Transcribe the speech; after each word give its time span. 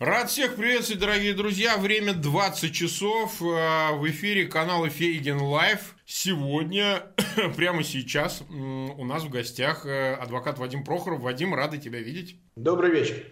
Рад 0.00 0.30
всех 0.30 0.56
приветствовать, 0.56 1.02
дорогие 1.02 1.34
друзья. 1.34 1.76
Время 1.76 2.14
20 2.14 2.72
часов. 2.72 3.42
Э, 3.42 3.92
в 3.92 4.08
эфире 4.08 4.46
канала 4.46 4.88
Фейгин 4.88 5.42
Live. 5.42 5.94
Сегодня, 6.06 7.02
прямо 7.58 7.82
сейчас, 7.84 8.42
у 8.48 9.04
нас 9.04 9.24
в 9.24 9.28
гостях 9.28 9.84
э, 9.84 10.14
адвокат 10.14 10.58
Вадим 10.58 10.84
Прохоров. 10.84 11.20
Вадим, 11.20 11.54
рады 11.54 11.76
тебя 11.76 11.98
видеть. 11.98 12.36
Добрый 12.56 12.92
вечер. 12.92 13.22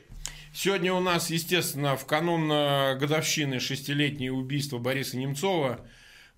Сегодня 0.53 0.93
у 0.93 1.01
нас, 1.01 1.31
естественно, 1.31 1.97
в 1.97 2.05
канун 2.05 2.53
э, 2.53 2.99
годовщины 2.99 3.61
шестилетнего 3.61 4.35
убийства 4.37 4.77
Бориса 4.77 5.17
Немцова 5.17 5.87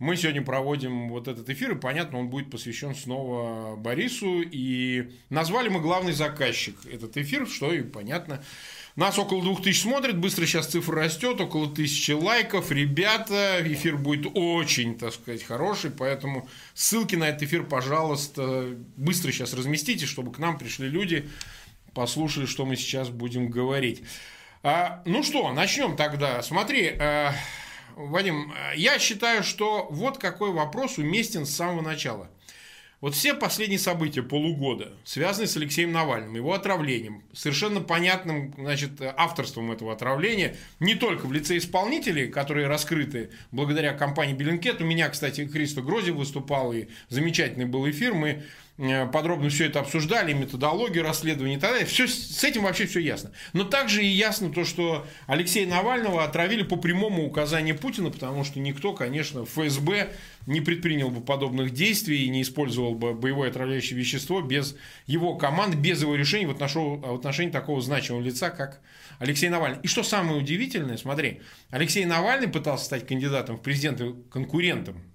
мы 0.01 0.17
сегодня 0.17 0.43
проводим 0.43 1.11
вот 1.11 1.29
этот 1.29 1.51
эфир, 1.51 1.73
и 1.73 1.79
понятно, 1.79 2.19
он 2.19 2.31
будет 2.31 2.51
посвящен 2.51 2.95
снова 2.95 3.77
Борису. 3.77 4.41
И 4.41 5.11
назвали 5.29 5.69
мы 5.69 5.81
главный 5.81 6.13
заказчик 6.13 6.75
этот 6.91 7.19
эфир, 7.19 7.47
что 7.47 7.71
и 7.71 7.83
понятно. 7.83 8.43
Нас 8.97 9.19
около 9.19 9.43
2000 9.43 9.81
смотрит, 9.81 10.19
быстро 10.19 10.47
сейчас 10.47 10.67
цифра 10.67 11.05
растет, 11.05 11.41
около 11.41 11.65
1000 11.65 12.17
лайков. 12.17 12.71
Ребята, 12.73 13.61
эфир 13.65 13.97
будет 13.97 14.27
очень, 14.35 14.99
так 14.99 15.15
сказать, 15.15 15.43
хороший, 15.43 15.91
поэтому 15.91 16.49
ссылки 16.75 17.15
на 17.15 17.29
этот 17.29 17.45
эфир, 17.45 17.65
пожалуйста, 17.65 18.77
быстро 18.97 19.31
сейчас 19.31 19.55
разместите, 19.55 20.07
чтобы 20.07 20.33
к 20.33 20.39
нам 20.39 20.59
пришли 20.59 20.89
люди, 20.89 21.29
послушали, 21.95 22.47
что 22.47 22.67
мы 22.67 22.77
сейчас 22.77 23.11
будем 23.11 23.49
говорить. 23.49 24.03
А, 24.63 25.03
ну 25.07 25.23
что, 25.23 25.53
начнем 25.53 25.97
тогда. 25.97 26.43
Смотри, 26.43 26.89
а, 26.99 27.33
Вадим, 27.95 28.53
я 28.75 28.99
считаю, 28.99 29.45
что 29.45 29.87
вот 29.91 30.19
какой 30.19 30.51
вопрос 30.51 30.99
уместен 30.99 31.47
с 31.47 31.55
самого 31.55 31.81
начала– 31.83 32.29
вот 33.01 33.15
все 33.15 33.35
последние 33.35 33.79
события 33.79 34.23
полугода, 34.23 34.93
связанные 35.05 35.49
с 35.49 35.57
Алексеем 35.57 35.91
Навальным, 35.93 36.35
его 36.35 36.53
отравлением, 36.53 37.23
совершенно 37.33 37.81
понятным 37.81 38.55
значит, 38.59 39.01
авторством 39.01 39.73
этого 39.73 39.93
отравления, 39.93 40.57
не 40.81 40.95
только 40.95 41.27
в 41.27 41.33
лице 41.33 41.57
исполнителей, 41.57 42.29
которые 42.29 42.67
раскрыты 42.67 43.31
благодаря 43.53 43.95
компании 43.95 44.35
Беллинкет. 44.35 44.81
У 44.83 44.85
меня, 44.85 45.09
кстати, 45.09 45.47
Христо 45.47 45.81
Грози 45.81 46.11
выступал, 46.11 46.73
и 46.73 46.89
замечательный 47.09 47.67
был 47.67 47.89
эфир. 47.89 48.13
Мы 48.13 48.43
подробно 49.13 49.51
все 49.51 49.67
это 49.67 49.81
обсуждали, 49.81 50.33
методологию 50.33 51.05
расследования 51.05 51.57
и 51.57 51.59
так 51.59 51.73
далее. 51.73 51.87
Все, 51.87 52.09
с 52.09 52.43
этим 52.43 52.63
вообще 52.63 52.87
все 52.87 53.01
ясно. 53.01 53.33
Но 53.53 53.65
также 53.65 54.03
и 54.03 54.09
ясно 54.09 54.51
то, 54.51 54.65
что 54.65 55.07
Алексея 55.27 55.67
Навального 55.67 56.25
отравили 56.25 56.63
по 56.63 56.77
прямому 56.77 57.27
указанию 57.27 57.77
Путина, 57.77 58.11
потому 58.11 58.43
что 58.43 58.59
никто, 58.59 58.95
конечно, 58.95 59.45
ФСБ 59.45 60.13
не 60.47 60.63
предпринял 60.63 61.11
бы 61.11 61.21
подобных 61.21 61.73
действий 61.73 62.25
и 62.25 62.29
не 62.31 62.41
использовал 62.43 62.95
бы 62.95 63.13
боевое 63.13 63.51
отравляющее 63.51 63.99
вещество 63.99 64.41
без 64.41 64.75
его 65.07 65.35
команд, 65.35 65.75
без 65.75 66.01
его 66.01 66.15
решений 66.15 66.47
в 66.47 66.51
отношении, 66.51 66.97
в 66.97 67.15
отношении 67.15 67.53
такого 67.53 67.83
значимого 67.83 68.23
лица, 68.23 68.49
как 68.49 68.81
Алексей 69.19 69.51
Навальный. 69.51 69.81
И 69.83 69.89
что 69.89 70.03
самое 70.03 70.39
удивительное, 70.39 70.97
смотри, 70.97 71.43
Алексей 71.69 72.07
Навальный 72.07 72.49
пытался 72.49 72.87
стать 72.87 73.07
кандидатом 73.07 73.59
в 73.59 73.63
президенты 73.63 74.15
конкурентом 74.31 75.01
Э, 75.01 75.10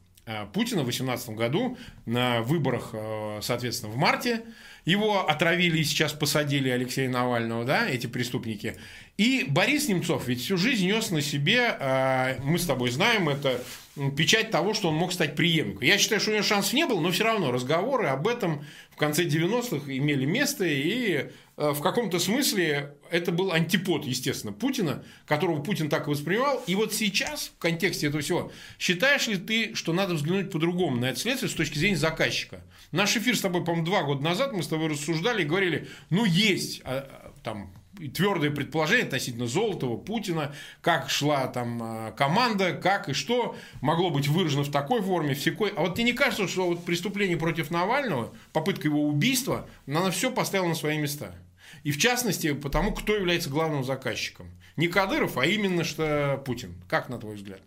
Путина 0.53 0.81
в 0.81 0.85
2018 0.85 1.29
году 1.31 1.77
на 2.05 2.41
выборах, 2.41 2.89
э, 2.93 3.39
соответственно, 3.41 3.91
в 3.91 3.97
марте. 3.97 4.41
Его 4.83 5.27
отравили 5.27 5.79
и 5.79 5.83
сейчас 5.83 6.13
посадили 6.13 6.69
Алексея 6.69 7.09
Навального, 7.09 7.65
да, 7.65 7.87
эти 7.87 8.07
преступники. 8.07 8.75
И 9.17 9.45
Борис 9.47 9.87
Немцов 9.87 10.27
ведь 10.27 10.41
всю 10.41 10.57
жизнь 10.57 10.85
нес 10.85 11.11
на 11.11 11.21
себе, 11.21 11.75
э, 11.79 12.39
мы 12.43 12.59
с 12.59 12.65
тобой 12.65 12.89
знаем, 12.91 13.29
это 13.29 13.63
печать 14.17 14.51
того, 14.51 14.73
что 14.73 14.89
он 14.89 14.95
мог 14.95 15.13
стать 15.13 15.35
преемником. 15.35 15.81
Я 15.83 15.97
считаю, 15.97 16.19
что 16.19 16.31
у 16.31 16.33
него 16.33 16.43
шансов 16.43 16.73
не 16.73 16.85
было, 16.85 16.99
но 16.99 17.11
все 17.11 17.23
равно 17.23 17.51
разговоры 17.51 18.07
об 18.07 18.27
этом 18.27 18.65
в 18.91 18.97
конце 18.97 19.23
90-х 19.23 19.91
имели 19.91 20.25
место, 20.25 20.65
и 20.65 21.13
э, 21.13 21.29
в 21.57 21.79
каком-то 21.81 22.19
смысле 22.19 22.95
это 23.09 23.31
был 23.31 23.51
антипод, 23.51 24.05
естественно, 24.05 24.51
Путина, 24.51 25.03
которого 25.25 25.61
Путин 25.61 25.89
так 25.89 26.07
воспринимал. 26.07 26.61
И 26.67 26.75
вот 26.75 26.93
сейчас, 26.93 27.51
в 27.55 27.57
контексте 27.59 28.07
этого 28.07 28.21
всего, 28.21 28.51
считаешь 28.77 29.27
ли 29.27 29.37
ты, 29.37 29.73
что 29.73 29.93
надо 29.93 30.15
взглянуть 30.15 30.51
по-другому 30.51 30.97
на 30.97 31.05
это 31.05 31.19
следствие 31.19 31.49
с 31.49 31.53
точки 31.53 31.77
зрения 31.77 31.95
заказчика? 31.95 32.61
Наш 32.91 33.15
эфир 33.15 33.37
с 33.37 33.41
тобой, 33.41 33.63
по-моему, 33.63 33.85
два 33.85 34.03
года 34.03 34.21
назад 34.21 34.51
мы 34.51 34.63
с 34.63 34.67
тобой 34.67 34.89
рассуждали 34.89 35.43
и 35.43 35.45
говорили, 35.45 35.87
ну, 36.09 36.25
есть 36.25 36.81
а, 36.83 37.07
а, 37.09 37.33
там 37.43 37.73
твердое 38.13 38.51
предположение 38.51 39.05
относительно 39.05 39.47
Золотого, 39.47 39.97
Путина, 39.97 40.53
как 40.81 41.09
шла 41.09 41.47
там 41.47 41.79
а, 41.81 42.11
команда, 42.11 42.73
как 42.73 43.09
и 43.09 43.13
что 43.13 43.55
могло 43.81 44.09
быть 44.09 44.27
выражено 44.27 44.63
в 44.63 44.71
такой 44.71 45.01
форме, 45.01 45.35
в 45.35 45.39
секой. 45.39 45.71
А 45.75 45.81
вот 45.81 45.95
тебе 45.95 46.05
не 46.05 46.13
кажется, 46.13 46.47
что 46.47 46.67
вот 46.67 46.83
преступление 46.83 47.37
против 47.37 47.71
Навального, 47.71 48.33
попытка 48.51 48.87
его 48.87 49.03
убийства, 49.03 49.67
она 49.87 50.11
все 50.11 50.31
поставила 50.31 50.67
на 50.67 50.75
свои 50.75 50.97
места? 50.97 51.33
И 51.85 51.91
в 51.91 51.99
частности, 51.99 52.53
потому 52.53 52.95
кто 52.95 53.13
является 53.13 53.47
главным 53.47 53.83
заказчиком. 53.83 54.49
Не 54.75 54.87
Кадыров, 54.87 55.37
а 55.37 55.45
именно 55.45 55.83
что 55.83 56.41
Путин. 56.43 56.73
Как 56.89 57.09
на 57.09 57.19
твой 57.19 57.35
взгляд? 57.35 57.61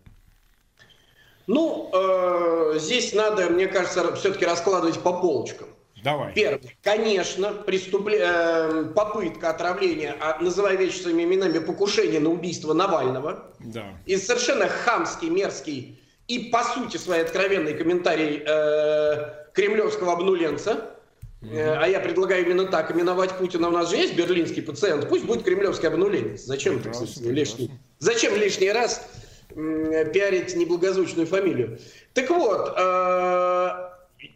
Ну, 1.47 1.89
э, 1.95 2.79
здесь 2.81 3.15
надо, 3.15 3.49
мне 3.49 3.69
кажется, 3.69 4.17
все-таки 4.17 4.45
раскладывать 4.45 4.99
по 5.01 5.21
полочкам. 5.21 5.69
Давай. 6.03 6.34
Первое. 6.34 6.61
Конечно, 6.83 7.53
преступле... 7.53 8.19
Э, 8.21 8.84
попытка 8.93 9.51
отравления, 9.51 10.17
а, 10.21 10.43
называя 10.43 10.77
вещи 10.77 10.97
своими 10.97 11.23
именами, 11.23 11.61
покушение 11.61 12.19
на 12.19 12.31
убийство 12.31 12.73
Навального. 12.73 13.53
Да. 13.61 13.87
И 14.05 14.17
совершенно 14.17 14.67
хамский, 14.67 15.31
мерзкий 15.31 16.00
и, 16.27 16.50
по 16.50 16.65
сути, 16.65 16.97
своей 16.97 17.23
откровенный 17.23 17.75
комментарий 17.75 18.43
э, 18.45 19.53
кремлевского 19.55 20.15
обнуленца. 20.15 20.97
Э, 21.43 21.76
а 21.81 21.87
я 21.87 22.00
предлагаю 22.00 22.44
именно 22.44 22.66
так 22.66 22.91
именовать 22.91 23.32
Путина. 23.38 23.69
У 23.69 23.71
нас 23.71 23.91
же 23.91 23.97
есть 23.97 24.16
берлинский 24.16 24.62
пациент. 24.62 25.09
Пусть 25.09 25.25
будет 25.25 25.44
кремлевский 25.44 25.88
обнуленец. 25.88 26.43
Зачем, 26.43 26.81
так 26.82 26.94
сказать, 26.94 27.21
лишний, 27.21 27.71
зачем 27.99 28.34
лишний 28.34 28.72
раз 28.72 29.06
пиарить 29.54 30.54
неблагозвучную 30.56 31.26
фамилию? 31.26 31.78
Так 32.15 32.31
вот, 32.31 32.75
э, 32.76 33.88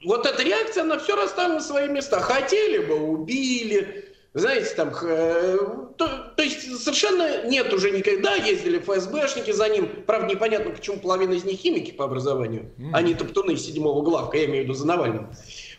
вот 0.04 0.26
эта 0.26 0.42
реакция, 0.42 0.84
она 0.84 0.98
все 0.98 1.16
расставила 1.16 1.54
на 1.54 1.60
свои 1.60 1.88
места. 1.88 2.20
Хотели 2.20 2.78
бы, 2.78 2.94
убили. 2.94 4.08
Знаете, 4.34 4.74
там, 4.74 4.94
э, 5.02 5.58
то, 5.98 6.32
то 6.36 6.42
есть 6.42 6.82
совершенно 6.82 7.46
нет 7.46 7.70
уже 7.74 7.90
никогда, 7.90 8.34
ездили 8.34 8.78
ФСБшники 8.78 9.50
за 9.50 9.68
ним. 9.68 10.04
Правда, 10.06 10.26
непонятно, 10.26 10.70
почему 10.70 10.98
половина 10.98 11.34
из 11.34 11.44
них 11.44 11.60
химики 11.60 11.90
по 11.90 12.06
образованию, 12.06 12.70
mm. 12.78 12.90
а 12.94 13.02
не 13.02 13.12
топтуны 13.12 13.58
седьмого 13.58 14.02
главка, 14.02 14.38
я 14.38 14.46
имею 14.46 14.62
в 14.62 14.64
виду 14.68 14.74
за 14.74 14.86
Навальным. 14.86 15.30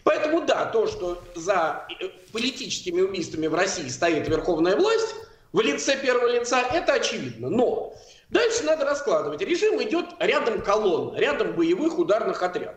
Поэтому 0.03 0.45
да, 0.45 0.65
то, 0.65 0.87
что 0.87 1.21
за 1.35 1.87
э, 1.99 2.09
политическими 2.31 3.01
убийствами 3.01 3.47
в 3.47 3.53
России 3.53 3.87
стоит 3.87 4.27
верховная 4.27 4.75
власть 4.75 5.15
в 5.53 5.61
лице 5.61 5.97
первого 5.97 6.27
лица, 6.27 6.61
это 6.61 6.93
очевидно. 6.93 7.49
Но 7.49 7.93
дальше 8.29 8.63
надо 8.63 8.85
раскладывать. 8.85 9.41
Режим 9.41 9.81
идет 9.81 10.07
рядом 10.19 10.61
колонн, 10.61 11.15
рядом 11.15 11.53
боевых 11.53 11.97
ударных 11.97 12.43
отрядов. 12.43 12.75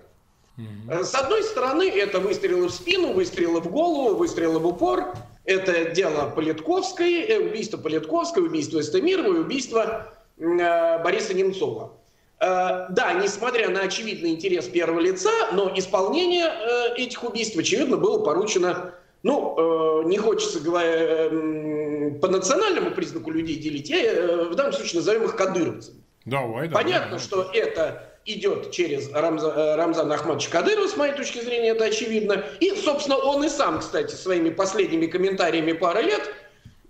С 0.89 1.15
одной 1.15 1.43
стороны, 1.43 1.89
это 1.89 2.19
выстрелы 2.19 2.69
в 2.69 2.71
спину, 2.71 3.13
выстрелы 3.13 3.61
в 3.61 3.71
голову, 3.71 4.17
выстрелы 4.17 4.59
в 4.59 4.67
упор. 4.67 5.15
Это 5.45 5.91
дело 5.91 6.31
Политковской, 6.31 7.21
э, 7.21 7.39
убийство 7.39 7.77
Политковской, 7.77 8.45
убийство 8.45 8.81
Эстемирова 8.81 9.37
и 9.37 9.39
убийство 9.41 10.13
э, 10.39 11.03
Бориса 11.03 11.35
Немцова. 11.35 11.93
Да, 12.39 13.19
несмотря 13.23 13.71
на 13.71 13.81
очевидный 13.81 14.31
интерес 14.31 14.67
первого 14.67 15.01
лица, 15.01 15.31
но 15.53 15.73
исполнение 15.75 16.47
этих 16.97 17.25
убийств, 17.25 17.57
очевидно, 17.57 17.97
было 17.97 18.23
поручено, 18.23 18.95
ну, 19.23 20.03
не 20.07 20.19
хочется 20.19 20.61
говоря, 20.61 21.31
по 22.21 22.29
национальному 22.29 22.91
признаку 22.91 23.31
людей 23.31 23.57
делить, 23.57 23.89
я 23.89 24.45
в 24.51 24.55
данном 24.55 24.75
случае 24.75 25.01
назовем 25.01 25.25
их 25.25 25.35
кадыровцами. 25.35 26.03
Давай, 26.27 26.69
давай, 26.69 26.85
Понятно, 26.85 27.11
давай. 27.13 27.25
что 27.25 27.51
это 27.55 28.17
идет 28.27 28.73
через 28.73 29.11
Рамза, 29.13 29.53
э, 29.55 29.77
Рамзана 29.77 30.17
Ахмадовича 30.17 30.51
Кадырова, 30.51 30.89
с 30.89 30.97
моей 30.97 31.15
точки 31.15 31.41
зрения, 31.41 31.71
это 31.71 31.85
очевидно. 31.85 32.45
И, 32.61 32.75
собственно, 32.75 33.17
он 33.17 33.45
и 33.45 33.49
сам, 33.49 33.79
кстати, 33.79 34.15
своими 34.15 34.51
последними 34.51 35.07
комментариями 35.07 35.73
пары 35.73 36.03
лет, 36.03 36.29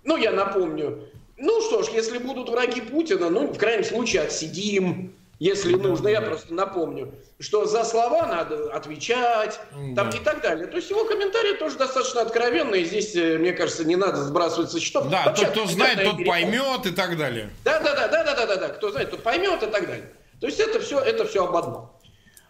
ну, 0.03 0.17
я 0.17 0.31
напомню, 0.31 1.07
ну 1.37 1.61
что 1.61 1.83
ж, 1.83 1.89
если 1.89 2.17
будут 2.17 2.49
враги 2.49 2.81
Путина, 2.81 3.29
ну, 3.29 3.53
в 3.53 3.57
крайнем 3.57 3.83
случае, 3.83 4.23
отсидим, 4.23 5.13
если 5.39 5.73
нужно. 5.75 6.07
Я 6.07 6.21
просто 6.21 6.53
напомню, 6.53 7.13
что 7.39 7.65
за 7.65 7.83
слова 7.83 8.25
надо 8.25 8.73
отвечать 8.73 9.59
там, 9.95 10.09
и 10.09 10.19
так 10.19 10.41
далее. 10.41 10.67
То 10.67 10.77
есть 10.77 10.89
его 10.89 11.05
комментарии 11.05 11.53
тоже 11.53 11.77
достаточно 11.77 12.21
откровенные. 12.21 12.85
Здесь, 12.85 13.15
э, 13.15 13.37
мне 13.37 13.53
кажется, 13.53 13.85
не 13.85 13.95
надо 13.95 14.17
сбрасывать 14.23 14.71
со 14.71 14.79
счетов. 14.79 15.09
Да, 15.09 15.25
Вообще, 15.25 15.45
тот, 15.45 15.53
кто 15.53 15.65
знает, 15.67 16.03
тот 16.03 16.25
поймет 16.25 16.85
и 16.85 16.91
так 16.91 17.17
далее. 17.17 17.49
Да, 17.63 17.79
да, 17.79 17.95
да, 17.95 18.07
да, 18.07 18.23
да, 18.23 18.35
да, 18.35 18.45
да, 18.45 18.55
да. 18.55 18.69
Кто 18.69 18.91
знает, 18.91 19.11
тот 19.11 19.23
поймет 19.23 19.61
и 19.63 19.67
так 19.67 19.85
далее. 19.87 20.11
То 20.39 20.47
есть 20.47 20.59
это 20.59 20.79
все, 20.79 20.99
это 20.99 21.25
все 21.25 21.45
об 21.45 21.55
одном. 21.55 21.91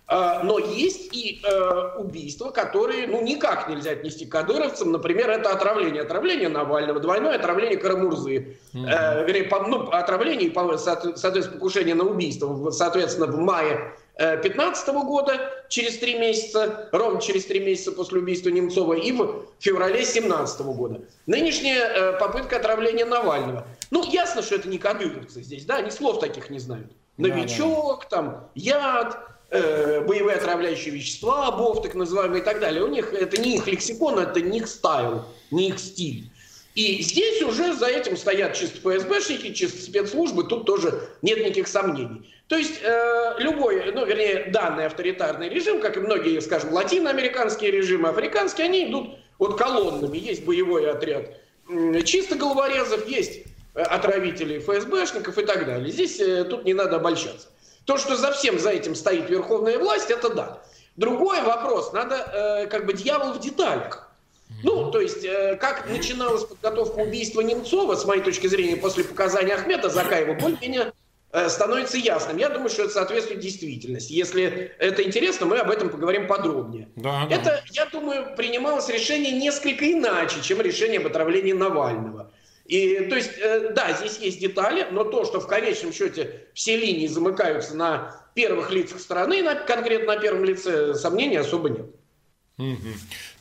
А, 0.10 0.42
но 0.42 0.58
есть 0.58 1.14
и 1.14 1.42
э, 1.44 1.98
убийства, 1.98 2.52
которые 2.52 3.08
ну, 3.08 3.22
никак 3.22 3.68
нельзя 3.68 3.92
отнести 3.92 4.26
к 4.26 4.32
кадыровцам. 4.32 4.94
Например, 4.94 5.30
это 5.30 5.52
отравление. 5.52 6.04
Отравление 6.04 6.48
Навального, 6.48 7.02
двойное 7.02 7.36
отравление 7.36 7.78
Карамурзы. 7.78 8.58
Mm-hmm. 8.74 8.88
Э, 8.88 9.68
ну, 9.68 9.90
отравление, 9.90 10.54
соответственно, 11.18 11.58
покушение 11.58 11.94
на 11.94 12.06
убийство, 12.06 12.72
соответственно, 12.72 13.28
в 13.28 13.38
мае 13.38 13.96
2015 14.18 14.88
года, 14.96 15.52
через 15.68 15.98
три 15.98 16.18
месяца, 16.18 16.88
ровно 16.94 17.22
через 17.22 17.46
три 17.46 17.60
месяца 17.60 17.92
после 17.92 18.20
убийства 18.20 18.50
Немцова, 18.50 18.94
и 18.94 19.12
в 19.12 19.46
феврале 19.60 19.96
2017 19.96 20.62
года. 20.62 21.02
Нынешняя 21.26 21.86
э, 21.86 22.20
попытка 22.20 22.56
отравления 22.56 23.06
Навального. 23.06 23.68
Ну, 23.92 24.10
ясно, 24.10 24.42
что 24.42 24.56
это 24.56 24.70
не 24.70 24.78
кадыровцы 24.78 25.42
здесь, 25.42 25.66
да, 25.66 25.78
они 25.78 25.92
слов 25.92 26.22
таких 26.22 26.50
не 26.50 26.60
знают. 26.60 26.92
Новичок, 27.18 28.08
да, 28.10 28.10
да. 28.10 28.16
там, 28.16 28.50
яд, 28.56 29.37
э, 29.50 30.02
боевые 30.02 30.38
отравляющие 30.38 30.94
вещества, 30.94 31.52
БОВ 31.52 31.82
так 31.82 31.96
называемые 31.96 32.42
и 32.42 32.46
так 32.46 32.60
далее. 32.60 32.84
У 32.84 32.88
них 32.88 33.14
это 33.14 33.40
не 33.42 33.56
их 33.56 33.68
лексикон, 33.68 34.20
это 34.20 34.42
не 34.42 34.60
их 34.60 34.68
стайл, 34.68 35.26
не 35.52 35.70
их 35.70 35.80
стиль. 35.80 36.30
И 36.76 37.02
здесь 37.02 37.42
уже 37.42 37.74
за 37.74 37.88
этим 37.88 38.16
стоят 38.16 38.54
чисто 38.54 38.78
ФСБшники, 38.78 39.54
чисто 39.54 39.82
спецслужбы, 39.82 40.44
тут 40.44 40.66
тоже 40.66 41.10
нет 41.24 41.40
никаких 41.40 41.68
сомнений. 41.68 42.32
То 42.48 42.56
есть 42.56 42.80
э, 42.84 43.36
любой, 43.40 43.92
ну, 43.94 44.06
вернее, 44.06 44.52
данный 44.52 44.86
авторитарный 44.86 45.50
режим, 45.50 45.82
как 45.82 45.98
и 45.98 46.00
многие, 46.00 46.40
скажем, 46.40 46.72
латиноамериканские 46.74 47.72
режимы, 47.72 48.10
африканские, 48.10 48.66
они 48.66 48.90
идут 48.90 49.18
вот 49.40 49.58
колоннами. 49.58 50.18
Есть 50.18 50.46
боевой 50.46 50.90
отряд 50.90 51.32
чисто 52.06 52.36
головорезов, 52.36 53.08
есть 53.08 53.42
э, 53.76 53.82
отравители 53.82 54.60
ФСБшников 54.60 55.38
и 55.38 55.46
так 55.46 55.66
далее. 55.66 55.92
Здесь 55.92 56.20
э, 56.20 56.44
тут 56.46 56.66
не 56.66 56.74
надо 56.74 56.98
обольщаться. 56.98 57.48
То, 57.88 57.98
что 57.98 58.18
за 58.18 58.34
всем 58.34 58.60
за 58.60 58.72
этим 58.72 58.96
стоит 58.96 59.30
верховная 59.30 59.80
власть, 59.80 60.12
это 60.12 60.30
да. 60.30 60.62
Другой 60.98 61.42
вопрос, 61.42 61.94
надо 61.94 62.16
э, 62.16 62.68
как 62.68 62.86
бы 62.86 62.92
дьявол 62.92 63.32
в 63.32 63.40
деталях. 63.40 64.12
Ну, 64.62 64.92
то 64.92 65.00
есть, 65.00 65.24
э, 65.24 65.56
как 65.56 65.90
начиналась 65.90 66.44
подготовка 66.44 67.00
убийства 67.00 67.40
Немцова, 67.40 67.96
с 67.96 68.04
моей 68.04 68.22
точки 68.22 68.48
зрения, 68.48 68.76
после 68.76 69.06
показания 69.06 69.54
Ахмета 69.54 69.90
Закаева, 69.90 70.34
более-менее 70.34 70.92
э, 71.32 71.48
становится 71.48 71.98
ясным. 71.98 72.36
Я 72.36 72.50
думаю, 72.50 72.68
что 72.70 72.84
это 72.84 72.92
соответствует 72.92 73.40
действительности. 73.40 74.12
Если 74.12 74.74
это 74.80 75.04
интересно, 75.04 75.46
мы 75.46 75.58
об 75.58 75.72
этом 75.72 75.90
поговорим 75.90 76.28
подробнее. 76.28 76.90
Да, 76.98 77.26
да. 77.30 77.36
Это, 77.36 77.64
я 77.72 77.86
думаю, 77.86 78.36
принималось 78.36 78.90
решение 78.90 79.32
несколько 79.32 79.90
иначе, 79.90 80.42
чем 80.42 80.60
решение 80.60 81.00
об 81.00 81.08
отравлении 81.08 81.54
Навального. 81.54 82.32
И, 82.68 83.06
то 83.10 83.16
есть, 83.16 83.32
э, 83.38 83.72
да, 83.74 83.94
здесь 83.94 84.18
есть 84.20 84.40
детали, 84.40 84.88
но 84.92 85.06
то, 85.06 85.24
что 85.24 85.40
в 85.40 85.48
конечном 85.48 85.94
счете 85.94 86.48
все 86.54 86.76
линии 86.76 87.08
замыкаются 87.08 87.76
на 87.76 88.28
первых 88.36 88.72
лицах 88.72 89.00
страны, 89.00 89.42
на, 89.42 89.56
конкретно 89.56 90.16
на 90.16 90.22
первом 90.22 90.44
лице, 90.44 90.94
сомнений 90.94 91.38
особо 91.38 91.70
нет. 91.70 91.86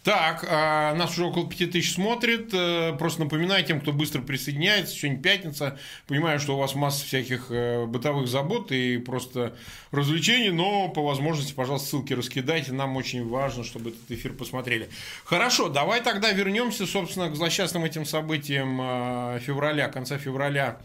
Так, 0.07 0.47
а 0.49 0.95
нас 0.95 1.15
уже 1.15 1.25
около 1.25 1.49
5000 1.49 1.93
смотрит. 1.93 2.51
Э, 2.55 2.95
просто 2.97 3.25
напоминаю 3.25 3.65
тем, 3.65 3.81
кто 3.81 3.93
быстро 3.93 4.23
присоединяется. 4.23 4.95
Сегодня 4.95 5.21
пятница. 5.21 5.81
Понимаю, 6.07 6.39
что 6.39 6.55
у 6.55 6.61
вас 6.61 6.77
масса 6.77 7.05
всяких 7.05 7.47
э, 7.51 7.87
бытовых 7.87 8.29
забот 8.29 8.71
и 8.71 8.99
просто 8.99 9.57
развлечений, 9.91 10.51
но 10.51 10.89
по 10.91 11.03
возможности, 11.03 11.55
пожалуйста, 11.55 11.89
ссылки 11.89 12.13
раскидайте. 12.13 12.73
Нам 12.73 12.97
очень 12.97 13.29
важно, 13.29 13.65
чтобы 13.65 13.91
этот 13.91 14.09
эфир 14.09 14.33
посмотрели. 14.35 14.89
Хорошо, 15.25 15.71
давай 15.71 16.01
тогда 16.01 16.31
вернемся, 16.31 16.87
собственно, 16.87 17.29
к 17.29 17.35
злосчастным 17.35 17.83
этим 17.83 18.05
событиям 18.05 18.79
э, 18.81 19.41
февраля, 19.41 19.89
конца 19.89 20.19
февраля 20.19 20.79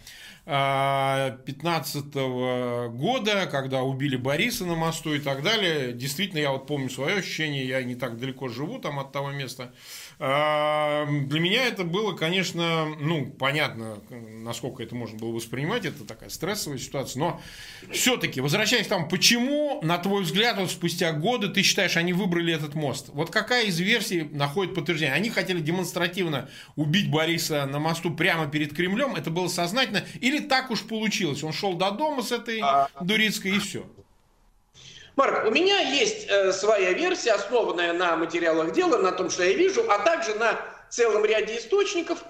2015 0.45 2.15
года, 2.95 3.45
когда 3.45 3.83
убили 3.83 4.15
Бориса 4.15 4.65
на 4.65 4.75
мосту 4.75 5.13
и 5.13 5.19
так 5.19 5.43
далее. 5.43 5.93
Действительно, 5.93 6.39
я 6.39 6.51
вот 6.51 6.65
помню 6.65 6.89
свое 6.89 7.17
ощущение, 7.17 7.67
я 7.67 7.83
не 7.83 7.95
так 7.95 8.17
далеко 8.17 8.47
живу 8.47 8.79
там 8.79 8.99
от 8.99 9.11
того 9.11 9.31
места. 9.31 9.71
А, 10.23 11.07
для 11.07 11.39
меня 11.39 11.65
это 11.65 11.83
было, 11.83 12.13
конечно, 12.13 12.95
ну, 12.99 13.25
понятно, 13.25 13.97
насколько 14.11 14.83
это 14.83 14.93
можно 14.93 15.17
было 15.17 15.31
воспринимать, 15.31 15.83
это 15.83 16.05
такая 16.05 16.29
стрессовая 16.29 16.77
ситуация, 16.77 17.19
но 17.19 17.41
все-таки, 17.89 18.39
возвращаясь 18.39 18.85
к 18.85 18.89
тому, 18.89 19.07
почему, 19.07 19.79
на 19.81 19.97
твой 19.97 20.21
взгляд, 20.21 20.59
вот 20.59 20.69
спустя 20.69 21.11
годы 21.11 21.47
ты 21.47 21.63
считаешь, 21.63 21.97
они 21.97 22.13
выбрали 22.13 22.53
этот 22.53 22.75
мост? 22.75 23.09
Вот 23.13 23.31
какая 23.31 23.65
из 23.65 23.79
версий 23.79 24.21
находит 24.21 24.75
подтверждение? 24.75 25.15
Они 25.15 25.31
хотели 25.31 25.59
демонстративно 25.59 26.51
убить 26.75 27.09
Бориса 27.09 27.65
на 27.65 27.79
мосту 27.79 28.13
прямо 28.13 28.45
перед 28.45 28.75
Кремлем, 28.75 29.15
это 29.15 29.31
было 29.31 29.47
сознательно, 29.47 30.05
или 30.19 30.37
так 30.37 30.69
уж 30.69 30.83
получилось? 30.83 31.43
Он 31.43 31.51
шел 31.51 31.73
до 31.73 31.89
дома 31.89 32.21
с 32.21 32.31
этой 32.31 32.59
а. 32.61 32.89
Дурицкой 33.01 33.55
и 33.55 33.59
все. 33.59 33.87
Марк, 35.21 35.45
у 35.45 35.51
меня 35.51 35.79
есть 35.81 36.25
э, 36.29 36.51
своя 36.51 36.93
версия, 36.93 37.33
основанная 37.33 37.93
на 37.93 38.15
материалах 38.15 38.73
дела, 38.73 38.97
на 38.97 39.11
том, 39.11 39.29
что 39.29 39.43
я 39.43 39.53
вижу, 39.53 39.85
а 39.87 39.99
также 39.99 40.33
на 40.33 40.59
целом 40.89 41.23
ряде 41.23 41.59
источников, 41.59 42.23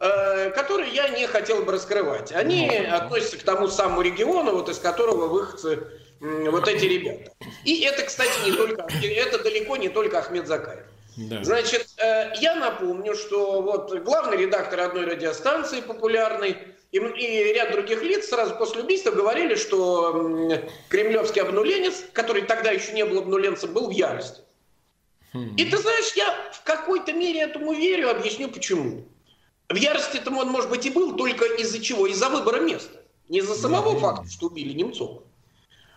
э, 0.00 0.50
которые 0.50 0.92
я 0.92 1.08
не 1.10 1.28
хотел 1.28 1.62
бы 1.62 1.70
раскрывать. 1.70 2.32
Они 2.32 2.68
ну, 2.68 2.96
относятся 2.96 3.38
к 3.38 3.44
тому 3.44 3.68
самому 3.68 4.02
региону, 4.02 4.54
вот 4.54 4.68
из 4.68 4.78
которого 4.80 5.28
выходцы 5.28 5.84
э, 6.20 6.50
вот 6.50 6.66
эти 6.66 6.84
ребята. 6.84 7.30
И 7.64 7.82
это, 7.82 8.02
кстати, 8.02 8.32
не 8.44 8.56
только, 8.56 8.88
это 8.90 9.40
далеко 9.40 9.76
не 9.76 9.88
только 9.88 10.18
Ахмед 10.18 10.48
Закаев. 10.48 10.82
Да. 11.16 11.44
Значит, 11.44 11.86
э, 11.98 12.32
я 12.40 12.56
напомню, 12.56 13.14
что 13.14 13.62
вот 13.62 13.96
главный 14.02 14.36
редактор 14.36 14.80
одной 14.80 15.04
радиостанции 15.04 15.80
популярной 15.80 16.56
и, 16.92 16.98
и 16.98 17.52
ряд 17.54 17.72
других 17.72 18.02
лиц 18.02 18.28
сразу 18.28 18.54
после 18.54 18.82
убийства 18.82 19.10
говорили, 19.10 19.54
что 19.54 20.60
кремлевский 20.88 21.42
обнуленец, 21.42 22.04
который 22.12 22.42
тогда 22.42 22.70
еще 22.70 22.92
не 22.92 23.04
был 23.04 23.18
обнуленцем, 23.20 23.72
был 23.72 23.88
в 23.88 23.92
ярости. 23.92 24.42
Хм. 25.32 25.54
И 25.56 25.64
ты 25.64 25.78
знаешь, 25.78 26.12
я 26.14 26.50
в 26.52 26.62
какой-то 26.62 27.14
мере 27.14 27.40
этому 27.40 27.72
верю, 27.72 28.10
объясню 28.10 28.48
почему. 28.48 29.06
В 29.70 29.76
ярости 29.76 30.18
этому 30.18 30.40
он, 30.40 30.48
может 30.48 30.68
быть, 30.68 30.84
и 30.84 30.90
был, 30.90 31.16
только 31.16 31.46
из-за 31.46 31.80
чего? 31.80 32.06
Из-за 32.06 32.28
выбора 32.28 32.60
места. 32.60 33.00
Не 33.30 33.38
из-за 33.38 33.54
самого 33.54 33.98
факта, 33.98 34.28
что 34.30 34.46
убили 34.48 34.74
Немцова, 34.74 35.22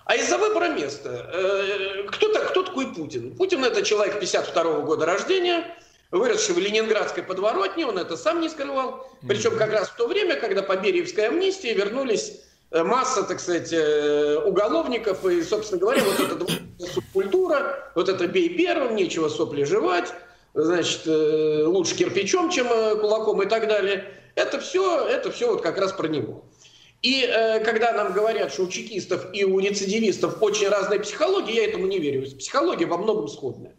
а 0.06 0.16
из-за 0.16 0.38
выбора 0.38 0.70
места. 0.70 1.30
Э, 1.34 2.04
кто, 2.08 2.30
кто 2.30 2.64
такой 2.64 2.94
Путин? 2.94 3.36
Путин 3.36 3.66
это 3.66 3.84
человек 3.84 4.20
52 4.22 4.64
-го 4.64 4.84
года 4.84 5.06
рождения, 5.06 5.76
выросший 6.18 6.56
в 6.56 6.60
ленинградской 6.60 7.24
подворотне, 7.24 7.86
он 7.86 7.98
это 7.98 8.18
сам 8.18 8.42
не 8.42 8.50
скрывал. 8.50 9.08
Причем 9.28 9.58
как 9.58 9.72
раз 9.72 9.90
в 9.90 9.96
то 9.96 10.08
время, 10.08 10.36
когда 10.36 10.62
по 10.62 10.76
Бериевской 10.76 11.28
амнистии 11.28 11.74
вернулись 11.74 12.42
э, 12.72 12.84
масса, 12.84 13.24
так 13.24 13.40
сказать, 13.40 13.72
э, 13.72 14.38
уголовников, 14.46 15.26
и, 15.26 15.42
собственно 15.44 15.80
говоря, 15.80 16.04
вот 16.04 16.20
эта 16.20 16.92
субкультура, 16.92 17.92
вот 17.96 18.10
это 18.10 18.28
бей 18.28 18.50
первым, 18.50 18.96
нечего 18.96 19.30
сопли 19.30 19.64
жевать, 19.64 20.14
значит, 20.54 21.02
э, 21.06 21.64
лучше 21.66 21.96
кирпичом, 21.96 22.50
чем 22.50 22.68
кулаком 23.00 23.42
и 23.42 23.46
так 23.46 23.68
далее. 23.68 24.06
Это 24.36 24.60
все, 24.60 25.08
это 25.08 25.32
все 25.32 25.52
вот 25.52 25.62
как 25.62 25.78
раз 25.78 25.94
про 25.94 26.08
него. 26.08 26.44
И 27.06 27.22
э, 27.22 27.60
когда 27.64 27.94
нам 27.94 28.14
говорят, 28.14 28.52
что 28.52 28.64
у 28.64 28.68
чекистов 28.68 29.28
и 29.32 29.44
у 29.44 29.60
рецидивистов 29.60 30.42
очень 30.42 30.68
разная 30.70 31.00
психология, 31.00 31.54
я 31.54 31.66
этому 31.66 31.86
не 31.86 32.00
верю. 32.00 32.24
Психология 32.38 32.88
во 32.88 32.98
многом 32.98 33.28
сходная. 33.28 33.76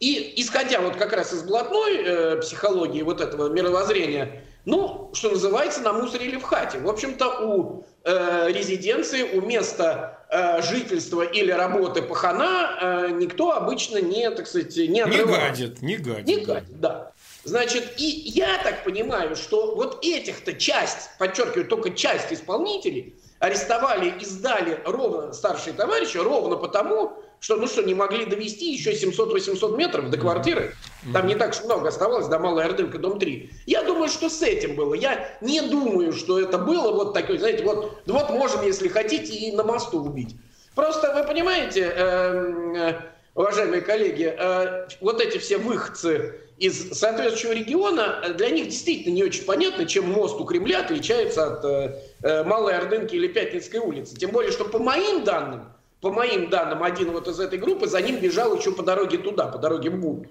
И 0.00 0.34
исходя 0.36 0.80
вот 0.80 0.96
как 0.96 1.12
раз 1.12 1.32
из 1.32 1.42
блатной 1.42 1.96
э, 1.96 2.36
психологии 2.40 3.02
вот 3.02 3.20
этого 3.20 3.48
мировоззрения, 3.48 4.42
ну, 4.64 5.10
что 5.14 5.30
называется, 5.30 5.80
на 5.80 5.92
мусоре 5.92 6.26
или 6.26 6.36
в 6.36 6.42
хате. 6.42 6.78
В 6.78 6.88
общем-то, 6.88 7.40
у 7.40 7.84
э, 8.04 8.52
резиденции, 8.52 9.22
у 9.22 9.40
места 9.40 10.26
э, 10.30 10.62
жительства 10.62 11.22
или 11.22 11.50
работы 11.50 12.02
пахана 12.02 12.78
э, 12.80 13.10
никто 13.12 13.52
обычно 13.52 13.98
не, 13.98 14.30
так 14.30 14.46
сказать, 14.46 14.76
не 14.76 15.00
отрывается. 15.00 15.62
Не 15.62 15.68
гадит, 15.68 15.82
не 15.82 15.96
гадит. 15.96 16.26
Не 16.26 16.44
гадит, 16.44 16.80
да. 16.80 17.12
Значит, 17.44 17.94
и 17.96 18.04
я 18.04 18.58
так 18.62 18.84
понимаю, 18.84 19.36
что 19.36 19.74
вот 19.74 20.04
этих-то 20.04 20.52
часть, 20.52 21.10
подчеркиваю, 21.18 21.66
только 21.66 21.90
часть 21.90 22.32
исполнителей 22.32 23.14
арестовали 23.38 24.12
и 24.20 24.24
сдали 24.24 24.80
ровно 24.84 25.32
старшие 25.32 25.72
товарищи, 25.72 26.18
ровно 26.18 26.56
потому, 26.56 27.22
что, 27.40 27.56
ну 27.56 27.66
что, 27.66 27.82
не 27.82 27.94
могли 27.94 28.26
довести 28.26 28.72
еще 28.72 28.92
700-800 28.92 29.76
метров 29.76 30.10
до 30.10 30.18
квартиры. 30.18 30.74
Там 31.12 31.26
не 31.26 31.34
так 31.34 31.54
много 31.64 31.88
оставалось, 31.88 32.26
до 32.26 32.38
Малой 32.38 32.64
Ордынка, 32.64 32.98
дом 32.98 33.18
3. 33.18 33.50
Я 33.66 33.82
думаю, 33.82 34.08
что 34.08 34.28
с 34.28 34.42
этим 34.42 34.74
было. 34.74 34.94
Я 34.94 35.38
не 35.40 35.60
думаю, 35.60 36.12
что 36.12 36.40
это 36.40 36.58
было 36.58 36.92
вот 36.92 37.14
такое, 37.14 37.38
знаете, 37.38 37.64
вот, 37.64 38.00
вот 38.06 38.30
можем, 38.30 38.64
если 38.64 38.88
хотите, 38.88 39.32
и 39.32 39.52
на 39.52 39.62
мосту 39.62 40.02
убить. 40.02 40.36
Просто 40.74 41.12
вы 41.14 41.24
понимаете, 41.26 41.82
эм, 41.82 42.74
э, 42.74 43.00
уважаемые 43.34 43.82
коллеги, 43.82 44.32
э, 44.36 44.88
вот 45.00 45.20
эти 45.20 45.38
все 45.38 45.58
выходцы 45.58 46.40
из 46.58 46.92
соответствующего 46.98 47.52
региона, 47.52 48.20
э, 48.22 48.32
для 48.34 48.50
них 48.50 48.66
действительно 48.66 49.14
не 49.14 49.24
очень 49.24 49.44
понятно, 49.44 49.86
чем 49.86 50.08
мост 50.08 50.40
у 50.40 50.44
Кремля 50.44 50.80
отличается 50.80 51.46
от 51.46 51.64
э 51.64 52.44
Малой 52.44 52.76
Ордынки 52.76 53.14
или 53.14 53.28
Пятницкой 53.28 53.80
улицы. 53.80 54.16
Тем 54.16 54.30
более, 54.30 54.50
что 54.50 54.64
по 54.64 54.78
моим 54.78 55.24
данным, 55.24 55.72
по 56.00 56.10
моим 56.12 56.48
данным, 56.48 56.82
один 56.82 57.10
вот 57.10 57.28
из 57.28 57.40
этой 57.40 57.58
группы 57.58 57.86
за 57.86 58.00
ним 58.00 58.16
бежал 58.20 58.56
еще 58.56 58.72
по 58.72 58.82
дороге 58.82 59.18
туда, 59.18 59.46
по 59.46 59.58
дороге 59.58 59.90
в 59.90 59.98
Буд. 59.98 60.26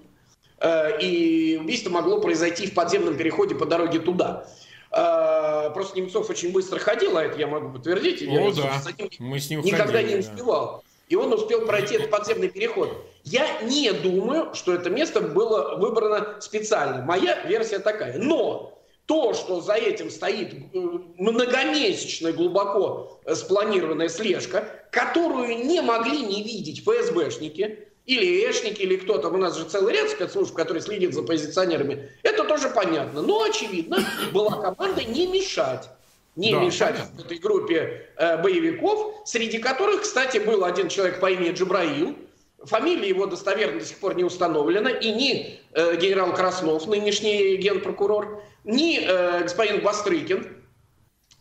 Э, 0.60 1.00
и 1.00 1.58
убийство 1.58 1.90
могло 1.90 2.22
произойти 2.22 2.68
в 2.68 2.74
подземном 2.74 3.18
переходе 3.18 3.56
по 3.56 3.66
дороге 3.66 4.00
туда. 4.00 4.46
Э, 4.92 5.70
просто 5.74 6.00
Немцов 6.00 6.30
очень 6.30 6.52
быстро 6.52 6.80
ходил, 6.80 7.18
а 7.18 7.24
это 7.24 7.38
я 7.38 7.48
могу 7.48 7.74
подтвердить. 7.74 8.22
О, 8.22 8.26
я 8.26 8.52
да. 8.54 8.80
с 8.80 8.98
ним 8.98 9.10
Мы 9.20 9.40
с 9.40 9.50
ним 9.50 9.62
никогда 9.62 10.00
ходили, 10.00 10.14
не 10.14 10.20
успевал. 10.20 10.78
Да. 10.78 10.88
И 11.10 11.16
он 11.16 11.32
успел 11.32 11.66
пройти 11.66 11.96
этот 11.96 12.10
подземный 12.10 12.50
переход. 12.50 13.06
Я 13.24 13.62
не 13.62 13.92
думаю, 13.92 14.54
что 14.54 14.74
это 14.74 14.90
место 14.90 15.22
было 15.22 15.78
выбрано 15.78 16.40
специально. 16.42 17.04
Моя 17.04 17.44
версия 17.46 17.80
такая. 17.80 18.18
Но 18.18 18.77
то, 19.08 19.34
что 19.34 19.62
за 19.62 19.74
этим 19.74 20.12
стоит 20.12 20.54
э, 20.54 20.80
многомесячная 21.18 22.34
глубоко 22.34 23.20
спланированная 23.26 24.10
слежка, 24.10 24.70
которую 24.92 25.66
не 25.66 25.82
могли 25.82 26.22
не 26.22 26.44
видеть 26.44 26.84
ФСБшники, 26.86 27.88
или 28.06 28.50
эшники, 28.50 28.82
или 28.82 28.96
кто 28.98 29.18
там, 29.18 29.36
у 29.36 29.38
нас 29.38 29.58
же 29.58 29.66
целый 29.66 29.94
ряд 29.94 30.10
спецслужб, 30.10 30.54
который 30.54 30.82
следит 30.82 31.14
за 31.14 31.24
позиционерами, 31.24 32.10
это 32.24 32.44
тоже 32.44 32.70
понятно. 32.70 33.22
Но, 33.22 33.44
очевидно, 33.44 34.06
была 34.32 34.62
команда 34.62 35.04
не 35.04 35.28
мешать 35.28 35.90
не 36.38 36.52
да, 36.52 36.60
мешать 36.60 36.96
понятно. 36.96 37.22
этой 37.22 37.38
группе 37.40 38.12
э, 38.16 38.42
боевиков, 38.42 39.24
среди 39.26 39.58
которых, 39.58 40.04
кстати, 40.04 40.38
был 40.38 40.64
один 40.64 40.88
человек 40.88 41.20
по 41.20 41.32
имени 41.32 41.52
Джабраил, 41.52 42.16
Фамилия 42.64 43.10
его 43.10 43.28
достоверно 43.28 43.80
до 43.80 43.86
сих 43.86 43.98
пор 43.98 44.16
не 44.16 44.24
установлена, 44.24 44.90
и 44.90 45.12
ни 45.12 45.60
э, 45.74 45.96
генерал 45.98 46.34
Краснов, 46.34 46.88
нынешний 46.88 47.56
генпрокурор, 47.58 48.44
ни 48.68 49.00
э, 49.00 49.44
господин 49.44 49.82
Бастрыкин 49.82 50.46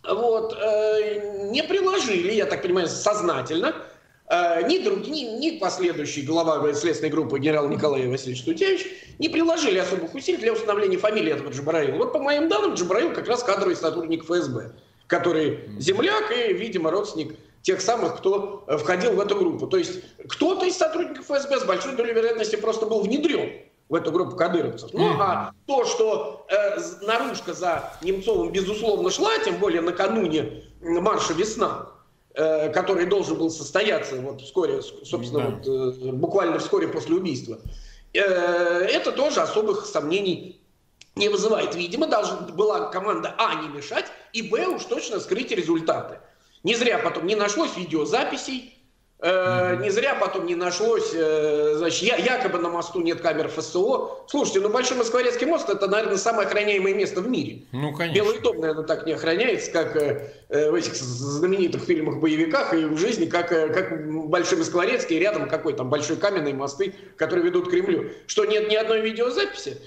вот, 0.08 0.56
э, 0.58 1.50
не 1.50 1.62
приложили, 1.62 2.32
я 2.32 2.46
так 2.46 2.62
понимаю, 2.62 2.86
сознательно, 2.86 3.74
э, 4.28 4.66
ни, 4.68 4.78
друг, 4.78 5.06
ни, 5.06 5.22
ни 5.38 5.58
последующий 5.58 6.22
глава 6.22 6.72
следственной 6.72 7.10
группы 7.10 7.38
генерал 7.38 7.68
Николай 7.68 8.06
Васильевич 8.06 8.44
Тутевич 8.44 8.86
не 9.18 9.28
приложили 9.28 9.78
особых 9.78 10.14
усилий 10.14 10.38
для 10.38 10.52
установления 10.52 10.98
фамилии 10.98 11.32
этого 11.32 11.50
Джабраила. 11.50 11.96
Вот 11.96 12.12
по 12.12 12.20
моим 12.20 12.48
данным, 12.48 12.74
Джабраил 12.74 13.12
как 13.12 13.26
раз 13.26 13.42
кадровый 13.42 13.76
сотрудник 13.76 14.24
ФСБ, 14.24 14.72
который 15.08 15.68
земляк 15.78 16.30
и, 16.30 16.52
видимо, 16.52 16.92
родственник 16.92 17.36
тех 17.62 17.80
самых, 17.80 18.18
кто 18.18 18.64
э, 18.68 18.78
входил 18.78 19.14
в 19.14 19.20
эту 19.20 19.36
группу. 19.36 19.66
То 19.66 19.78
есть 19.78 20.00
кто-то 20.28 20.64
из 20.64 20.76
сотрудников 20.76 21.24
ФСБ 21.24 21.58
с 21.58 21.64
большой 21.64 21.96
долей 21.96 22.12
вероятности 22.12 22.54
просто 22.54 22.86
был 22.86 23.00
внедрен 23.00 23.50
в 23.88 23.94
эту 23.94 24.10
группу 24.10 24.36
кадыровцев. 24.36 24.90
Ну, 24.92 25.16
а 25.20 25.52
то, 25.66 25.84
что 25.84 26.46
э, 26.48 26.78
наружка 27.02 27.54
за 27.54 27.92
Немцовым, 28.02 28.50
безусловно, 28.50 29.10
шла, 29.10 29.38
тем 29.44 29.58
более 29.58 29.80
накануне 29.80 30.64
марша 30.80 31.32
«Весна», 31.34 31.90
э, 32.34 32.70
который 32.70 33.06
должен 33.06 33.38
был 33.38 33.50
состояться 33.50 34.16
вот 34.16 34.40
вскоре, 34.40 34.82
собственно, 34.82 35.60
да. 35.64 35.70
вот, 35.70 36.02
э, 36.02 36.12
буквально 36.12 36.58
вскоре 36.58 36.88
после 36.88 37.16
убийства, 37.16 37.58
э, 38.12 38.20
это 38.20 39.12
тоже 39.12 39.40
особых 39.40 39.86
сомнений 39.86 40.60
не 41.14 41.28
вызывает. 41.28 41.74
Видимо, 41.74 42.08
должна 42.08 42.38
была 42.38 42.90
команда 42.90 43.34
А 43.38 43.62
не 43.62 43.68
мешать, 43.68 44.06
и 44.32 44.42
Б 44.42 44.66
уж 44.66 44.84
точно 44.84 45.20
скрыть 45.20 45.52
результаты. 45.52 46.18
Не 46.64 46.74
зря 46.74 46.98
потом 46.98 47.26
не 47.26 47.36
нашлось 47.36 47.76
видеозаписей, 47.76 48.75
э, 49.20 49.76
не 49.82 49.90
зря 49.90 50.14
потом 50.14 50.46
не 50.46 50.54
нашлось, 50.54 51.12
э, 51.14 51.74
значит, 51.76 52.02
я, 52.02 52.16
якобы 52.16 52.58
на 52.58 52.68
мосту 52.68 53.00
нет 53.00 53.20
камер 53.20 53.48
ФСО. 53.48 54.24
Слушайте, 54.28 54.60
ну 54.60 54.68
Большой 54.68 54.96
Москворецкий 54.96 55.46
мост 55.46 55.68
это, 55.68 55.86
наверное, 55.86 56.16
самое 56.16 56.46
охраняемое 56.46 56.94
место 56.94 57.20
в 57.20 57.28
мире. 57.28 57.62
Ну, 57.72 57.92
конечно. 57.92 58.14
Белый 58.14 58.40
дом, 58.40 58.60
наверное, 58.60 58.84
так 58.84 59.06
не 59.06 59.12
охраняется, 59.12 59.70
как 59.70 59.96
э, 59.96 60.70
в 60.70 60.74
этих 60.74 60.94
знаменитых 60.94 61.82
фильмах-боевиках 61.82 62.74
и 62.74 62.84
в 62.84 62.98
жизни, 62.98 63.26
как, 63.26 63.48
как 63.48 64.10
Большой 64.28 64.58
Москворецкий, 64.58 65.18
рядом 65.18 65.48
какой 65.48 65.74
там 65.74 65.88
большой 65.90 66.16
каменный 66.16 66.52
мосты, 66.52 66.94
которые 67.16 67.44
ведут 67.44 67.68
к 67.68 67.70
Кремлю. 67.70 68.10
Что 68.26 68.44
нет 68.44 68.68
ни 68.68 68.74
одной 68.74 69.00
видеозаписи? 69.00 69.78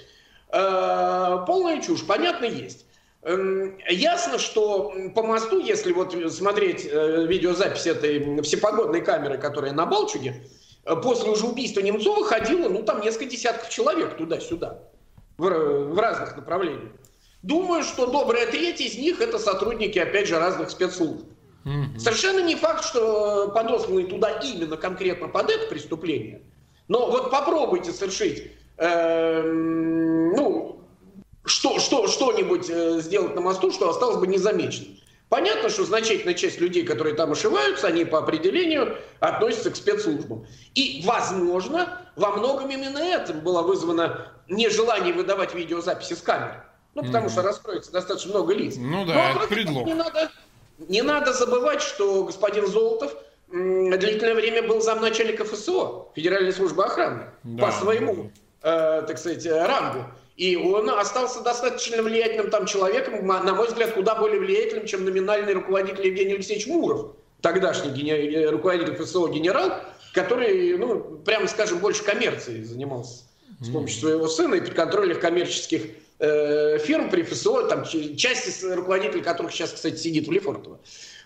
Э, 0.52 1.44
полная 1.46 1.80
чушь, 1.80 2.04
понятно, 2.04 2.44
есть. 2.44 2.86
Эм, 3.22 3.76
ясно, 3.88 4.38
что 4.38 4.94
по 5.14 5.22
мосту, 5.22 5.60
если 5.60 5.92
вот 5.92 6.16
смотреть 6.32 6.86
э, 6.90 7.26
видеозапись 7.26 7.86
этой 7.86 8.40
всепогодной 8.42 9.02
камеры, 9.02 9.36
которая 9.36 9.72
на 9.72 9.84
Балчуге, 9.84 10.42
э, 10.84 10.96
после 10.96 11.30
уже 11.30 11.46
убийства 11.46 11.80
Немцова 11.80 12.24
ходило, 12.24 12.70
ну, 12.70 12.82
там 12.82 13.02
несколько 13.02 13.26
десятков 13.26 13.68
человек 13.68 14.16
туда-сюда, 14.16 14.78
в, 15.36 15.48
в 15.50 15.98
разных 15.98 16.34
направлениях. 16.36 16.92
Думаю, 17.42 17.82
что 17.82 18.06
добрая 18.06 18.46
треть 18.46 18.80
из 18.80 18.96
них 18.96 19.20
это 19.20 19.38
сотрудники, 19.38 19.98
опять 19.98 20.26
же, 20.26 20.38
разных 20.38 20.70
спецслужб. 20.70 21.26
Mm-hmm. 21.66 21.98
Совершенно 21.98 22.40
не 22.40 22.54
факт, 22.54 22.84
что 22.84 23.48
подосланные 23.54 24.06
туда 24.06 24.30
именно 24.40 24.78
конкретно 24.78 25.28
под 25.28 25.50
это 25.50 25.66
преступление. 25.68 26.40
Но 26.88 27.10
вот 27.10 27.30
попробуйте 27.30 27.92
совершить, 27.92 28.50
э, 28.78 29.42
ну, 29.42 30.49
что, 31.50 31.78
что, 31.78 32.06
что-нибудь 32.06 32.70
э, 32.70 33.00
сделать 33.00 33.34
на 33.34 33.40
мосту, 33.40 33.72
что 33.72 33.90
осталось 33.90 34.16
бы 34.16 34.26
незамеченным. 34.26 34.96
Понятно, 35.28 35.68
что 35.68 35.84
значительная 35.84 36.34
часть 36.34 36.60
людей, 36.60 36.84
которые 36.84 37.14
там 37.14 37.32
ошиваются, 37.32 37.86
они 37.86 38.04
по 38.04 38.18
определению 38.18 38.96
относятся 39.20 39.70
к 39.70 39.76
спецслужбам. 39.76 40.46
И, 40.74 41.02
возможно, 41.04 42.00
во 42.16 42.32
многом 42.32 42.70
именно 42.70 42.98
этим 42.98 43.40
было 43.40 43.62
вызвано 43.62 44.26
нежелание 44.48 45.12
выдавать 45.12 45.54
видеозаписи 45.54 46.14
с 46.14 46.22
камер. 46.22 46.64
Ну, 46.94 47.04
потому 47.04 47.26
mm-hmm. 47.26 47.30
что 47.30 47.42
раскроется 47.42 47.92
достаточно 47.92 48.30
много 48.30 48.52
лиц. 48.52 48.74
Ну 48.76 49.04
да, 49.06 49.14
Но, 49.14 49.40
это 49.40 49.48
предлог. 49.48 49.86
Не 49.86 49.94
надо, 49.94 50.30
не 50.88 51.02
надо 51.02 51.32
забывать, 51.32 51.82
что 51.82 52.24
господин 52.24 52.66
Золотов 52.66 53.14
длительное 53.48 54.34
время 54.34 54.66
был 54.66 54.80
замначальника 54.80 55.44
ФСО, 55.44 56.08
Федеральной 56.16 56.52
службы 56.52 56.84
охраны, 56.84 57.26
да, 57.44 57.66
по 57.66 57.72
своему, 57.72 58.32
да. 58.62 59.00
э, 59.00 59.06
так 59.06 59.18
сказать, 59.18 59.46
рангу. 59.46 60.06
И 60.40 60.56
он 60.56 60.88
остался 60.88 61.42
достаточно 61.42 62.02
влиятельным 62.02 62.48
там 62.48 62.64
человеком, 62.64 63.26
на 63.26 63.52
мой 63.52 63.68
взгляд, 63.68 63.92
куда 63.92 64.14
более 64.14 64.40
влиятельным, 64.40 64.86
чем 64.86 65.04
номинальный 65.04 65.52
руководитель 65.52 66.06
Евгений 66.06 66.32
Алексеевич 66.32 66.66
Муров, 66.66 67.08
тогдашний 67.42 67.90
гене... 67.90 68.48
руководитель 68.48 68.94
ФСО 68.94 69.28
генерал, 69.28 69.70
который, 70.14 70.78
ну, 70.78 70.98
прямо 71.26 71.46
скажем, 71.46 71.78
больше 71.80 72.04
коммерцией 72.04 72.64
занимался 72.64 73.24
с 73.60 73.68
помощью 73.68 74.00
своего 74.00 74.28
сына 74.28 74.54
и 74.54 74.60
подконтрольных 74.62 75.20
коммерческих 75.20 75.82
э, 76.20 76.78
фирм 76.78 77.10
при 77.10 77.22
ФСО, 77.22 77.68
там 77.68 77.84
части 77.84 78.64
руководителей 78.64 79.20
которых 79.20 79.52
сейчас, 79.52 79.72
кстати, 79.72 79.96
сидит 79.96 80.26
в 80.26 80.32
Лефортово. 80.32 80.80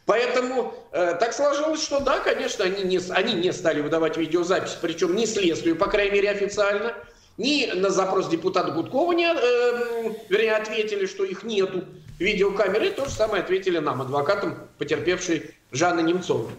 Поэтому 0.06 0.74
э, 0.90 1.14
так 1.20 1.34
сложилось, 1.34 1.84
что 1.84 2.00
да, 2.00 2.18
конечно, 2.18 2.64
они 2.64 2.82
не, 2.82 2.98
они 3.10 3.34
не 3.34 3.52
стали 3.52 3.80
выдавать 3.80 4.16
видеозапись, 4.16 4.76
причем 4.82 5.14
не 5.14 5.26
следствию, 5.26 5.76
по 5.76 5.86
крайней 5.86 6.14
мере, 6.14 6.30
официально. 6.30 6.96
Ни 7.36 7.66
на 7.74 7.90
запрос 7.90 8.28
депутата 8.28 8.70
Гудкова 8.70 9.12
не, 9.12 9.26
э, 9.26 10.14
вернее, 10.28 10.54
ответили, 10.54 11.06
что 11.06 11.24
их 11.24 11.42
нету 11.42 11.84
видеокамеры. 12.18 12.90
То 12.90 13.06
же 13.06 13.10
самое 13.10 13.42
ответили 13.42 13.78
нам, 13.78 14.02
адвокатам, 14.02 14.56
потерпевшей 14.78 15.50
Жанны 15.72 16.00
Немцовой. 16.00 16.52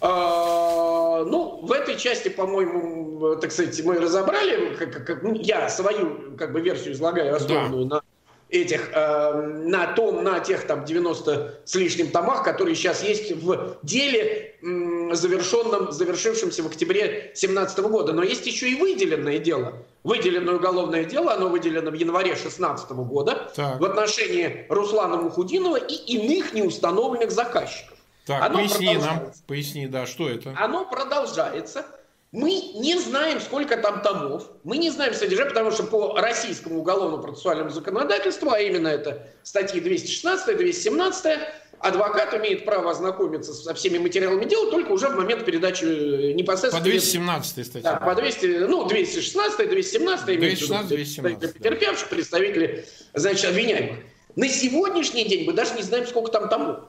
А, 0.00 1.24
ну, 1.24 1.60
в 1.62 1.72
этой 1.72 1.96
части, 1.96 2.28
по-моему, 2.28 3.36
так 3.36 3.52
сказать, 3.52 3.82
мы 3.84 3.98
разобрали, 3.98 4.74
как, 4.76 5.04
как, 5.04 5.22
ну, 5.22 5.34
я 5.34 5.68
свою 5.68 6.36
как 6.38 6.52
бы 6.52 6.60
версию 6.60 6.94
излагаю, 6.94 7.34
основанную 7.34 7.84
да. 7.86 7.96
на 7.96 8.02
этих, 8.48 8.90
э, 8.92 9.32
на 9.32 9.92
том, 9.92 10.24
на 10.24 10.40
тех 10.40 10.66
там 10.66 10.84
90 10.84 11.60
с 11.64 11.74
лишним 11.74 12.10
томах, 12.10 12.42
которые 12.44 12.74
сейчас 12.74 13.02
есть 13.02 13.32
в 13.32 13.76
деле, 13.82 14.56
э, 14.62 15.14
завершенном, 15.14 15.92
завершившемся 15.92 16.62
в 16.62 16.66
октябре 16.66 17.32
2017 17.34 17.88
года. 17.88 18.12
Но 18.12 18.22
есть 18.22 18.46
еще 18.46 18.70
и 18.70 18.76
выделенное 18.76 19.38
дело. 19.38 19.74
Выделенное 20.02 20.54
уголовное 20.54 21.04
дело, 21.04 21.32
оно 21.32 21.48
выделено 21.48 21.90
в 21.90 21.94
январе 21.94 22.32
2016 22.32 23.04
года 23.04 23.50
так. 23.54 23.80
в 23.80 23.84
отношении 23.84 24.66
Руслана 24.68 25.16
Мухудинова 25.16 25.76
и 25.76 25.94
иных 25.94 26.54
неустановленных 26.54 27.30
заказчиков. 27.30 27.98
Так, 28.24 28.42
оно 28.42 28.58
поясни 28.58 28.96
нам, 28.96 29.32
поясни, 29.46 29.86
да, 29.86 30.06
что 30.06 30.28
это? 30.28 30.54
Оно 30.58 30.84
продолжается. 30.84 31.84
Мы 32.30 32.50
не 32.74 32.98
знаем, 32.98 33.40
сколько 33.40 33.78
там 33.78 34.02
томов, 34.02 34.50
мы 34.62 34.76
не 34.76 34.90
знаем 34.90 35.14
содержание, 35.14 35.48
потому 35.50 35.70
что 35.70 35.84
по 35.84 36.14
российскому 36.20 36.80
уголовно-процессуальному 36.80 37.70
законодательству, 37.70 38.50
а 38.50 38.60
именно 38.60 38.88
это 38.88 39.26
статьи 39.42 39.80
216, 39.80 40.54
217, 40.54 41.38
адвокат 41.78 42.34
имеет 42.34 42.66
право 42.66 42.90
ознакомиться 42.90 43.54
со 43.54 43.72
всеми 43.72 43.96
материалами 43.96 44.44
дела 44.44 44.70
только 44.70 44.92
уже 44.92 45.08
в 45.08 45.16
момент 45.16 45.46
передачи 45.46 45.84
э, 45.84 46.32
непосредственно... 46.34 46.84
По 46.84 46.90
217 46.90 47.66
статье. 47.66 47.80
Да, 47.82 47.96
по 47.96 48.14
200, 48.14 48.46
ну, 48.68 48.86
216, 48.86 49.68
217, 49.70 50.26
216, 50.26 50.88
217. 50.88 51.54
Потерпевших, 51.54 52.08
представители, 52.10 52.86
значит, 53.14 53.46
обвиняемых. 53.46 54.00
На 54.36 54.48
сегодняшний 54.48 55.24
день 55.24 55.46
мы 55.46 55.54
даже 55.54 55.74
не 55.74 55.82
знаем, 55.82 56.06
сколько 56.06 56.30
там 56.30 56.50
томов. 56.50 56.80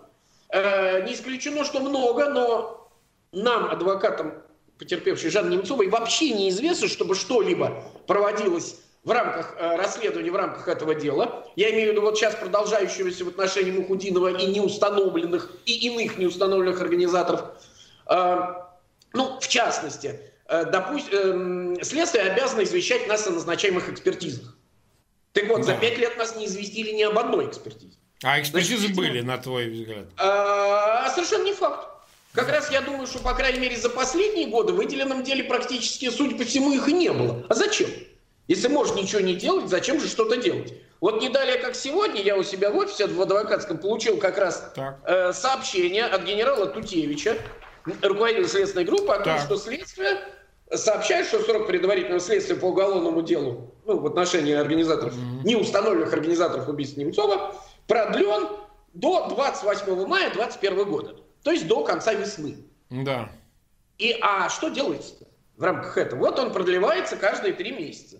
Э, 0.49 1.05
не 1.05 1.13
исключено, 1.13 1.63
что 1.63 1.79
много, 1.79 2.29
но 2.29 2.91
нам, 3.31 3.71
адвокатам, 3.71 4.33
потерпевшей 4.79 5.29
Жанны 5.29 5.53
Немцовой, 5.53 5.89
вообще 5.89 6.31
неизвестно, 6.31 6.87
чтобы 6.87 7.13
что-либо 7.13 7.83
проводилось 8.07 8.77
в 9.03 9.11
рамках 9.11 9.55
э, 9.57 9.75
расследования, 9.75 10.31
в 10.31 10.35
рамках 10.35 10.67
этого 10.67 10.95
дела. 10.95 11.45
Я 11.55 11.71
имею 11.71 11.89
в 11.89 11.91
виду 11.91 12.01
вот 12.01 12.17
сейчас 12.17 12.35
продолжающегося 12.35 13.25
в 13.25 13.27
отношении 13.27 13.71
Мухудинова 13.71 14.37
и 14.37 14.47
неустановленных, 14.47 15.51
и 15.65 15.73
иных 15.87 16.17
неустановленных 16.17 16.81
организаторов. 16.81 17.43
Э, 18.09 18.53
ну, 19.13 19.39
в 19.39 19.47
частности, 19.47 20.19
э, 20.47 20.65
допустим, 20.65 21.73
э, 21.73 21.83
следствие 21.83 22.23
обязано 22.25 22.63
извещать 22.63 23.07
нас 23.07 23.27
о 23.27 23.31
назначаемых 23.31 23.89
экспертизах. 23.89 24.55
Так 25.33 25.47
вот, 25.47 25.59
да. 25.59 25.63
за 25.63 25.73
пять 25.75 25.97
лет 25.97 26.17
нас 26.17 26.35
не 26.35 26.45
известили 26.45 26.91
ни 26.91 27.03
об 27.03 27.17
одной 27.17 27.47
экспертизе. 27.47 27.97
А 28.23 28.39
экспертизы 28.39 28.87
Значит, 28.87 28.97
были, 28.97 29.21
на 29.21 29.37
твой 29.37 29.69
взгляд? 29.69 30.07
А, 30.17 31.09
совершенно 31.09 31.43
не 31.43 31.53
факт. 31.53 31.87
Как 32.33 32.49
раз 32.49 32.71
я 32.71 32.81
думаю, 32.81 33.07
что, 33.07 33.19
по 33.19 33.33
крайней 33.33 33.59
мере, 33.59 33.75
за 33.75 33.89
последние 33.89 34.47
годы 34.47 34.73
в 34.73 34.75
выделенном 34.75 35.23
деле 35.23 35.43
практически, 35.43 36.09
судя 36.09 36.37
по 36.37 36.43
всему, 36.43 36.71
их 36.71 36.87
и 36.87 36.93
не 36.93 37.11
было. 37.11 37.45
А 37.49 37.55
зачем? 37.55 37.89
Если 38.47 38.67
можно 38.67 38.99
ничего 38.99 39.21
не 39.21 39.35
делать, 39.35 39.69
зачем 39.69 39.99
же 39.99 40.07
что-то 40.07 40.37
делать? 40.37 40.73
Вот 41.01 41.21
не 41.21 41.29
далее, 41.29 41.57
как 41.57 41.75
сегодня, 41.75 42.21
я 42.21 42.35
у 42.35 42.43
себя 42.43 42.71
в 42.71 42.77
офисе 42.77 43.07
в 43.07 43.21
адвокатском 43.21 43.77
получил 43.77 44.17
как 44.17 44.37
раз 44.37 44.71
э, 45.05 45.33
сообщение 45.33 46.05
от 46.05 46.23
генерала 46.23 46.65
Тутевича, 46.65 47.37
руководителя 48.01 48.47
следственной 48.47 48.85
группы, 48.85 49.11
о 49.11 49.17
том, 49.17 49.35
так. 49.35 49.41
что 49.41 49.55
следствие 49.55 50.19
сообщает, 50.73 51.27
что 51.27 51.39
срок 51.41 51.67
предварительного 51.67 52.19
следствия 52.19 52.55
по 52.55 52.65
уголовному 52.65 53.21
делу 53.21 53.73
ну, 53.85 53.99
в 53.99 54.05
отношении 54.05 54.53
организаторов, 54.53 55.13
mm-hmm. 55.13 55.45
неустановленных 55.45 56.13
организаторов 56.13 56.67
убийства 56.67 56.99
Немцова 56.99 57.55
продлен 57.87 58.49
до 58.93 59.27
28 59.29 60.05
мая 60.05 60.31
2021 60.31 60.89
года. 60.89 61.15
То 61.43 61.51
есть 61.51 61.67
до 61.67 61.83
конца 61.83 62.13
весны. 62.13 62.57
Да. 62.89 63.31
И 63.97 64.17
а 64.21 64.49
что 64.49 64.69
делается 64.69 65.15
в 65.57 65.63
рамках 65.63 65.97
этого? 65.97 66.19
Вот 66.19 66.39
он 66.39 66.53
продлевается 66.53 67.17
каждые 67.17 67.53
три 67.53 67.71
месяца. 67.71 68.17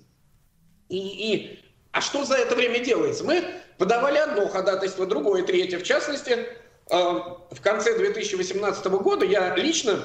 И, 0.90 0.98
и 0.98 1.66
а 1.92 2.02
что 2.02 2.26
за 2.26 2.36
это 2.36 2.56
время 2.56 2.80
делается? 2.80 3.24
Мы 3.24 3.44
подавали 3.78 4.18
одно 4.18 4.48
ходатайство, 4.48 5.06
другое, 5.06 5.44
третье. 5.44 5.80
В 5.80 5.84
частности, 5.84 6.32
э, 6.32 6.46
в 6.90 7.62
конце 7.62 7.98
2018 7.98 8.86
года 8.86 9.26
я 9.26 9.56
лично 9.56 10.00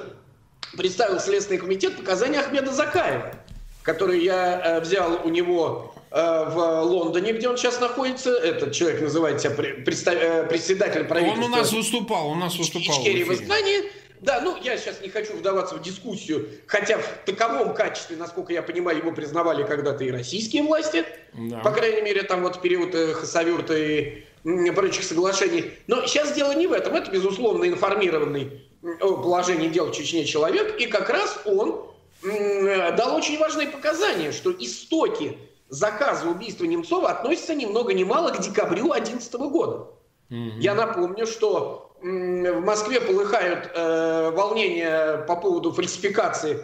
представил 0.76 1.20
Следственный 1.20 1.58
комитет 1.58 1.96
показания 1.96 2.40
Ахмеда 2.40 2.72
Закаева, 2.72 3.34
который 3.82 4.22
я 4.22 4.60
э, 4.60 4.80
взял 4.80 5.20
у 5.24 5.28
него 5.28 5.94
в 6.14 6.82
Лондоне, 6.82 7.32
где 7.32 7.48
он 7.48 7.56
сейчас 7.56 7.80
находится. 7.80 8.30
Этот 8.30 8.72
человек 8.72 9.00
называет 9.00 9.40
себя 9.40 9.50
председателем 9.50 11.08
правительства. 11.08 11.44
Он 11.44 11.52
у 11.52 11.56
нас 11.56 11.72
выступал, 11.72 12.30
у 12.30 12.34
нас 12.36 12.56
выступал. 12.56 13.02
в, 13.02 13.04
в 13.04 13.32
изгнании. 13.32 13.90
Да, 14.20 14.40
ну 14.40 14.56
я 14.62 14.78
сейчас 14.78 15.02
не 15.02 15.10
хочу 15.10 15.34
вдаваться 15.34 15.74
в 15.74 15.82
дискуссию, 15.82 16.48
хотя 16.66 16.98
в 16.98 17.06
таковом 17.26 17.74
качестве, 17.74 18.16
насколько 18.16 18.54
я 18.54 18.62
понимаю, 18.62 18.96
его 18.98 19.12
признавали 19.12 19.64
когда-то 19.64 20.02
и 20.04 20.10
российские 20.10 20.62
власти, 20.62 21.04
да. 21.34 21.58
по 21.58 21.70
крайней 21.70 22.00
мере, 22.00 22.22
там 22.22 22.42
вот 22.42 22.56
в 22.56 22.60
период 22.62 22.94
э, 22.94 23.12
Хасавюрта 23.12 23.76
и 23.76 24.22
прочих 24.74 25.04
соглашений. 25.04 25.72
Но 25.88 26.06
сейчас 26.06 26.32
дело 26.32 26.52
не 26.52 26.66
в 26.66 26.72
этом, 26.72 26.94
это, 26.94 27.10
безусловно, 27.10 27.68
информированный 27.68 28.62
о 29.00 29.16
положении 29.16 29.68
дел 29.68 29.88
в 29.88 29.92
Чечне 29.92 30.24
человек, 30.24 30.80
и 30.80 30.86
как 30.86 31.10
раз 31.10 31.40
он 31.44 31.84
дал 32.22 33.16
очень 33.16 33.38
важные 33.38 33.68
показания, 33.68 34.32
что 34.32 34.50
истоки 34.52 35.36
заказа 35.68 36.28
убийства 36.28 36.64
Немцова 36.64 37.10
относятся 37.10 37.54
ни 37.54 37.66
много 37.66 37.94
ни 37.94 38.04
мало 38.04 38.30
к 38.30 38.40
декабрю 38.40 38.92
2011 38.92 39.34
года. 39.34 39.88
Угу. 40.30 40.58
Я 40.58 40.74
напомню, 40.74 41.26
что 41.26 41.92
в 42.00 42.60
Москве 42.60 43.00
полыхают 43.00 43.70
э, 43.74 44.30
волнения 44.30 45.24
по 45.26 45.36
поводу 45.36 45.72
фальсификации 45.72 46.62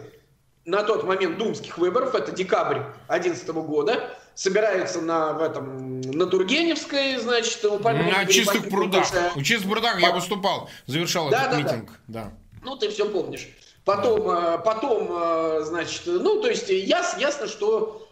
на 0.65 0.83
тот 0.83 1.03
момент 1.03 1.37
думских 1.37 1.77
выборов, 1.77 2.13
это 2.13 2.31
декабрь 2.31 2.81
2011 3.07 3.47
года, 3.49 4.17
собираются 4.35 5.01
на, 5.01 5.33
в 5.33 5.41
этом, 5.41 6.01
на 6.01 6.27
Тургеневской, 6.27 7.17
значит, 7.17 7.63
у 7.65 7.79
На 7.79 8.25
чистых 8.25 8.69
прудах. 8.69 9.07
У 9.35 9.41
чистых 9.41 9.69
прудах 9.69 9.99
я 9.99 10.11
выступал, 10.11 10.69
завершал 10.85 11.29
да, 11.29 11.45
этот 11.45 11.51
да, 11.51 11.57
митинг. 11.57 11.89
Да. 12.07 12.23
да. 12.23 12.31
Ну, 12.63 12.75
ты 12.75 12.89
все 12.89 13.09
помнишь. 13.09 13.49
Потом. 13.83 14.29
Э, 14.29 14.59
потом, 14.59 15.07
э, 15.09 15.61
значит, 15.63 16.03
ну, 16.05 16.39
то 16.41 16.49
есть 16.49 16.69
яс, 16.69 17.17
ясно, 17.17 17.47
что 17.47 18.07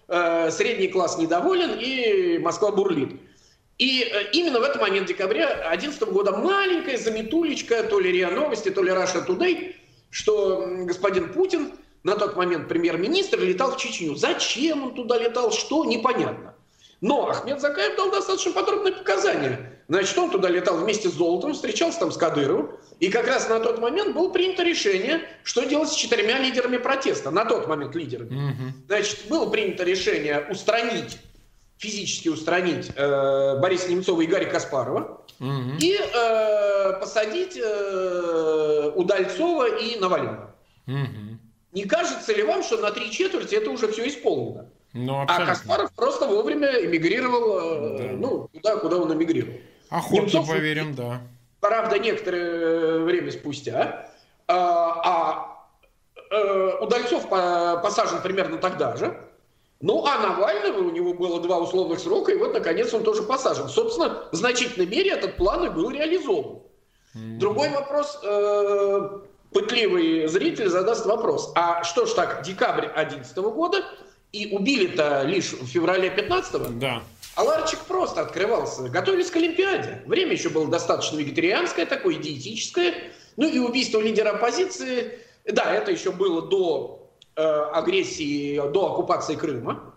средний 0.51 0.87
класс 0.87 1.17
недоволен 1.17 1.77
и 1.79 2.39
Москва 2.39 2.71
бурлит. 2.71 3.19
И 3.79 4.01
э, 4.01 4.31
именно 4.33 4.59
в 4.59 4.63
этот 4.63 4.81
момент 4.81 5.07
декабря 5.07 5.47
2011 5.69 6.03
года 6.09 6.35
маленькая 6.37 6.97
заметулечка, 6.97 7.81
то 7.83 7.99
ли 7.99 8.11
РИА 8.11 8.29
Новости, 8.29 8.69
то 8.69 8.83
ли 8.83 8.91
Раша 8.91 9.19
Today, 9.19 9.73
что 10.09 10.67
господин 10.83 11.31
Путин, 11.31 11.71
на 12.03 12.15
тот 12.15 12.35
момент 12.35 12.67
премьер-министр, 12.67 13.39
летал 13.39 13.71
в 13.71 13.77
Чечню. 13.77 14.15
Зачем 14.15 14.83
он 14.83 14.95
туда 14.95 15.17
летал, 15.17 15.51
что, 15.51 15.85
непонятно. 15.85 16.55
Но 16.99 17.29
Ахмед 17.29 17.61
Закаев 17.61 17.95
дал 17.95 18.11
достаточно 18.11 18.51
подробные 18.51 18.93
показания. 18.93 19.78
Значит, 19.89 20.17
он 20.19 20.29
туда 20.29 20.49
летал 20.49 20.77
вместе 20.77 21.09
с 21.09 21.13
Золотом, 21.13 21.53
встречался 21.53 21.99
там 21.99 22.11
с 22.11 22.17
Кадыровым. 22.17 22.71
И 22.99 23.09
как 23.09 23.27
раз 23.27 23.49
на 23.49 23.59
тот 23.59 23.79
момент 23.79 24.15
было 24.15 24.29
принято 24.29 24.63
решение, 24.63 25.21
что 25.43 25.63
делать 25.63 25.89
с 25.89 25.95
четырьмя 25.95 26.37
лидерами 26.37 26.77
протеста. 26.77 27.31
На 27.31 27.43
тот 27.43 27.67
момент 27.67 27.95
лидерами. 27.95 28.29
Угу. 28.29 28.63
Значит, 28.87 29.27
было 29.27 29.49
принято 29.49 29.83
решение 29.83 30.47
устранить 30.49 31.17
физически 31.79 32.27
устранить 32.27 32.91
э, 32.93 33.59
Бориса 33.59 33.89
Немцова 33.89 34.21
и 34.21 34.27
Гарри 34.27 34.45
Каспарова 34.45 35.21
угу. 35.39 35.49
и 35.79 35.97
э, 35.97 36.99
посадить 36.99 37.57
э, 37.57 38.91
Удальцова 38.95 39.77
и 39.79 39.97
Навального. 39.97 40.55
Угу. 40.87 41.39
Не 41.71 41.85
кажется 41.85 42.33
ли 42.33 42.43
вам, 42.43 42.63
что 42.63 42.77
на 42.77 42.91
три 42.91 43.09
четверти 43.11 43.55
это 43.55 43.71
уже 43.71 43.87
все 43.91 44.07
исполнено? 44.09 44.69
Ну, 44.91 45.23
а 45.25 45.45
Каспаров 45.45 45.91
просто 45.93 46.25
вовремя 46.25 46.67
эмигрировал 46.83 47.59
э, 47.59 47.97
да. 47.97 48.03
ну, 48.17 48.49
туда, 48.51 48.75
куда 48.77 48.97
он 48.97 49.13
эмигрировал. 49.13 49.59
Охотно 49.89 50.21
Немцов, 50.21 50.47
поверим, 50.47 50.93
да. 50.93 51.21
Правда, 51.59 51.99
некоторое 51.99 52.99
время 52.99 53.31
спустя. 53.31 54.09
А, 54.47 55.01
а 55.03 55.67
э, 56.31 56.77
Удальцов 56.81 57.27
посажен 57.29 58.21
примерно 58.21 58.57
тогда 58.57 58.95
же. 58.95 59.19
Ну, 59.81 60.05
а 60.05 60.19
Навального 60.19 60.79
у 60.79 60.91
него 60.91 61.13
было 61.13 61.41
два 61.41 61.59
условных 61.59 61.99
срока, 61.99 62.33
и 62.33 62.35
вот, 62.35 62.53
наконец, 62.53 62.93
он 62.93 63.03
тоже 63.03 63.23
посажен. 63.23 63.69
Собственно, 63.69 64.27
в 64.31 64.35
значительной 64.35 64.85
мере 64.85 65.11
этот 65.11 65.37
план 65.37 65.65
и 65.65 65.69
был 65.69 65.89
реализован. 65.89 66.59
Mm-hmm. 67.15 67.37
Другой 67.37 67.69
вопрос, 67.69 68.19
э, 68.21 69.19
пытливый 69.53 70.27
зритель 70.27 70.67
задаст 70.67 71.05
вопрос. 71.05 71.51
А 71.55 71.83
что 71.83 72.05
ж 72.05 72.11
так, 72.11 72.41
декабрь 72.43 72.87
2011 72.87 73.37
года, 73.37 73.83
и 74.33 74.53
убили-то 74.53 75.23
лишь 75.23 75.53
в 75.53 75.65
феврале 75.65 76.09
15 76.09 76.77
Да. 76.77 77.01
А 77.35 77.43
Ларчик 77.43 77.79
просто 77.79 78.21
открывался. 78.21 78.89
Готовились 78.89 79.31
к 79.31 79.35
Олимпиаде. 79.35 80.03
Время 80.05 80.33
еще 80.33 80.49
было 80.49 80.67
достаточно 80.67 81.17
вегетарианское, 81.17 81.85
такое 81.85 82.15
диетическое. 82.15 82.93
Ну 83.37 83.47
и 83.47 83.59
убийство 83.59 83.99
лидера 83.99 84.31
оппозиции, 84.31 85.19
да, 85.45 85.73
это 85.73 85.91
еще 85.91 86.11
было 86.11 86.41
до 86.41 86.99
Э, 87.39 87.69
агрессии, 87.71 88.57
до 88.73 88.91
оккупации 88.91 89.35
Крыма. 89.35 89.93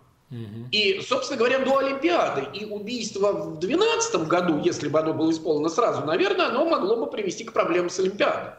И, 0.70 1.00
собственно 1.06 1.38
говоря, 1.38 1.58
до 1.58 1.78
Олимпиады. 1.78 2.46
И 2.56 2.64
убийство 2.64 3.32
в 3.32 3.58
2012 3.58 4.28
году, 4.28 4.60
если 4.64 4.88
бы 4.88 5.00
оно 5.00 5.12
было 5.12 5.32
исполнено 5.32 5.68
сразу, 5.68 6.06
наверное, 6.06 6.46
оно 6.46 6.64
могло 6.64 6.94
бы 6.96 7.10
привести 7.10 7.42
к 7.42 7.52
проблемам 7.52 7.90
с 7.90 7.98
Олимпиадой. 7.98 8.52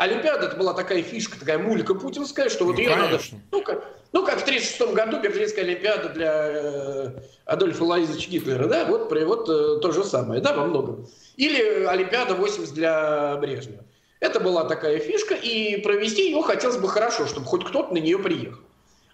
Олимпиада 0.00 0.46
это 0.46 0.56
была 0.56 0.72
такая 0.72 1.02
фишка, 1.02 1.38
такая 1.38 1.58
мулька 1.58 1.94
путинская, 1.94 2.48
что 2.48 2.64
вот 2.64 2.76
ну, 2.76 2.78
ее 2.78 2.88
конечно. 2.88 3.36
надо... 3.36 3.46
Ну, 3.52 3.62
как, 3.62 3.84
ну, 4.12 4.24
как 4.24 4.38
в 4.38 4.42
1936 4.44 4.94
году 4.94 5.20
Берлинская 5.20 5.62
Олимпиада 5.62 6.08
для 6.08 6.32
э, 6.48 7.10
Адольфа 7.44 7.84
Лаизовича 7.84 8.30
Гитлера, 8.30 8.66
да, 8.66 8.86
вот, 8.86 9.12
вот 9.12 9.48
э, 9.50 9.78
то 9.82 9.92
же 9.92 10.02
самое, 10.04 10.40
да, 10.40 10.54
во 10.54 10.64
многом. 10.64 11.06
Или 11.36 11.84
Олимпиада 11.84 12.34
80 12.34 12.72
для 12.72 13.36
Брежнева. 13.36 13.84
Это 14.20 14.40
была 14.40 14.64
такая 14.64 15.00
фишка, 15.00 15.34
и 15.34 15.76
провести 15.82 16.30
ее 16.30 16.42
хотелось 16.42 16.78
бы 16.78 16.88
хорошо, 16.88 17.26
чтобы 17.26 17.44
хоть 17.44 17.66
кто-то 17.66 17.92
на 17.92 17.98
нее 17.98 18.18
приехал. 18.18 18.62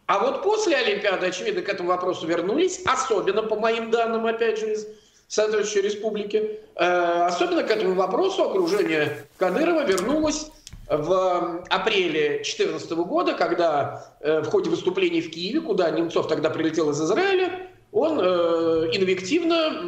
А 0.07 0.21
вот 0.21 0.45
после 0.45 0.77
Олимпиады, 0.77 1.27
очевидно, 1.27 1.63
к 1.63 1.69
этому 1.69 1.89
вопросу 1.89 2.29
вернулись, 2.29 2.83
особенно 2.85 3.43
по 3.43 3.57
моим 3.57 3.91
данным, 3.91 4.25
опять 4.25 4.61
же, 4.61 4.75
из 4.75 4.87
соответствующей 5.27 5.85
республики, 5.85 6.61
э, 6.77 7.25
особенно 7.25 7.65
к 7.65 7.71
этому 7.73 7.97
вопросу 7.97 8.45
окружение 8.45 9.27
Кадырова 9.37 9.85
вернулось 9.85 10.53
в 10.89 11.65
апреле 11.69 12.29
2014 12.37 12.91
года, 12.93 13.35
когда 13.35 14.17
э, 14.21 14.41
в 14.41 14.47
ходе 14.47 14.71
выступлений 14.71 15.21
в 15.21 15.31
Киеве, 15.31 15.61
куда 15.61 15.91
Немцов 15.91 16.29
тогда 16.29 16.51
прилетел 16.51 16.91
из 16.91 17.01
Израиля, 17.01 17.69
он 17.93 18.21
э, 18.21 18.91
инвективно 18.93 19.83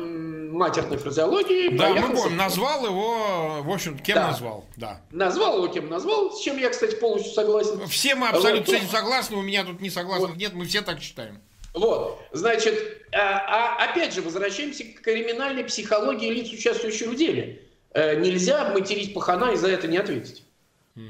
матерной 0.58 0.96
фразеологии. 0.96 1.76
Да, 1.76 1.90
мы 1.90 2.16
помним, 2.16 2.36
назвал 2.36 2.84
его, 2.84 3.62
в 3.62 3.70
общем, 3.70 3.98
кем 3.98 4.16
да. 4.16 4.28
назвал, 4.28 4.64
да. 4.76 5.00
Назвал 5.10 5.58
его 5.58 5.68
кем 5.68 5.88
назвал, 5.88 6.32
с 6.32 6.40
чем 6.40 6.58
я, 6.58 6.70
кстати, 6.70 6.96
полностью 6.96 7.32
согласен. 7.32 7.86
Все 7.86 8.14
мы 8.14 8.28
абсолютно 8.28 8.66
вот. 8.66 8.68
с 8.68 8.72
этим 8.72 8.88
согласны, 8.88 9.36
у 9.36 9.42
меня 9.42 9.64
тут 9.64 9.80
не 9.80 9.90
согласных 9.90 10.30
вот. 10.30 10.38
нет, 10.38 10.52
мы 10.54 10.64
все 10.64 10.82
так 10.82 11.00
считаем. 11.00 11.40
Вот, 11.74 12.18
значит, 12.32 13.06
а, 13.12 13.76
а, 13.78 13.90
опять 13.90 14.12
же, 14.14 14.22
возвращаемся 14.22 14.84
к 14.84 15.02
криминальной 15.02 15.64
психологии 15.64 16.30
лиц, 16.30 16.50
участвующих 16.52 17.08
в 17.08 17.14
деле. 17.14 17.62
Э, 17.92 18.18
нельзя 18.18 18.72
материть 18.72 19.14
пахана 19.14 19.52
и 19.52 19.56
за 19.56 19.68
это 19.68 19.86
не 19.86 19.96
ответить. 19.96 20.44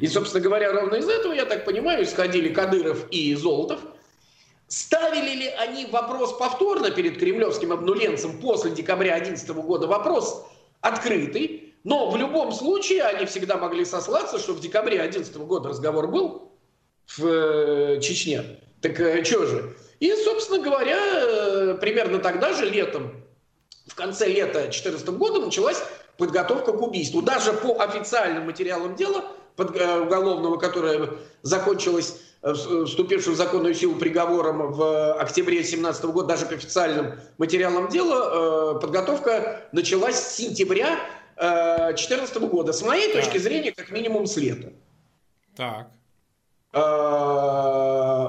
И, 0.00 0.06
собственно 0.06 0.42
говоря, 0.42 0.72
ровно 0.72 0.96
из 0.96 1.08
этого, 1.08 1.32
я 1.32 1.44
так 1.44 1.64
понимаю, 1.64 2.04
исходили 2.04 2.52
Кадыров 2.52 3.08
и 3.10 3.34
Золотов– 3.34 3.80
Ставили 4.68 5.30
ли 5.30 5.46
они 5.48 5.86
вопрос 5.86 6.36
повторно 6.36 6.90
перед 6.90 7.18
кремлевским 7.18 7.72
обнуленцем 7.72 8.38
после 8.38 8.70
декабря 8.70 9.14
2011 9.14 9.48
года? 9.64 9.86
Вопрос 9.86 10.44
открытый, 10.82 11.74
но 11.84 12.10
в 12.10 12.16
любом 12.18 12.52
случае 12.52 13.04
они 13.04 13.24
всегда 13.24 13.56
могли 13.56 13.86
сослаться, 13.86 14.38
что 14.38 14.52
в 14.52 14.60
декабре 14.60 14.98
2011 14.98 15.36
года 15.38 15.70
разговор 15.70 16.08
был 16.08 16.52
в 17.06 17.26
э, 17.26 18.00
Чечне. 18.02 18.60
Так 18.82 19.00
э, 19.00 19.24
что 19.24 19.46
же? 19.46 19.74
И, 20.00 20.14
собственно 20.16 20.62
говоря, 20.62 20.98
э, 21.00 21.78
примерно 21.80 22.18
тогда 22.18 22.52
же, 22.52 22.68
летом, 22.68 23.24
в 23.86 23.94
конце 23.94 24.28
лета 24.28 24.60
2014 24.60 25.08
года 25.08 25.40
началась 25.40 25.82
подготовка 26.18 26.72
к 26.72 26.82
убийству. 26.82 27.22
Даже 27.22 27.54
по 27.54 27.82
официальным 27.82 28.44
материалам 28.44 28.96
дела 28.96 29.24
под, 29.58 29.76
уголовного, 29.76 30.56
которое 30.56 31.10
закончилось 31.42 32.16
Э, 32.40 32.52
вступившим 32.52 33.34
в 33.34 33.36
законную 33.36 33.74
силу 33.74 33.96
приговором 33.96 34.72
в 34.72 35.14
октябре 35.14 35.56
2017 35.56 36.04
года, 36.04 36.28
даже 36.28 36.46
по 36.46 36.54
официальным 36.54 37.18
материалам 37.36 37.88
дела, 37.88 38.76
э, 38.76 38.80
подготовка 38.80 39.68
началась 39.72 40.14
с 40.16 40.36
сентября 40.36 41.00
2014 41.36 42.36
э, 42.36 42.40
года. 42.46 42.72
С 42.72 42.82
моей 42.82 43.12
так. 43.12 43.24
точки 43.24 43.38
зрения, 43.38 43.72
как 43.72 43.90
минимум 43.90 44.26
с 44.26 44.36
лета. 44.36 44.72
Так. 45.56 45.88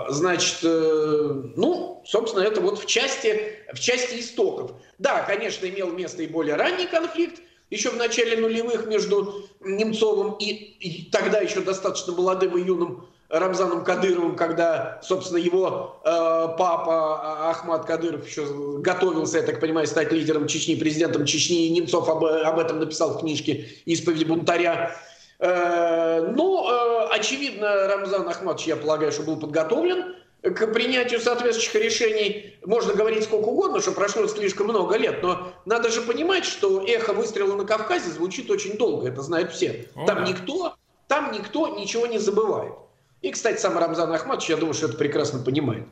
Значит, 0.09 0.59
ну, 0.63 2.01
собственно, 2.05 2.41
это 2.41 2.61
вот 2.61 2.79
в 2.79 2.85
части, 2.85 3.59
в 3.73 3.79
части 3.79 4.21
истоков. 4.21 4.71
Да, 4.97 5.23
конечно, 5.23 5.67
имел 5.67 5.91
место 5.91 6.23
и 6.23 6.27
более 6.27 6.55
ранний 6.55 6.87
конфликт, 6.87 7.41
еще 7.69 7.89
в 7.89 7.97
начале 7.97 8.37
нулевых 8.37 8.87
между 8.87 9.45
Немцовым 9.61 10.35
и, 10.39 10.45
и 10.45 11.09
тогда 11.11 11.39
еще 11.39 11.61
достаточно 11.61 12.13
молодым 12.13 12.57
и 12.57 12.61
юным 12.61 13.07
Рамзаном 13.29 13.83
Кадыровым, 13.83 14.35
когда, 14.35 14.99
собственно, 15.03 15.37
его 15.37 16.01
э, 16.03 16.09
папа 16.57 17.49
Ахмад 17.51 17.85
Кадыров 17.85 18.27
еще 18.27 18.79
готовился, 18.79 19.37
я 19.37 19.43
так 19.43 19.59
понимаю, 19.59 19.85
стать 19.85 20.11
лидером 20.11 20.47
Чечни, 20.47 20.73
президентом 20.73 21.25
Чечни, 21.25 21.67
и 21.67 21.69
Немцов 21.69 22.09
об, 22.09 22.25
об 22.25 22.57
этом 22.57 22.79
написал 22.79 23.13
в 23.13 23.19
книжке 23.19 23.67
«Исповеди 23.85 24.23
бунтаря». 24.23 24.95
Э, 25.37 26.33
ну, 26.35 26.69
э, 26.71 27.07
очевидно, 27.11 27.87
Рамзан 27.87 28.27
Ахмадович, 28.27 28.65
я 28.65 28.75
полагаю, 28.75 29.11
что 29.11 29.21
был 29.21 29.37
подготовлен 29.37 30.15
к 30.41 30.67
принятию 30.67 31.19
соответствующих 31.19 31.75
решений. 31.75 32.55
Можно 32.65 32.93
говорить 32.93 33.23
сколько 33.23 33.45
угодно, 33.49 33.81
что 33.81 33.91
прошло 33.91 34.25
слишком 34.27 34.67
много 34.67 34.95
лет, 34.97 35.21
но 35.21 35.53
надо 35.65 35.89
же 35.89 36.01
понимать, 36.01 36.45
что 36.45 36.83
эхо 36.85 37.13
выстрела 37.13 37.55
на 37.55 37.65
Кавказе 37.65 38.09
звучит 38.09 38.49
очень 38.49 38.77
долго, 38.77 39.09
это 39.09 39.21
знают 39.21 39.51
все. 39.51 39.87
Там 40.07 40.23
никто, 40.23 40.75
там 41.07 41.31
никто 41.31 41.67
ничего 41.77 42.07
не 42.07 42.19
забывает. 42.19 42.73
И, 43.21 43.31
кстати, 43.31 43.59
сам 43.59 43.77
Рамзан 43.77 44.11
Ахматович, 44.13 44.49
я 44.49 44.55
думаю, 44.55 44.73
что 44.73 44.87
это 44.87 44.97
прекрасно 44.97 45.43
понимает, 45.43 45.83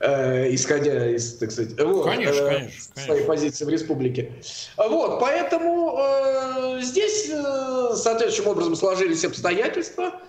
э, 0.00 0.52
исходя 0.52 1.08
из, 1.08 1.38
так 1.38 1.52
сказать, 1.52 1.80
вот, 1.80 2.04
конечно, 2.04 2.42
э, 2.42 2.58
конечно, 2.58 3.02
своей 3.04 3.24
позиции 3.24 3.64
в 3.64 3.68
республике. 3.68 4.32
Вот, 4.76 5.20
поэтому 5.20 5.96
э, 5.96 6.80
здесь 6.82 7.30
э, 7.30 7.94
соответствующим 7.94 8.50
образом 8.50 8.74
сложились 8.74 9.24
обстоятельства. 9.24 10.20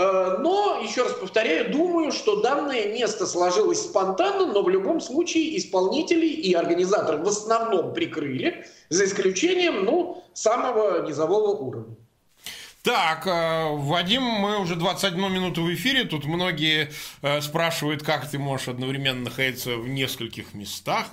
Э, 0.00 0.38
но, 0.38 0.80
еще 0.82 1.02
раз 1.02 1.12
повторяю, 1.12 1.70
думаю, 1.70 2.10
что 2.10 2.40
данное 2.40 2.86
место 2.86 3.26
сложилось 3.26 3.82
спонтанно, 3.82 4.46
но 4.46 4.62
в 4.62 4.70
любом 4.70 4.98
случае 4.98 5.58
исполнители 5.58 6.26
и 6.26 6.54
организаторы 6.54 7.18
в 7.18 7.28
основном 7.28 7.92
прикрыли, 7.92 8.66
за 8.88 9.04
исключением 9.04 9.84
ну, 9.84 10.24
самого 10.32 11.06
низового 11.06 11.50
уровня. 11.50 11.96
Так, 12.82 13.26
э, 13.26 13.76
Вадим, 13.76 14.22
мы 14.22 14.58
уже 14.58 14.74
21 14.74 15.30
минуту 15.30 15.64
в 15.64 15.74
эфире. 15.74 16.04
Тут 16.04 16.24
многие 16.24 16.90
э, 17.20 17.42
спрашивают, 17.42 18.02
как 18.02 18.26
ты 18.26 18.38
можешь 18.38 18.68
одновременно 18.68 19.24
находиться 19.24 19.76
в 19.76 19.86
нескольких 19.86 20.54
местах. 20.54 21.08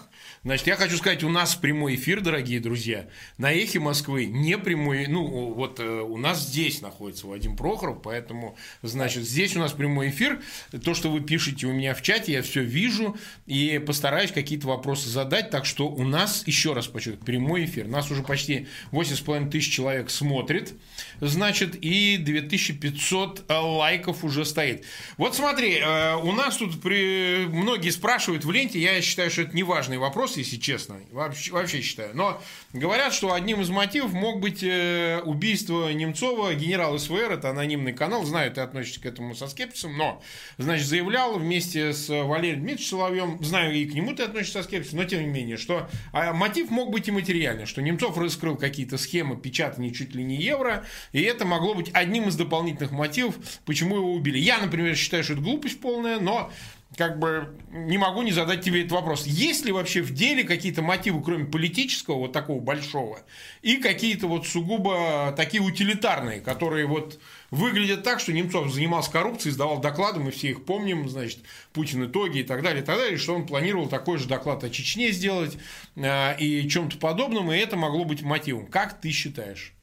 Значит, 0.48 0.68
я 0.68 0.78
хочу 0.78 0.96
сказать, 0.96 1.26
у 1.26 1.30
нас 1.30 1.56
прямой 1.56 1.96
эфир, 1.96 2.22
дорогие 2.22 2.62
друзья. 2.62 3.10
На 3.38 3.52
Эхе 3.52 3.82
Москвы 3.82 4.28
не 4.28 4.58
прямой, 4.58 5.06
ну, 5.08 5.52
вот 5.52 5.82
э, 5.82 6.00
у 6.00 6.16
нас 6.16 6.42
здесь 6.42 6.80
находится 6.82 7.28
Вадим 7.28 7.58
Прохоров, 7.58 8.02
поэтому, 8.02 8.56
значит, 8.82 9.24
здесь 9.24 9.58
у 9.58 9.60
нас 9.60 9.74
прямой 9.74 10.08
эфир. 10.08 10.42
То, 10.86 10.94
что 10.94 11.12
вы 11.12 11.20
пишете 11.20 11.68
у 11.68 11.74
меня 11.74 11.94
в 11.94 12.02
чате, 12.02 12.32
я 12.32 12.42
все 12.44 12.64
вижу 12.64 13.18
и 13.46 13.78
постараюсь 13.86 14.32
какие-то 14.32 14.68
вопросы 14.68 15.10
задать. 15.10 15.50
Так 15.50 15.66
что 15.66 15.90
у 15.90 16.06
нас, 16.06 16.48
еще 16.48 16.72
раз 16.72 16.88
подчеркиваю, 16.88 17.26
прямой 17.26 17.66
эфир. 17.66 17.86
Нас 17.90 18.10
уже 18.10 18.24
почти 18.24 18.68
8,5 18.94 19.50
тысяч 19.50 19.74
человек 19.74 20.10
смотрит, 20.10 20.76
значит, 21.20 21.76
и 21.76 22.16
2500 22.16 23.50
лайков 23.50 24.24
уже 24.24 24.46
стоит. 24.46 24.86
Вот 25.18 25.36
смотри, 25.36 25.78
э, 25.78 26.16
у 26.16 26.32
нас 26.32 26.56
тут 26.56 26.82
при... 26.82 27.48
многие 27.48 27.90
спрашивают 27.90 28.46
в 28.46 28.52
ленте, 28.52 28.80
я 28.80 29.02
считаю, 29.02 29.30
что 29.30 29.42
это 29.42 29.54
неважный 29.54 29.98
вопрос, 29.98 30.37
если 30.42 30.58
честно. 30.58 31.00
Вообще, 31.12 31.52
вообще 31.52 31.82
считаю. 31.82 32.16
Но 32.16 32.42
говорят, 32.74 33.14
что 33.14 33.34
одним 33.34 33.62
из 33.62 33.70
мотивов 33.70 34.14
мог 34.14 34.40
быть 34.40 34.64
э, 34.64 35.22
убийство 35.24 35.92
Немцова, 35.92 36.54
генерал 36.54 36.98
СВР, 36.98 37.32
это 37.32 37.50
анонимный 37.50 37.94
канал, 37.94 38.24
знаю, 38.24 38.52
ты 38.52 38.62
относишься 38.62 39.02
к 39.02 39.06
этому 39.06 39.36
со 39.36 39.48
скепсисом, 39.48 39.98
но, 39.98 40.22
значит, 40.58 40.88
заявлял 40.88 41.38
вместе 41.38 41.94
с 41.94 42.10
Валерием 42.10 42.62
Дмитриевичем 42.62 42.90
Соловьем, 42.90 43.44
знаю, 43.44 43.74
и 43.76 43.86
к 43.86 43.94
нему 43.94 44.14
ты 44.14 44.24
относишься 44.24 44.62
со 44.62 44.68
скепсисом, 44.68 45.00
но 45.00 45.06
тем 45.06 45.22
не 45.22 45.28
менее, 45.28 45.58
что 45.58 45.90
а 46.12 46.34
мотив 46.34 46.70
мог 46.70 46.92
быть 46.92 47.08
и 47.08 47.12
материальный, 47.12 47.66
что 47.66 47.82
Немцов 47.82 48.18
раскрыл 48.18 48.56
какие-то 48.56 48.98
схемы 48.98 49.38
печатания 49.38 49.92
чуть 49.92 50.16
ли 50.16 50.24
не 50.24 50.36
евро, 50.36 50.86
и 51.12 51.22
это 51.22 51.46
могло 51.46 51.74
быть 51.74 51.90
одним 51.94 52.28
из 52.30 52.36
дополнительных 52.36 52.92
мотивов, 52.92 53.36
почему 53.66 53.98
его 53.98 54.14
убили. 54.14 54.38
Я, 54.38 54.60
например, 54.60 54.96
считаю, 54.96 55.24
что 55.24 55.34
это 55.34 55.42
глупость 55.42 55.80
полная, 55.80 56.20
но 56.20 56.52
как 56.98 57.20
бы 57.20 57.56
не 57.72 57.98
могу 57.98 58.24
не 58.24 58.32
задать 58.32 58.62
тебе 58.62 58.80
этот 58.82 58.94
вопрос. 58.94 59.28
Есть 59.28 59.66
ли 59.66 59.72
вообще 59.72 60.02
в 60.02 60.14
деле 60.14 60.44
какие-то 60.44 60.82
мотивы, 60.82 61.22
кроме 61.24 61.46
политического, 61.46 62.16
вот 62.16 62.34
такого 62.34 62.60
большого, 62.60 63.20
и 63.62 63.78
какие-то 63.78 64.28
вот 64.28 64.48
сугубо 64.48 65.32
такие 65.38 65.62
утилитарные, 65.62 66.42
которые 66.42 66.88
вот 66.88 67.20
выглядят 67.52 68.04
так, 68.04 68.20
что 68.20 68.34
Немцов 68.34 68.74
занимался 68.74 69.12
коррупцией, 69.12 69.54
сдавал 69.54 69.80
доклады, 69.80 70.20
мы 70.20 70.32
все 70.32 70.50
их 70.50 70.66
помним, 70.66 71.08
значит, 71.08 71.40
Путин 71.72 72.06
итоги 72.06 72.40
и 72.40 72.44
так 72.44 72.64
далее, 72.64 72.82
и 72.82 72.86
так 72.86 72.98
далее, 72.98 73.18
что 73.18 73.36
он 73.36 73.46
планировал 73.46 73.88
такой 73.88 74.18
же 74.18 74.28
доклад 74.28 74.64
о 74.64 74.70
Чечне 74.72 75.12
сделать 75.12 75.58
э, 75.96 76.38
и 76.40 76.68
чем-то 76.68 76.98
подобном, 76.98 77.52
и 77.52 77.58
это 77.58 77.78
могло 77.78 78.06
быть 78.06 78.24
мотивом. 78.24 78.66
Как 78.66 79.00
ты 79.00 79.12
считаешь? 79.12 79.77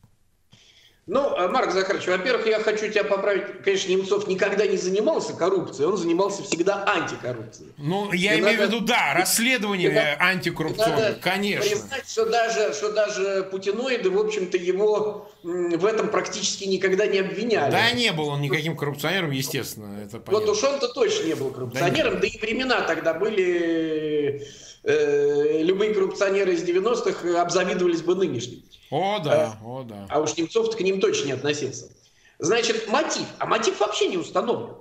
Ну, 1.07 1.37
э, 1.37 1.49
Марк 1.49 1.73
Захарович, 1.73 2.07
во-первых, 2.07 2.47
я 2.47 2.61
хочу 2.61 2.89
тебя 2.89 3.05
поправить. 3.05 3.63
Конечно, 3.63 3.91
Немцов 3.91 4.27
никогда 4.27 4.67
не 4.67 4.79
занимался 4.79 5.35
коррупцией, 5.35 5.87
он 5.87 5.99
занимался 5.99 6.43
всегда 6.43 6.83
антикоррупцией. 6.87 7.73
Ну, 7.77 8.11
я 8.15 8.35
и 8.35 8.41
имею 8.41 8.59
надо... 8.59 8.71
в 8.71 8.75
виду, 8.75 8.87
да, 8.87 9.13
расследование 9.15 9.91
надо... 9.91 10.17
антикоррупционное, 10.19 11.15
конечно. 11.21 11.69
признать, 11.69 12.09
что 12.09 12.25
даже, 12.25 12.73
что 12.73 12.93
даже 12.93 13.47
путиноиды, 13.51 14.09
в 14.09 14.19
общем-то, 14.19 14.57
его 14.57 15.31
в 15.43 15.85
этом 15.85 16.09
практически 16.09 16.65
никогда 16.65 17.07
не 17.07 17.19
обвиняли. 17.19 17.71
Да, 17.71 17.91
не 17.93 18.11
был 18.13 18.29
он 18.29 18.41
никаким 18.41 18.75
коррупционером, 18.75 19.31
естественно, 19.31 20.01
это 20.03 20.19
понятно. 20.19 20.47
Вот 20.47 20.49
уж 20.49 20.65
он-то 20.65 20.89
точно 20.89 21.25
не 21.27 21.35
был 21.35 21.51
коррупционером, 21.51 22.15
да, 22.15 22.21
да 22.21 22.27
и 22.27 22.39
времена 22.39 22.81
тогда 22.81 23.13
были 23.13 24.43
Э, 24.87 25.63
любые 25.63 25.95
коррупционеры 25.95 26.53
из 26.53 26.63
90-х 26.63 27.41
обзавидовались 27.41 28.03
бы 28.03 28.15
нынешним. 28.15 28.63
О, 28.91 29.19
да, 29.19 29.59
а, 29.61 29.67
о, 29.67 29.83
да. 29.83 30.07
А 30.11 30.21
уж 30.21 30.37
Немцов 30.37 30.77
к 30.77 30.81
ним 30.81 31.01
точно 31.01 31.27
не 31.27 31.33
относился. 31.33 31.91
Значит, 32.39 32.89
мотив. 32.89 33.27
А 33.39 33.47
мотив 33.47 33.81
вообще 33.81 34.09
не 34.09 34.17
установлен. 34.17 34.77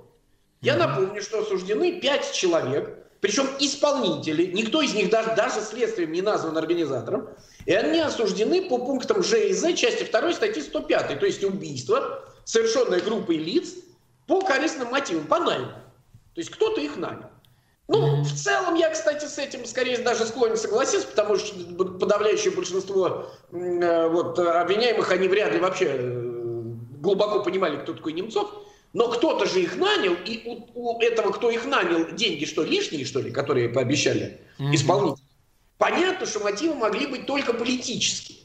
Я 0.60 0.76
напомню, 0.76 1.20
что 1.22 1.40
осуждены 1.40 2.00
пять 2.00 2.32
человек, 2.32 2.98
причем 3.20 3.46
исполнители, 3.58 4.46
никто 4.52 4.82
из 4.82 4.94
них 4.94 5.10
даже, 5.10 5.34
даже 5.34 5.60
следствием 5.60 6.12
не 6.12 6.22
назван 6.22 6.56
организатором, 6.56 7.28
и 7.66 7.72
они 7.72 8.00
осуждены 8.00 8.68
по 8.68 8.78
пунктам 8.78 9.22
Ж 9.22 9.48
и 9.48 9.52
З 9.52 9.74
части 9.74 10.04
2 10.04 10.32
статьи 10.32 10.62
105, 10.62 11.20
то 11.20 11.26
есть 11.26 11.44
убийство, 11.44 12.24
совершенное 12.44 13.00
группой 13.00 13.36
лиц 13.36 13.74
по 14.26 14.40
корыстным 14.40 14.90
мотивам, 14.90 15.26
по 15.26 15.38
найму. 15.38 15.72
То 16.34 16.40
есть 16.40 16.50
кто-то 16.50 16.80
их 16.80 16.96
нанял. 16.96 17.30
Ну, 17.86 18.22
в 18.22 18.32
целом 18.32 18.76
я, 18.76 18.90
кстати, 18.90 19.26
с 19.26 19.38
этим 19.38 19.66
скорее 19.66 19.98
даже 19.98 20.24
склонен 20.24 20.56
согласиться, 20.56 21.06
потому 21.06 21.36
что 21.36 21.54
подавляющее 21.84 22.50
большинство 22.50 23.30
э, 23.52 24.08
вот, 24.08 24.38
обвиняемых, 24.38 25.10
они 25.10 25.28
вряд 25.28 25.52
ли 25.52 25.58
вообще 25.58 25.90
э, 25.90 26.22
глубоко 27.00 27.42
понимали, 27.42 27.76
кто 27.76 27.92
такой 27.92 28.14
Немцов. 28.14 28.50
Но 28.94 29.08
кто-то 29.08 29.44
же 29.44 29.60
их 29.60 29.76
нанял, 29.76 30.14
и 30.24 30.42
у, 30.46 30.94
у 30.94 31.00
этого, 31.00 31.32
кто 31.32 31.50
их 31.50 31.66
нанял, 31.66 32.12
деньги 32.12 32.44
что, 32.44 32.62
лишние, 32.62 33.04
что 33.04 33.20
ли, 33.20 33.30
которые 33.30 33.68
пообещали 33.68 34.40
mm-hmm. 34.58 34.74
исполнитель? 34.74 35.24
Понятно, 35.78 36.26
что 36.26 36.38
мотивы 36.38 36.76
могли 36.76 37.06
быть 37.06 37.26
только 37.26 37.52
политические. 37.52 38.38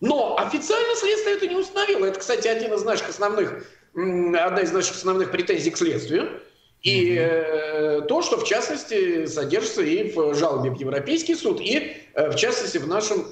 Но 0.00 0.36
официально 0.38 0.96
следствие 0.96 1.36
это 1.36 1.46
не 1.46 1.56
установило. 1.56 2.06
Это, 2.06 2.18
кстати, 2.18 2.48
один 2.48 2.72
из 2.72 2.82
наших 2.82 3.10
основных, 3.10 3.66
одна 3.94 4.62
из 4.62 4.72
наших 4.72 4.96
основных 4.96 5.30
претензий 5.30 5.70
к 5.70 5.76
следствию 5.76 6.40
и 6.82 7.16
э, 7.16 8.00
то, 8.08 8.22
что 8.22 8.38
в 8.38 8.44
частности 8.44 9.26
содержится 9.26 9.82
и 9.82 10.12
в 10.12 10.34
жалобе 10.34 10.70
в 10.70 10.80
Европейский 10.80 11.36
суд, 11.36 11.60
и 11.60 11.96
э, 12.14 12.30
в 12.30 12.34
частности 12.34 12.78
в 12.78 12.88
нашем 12.88 13.24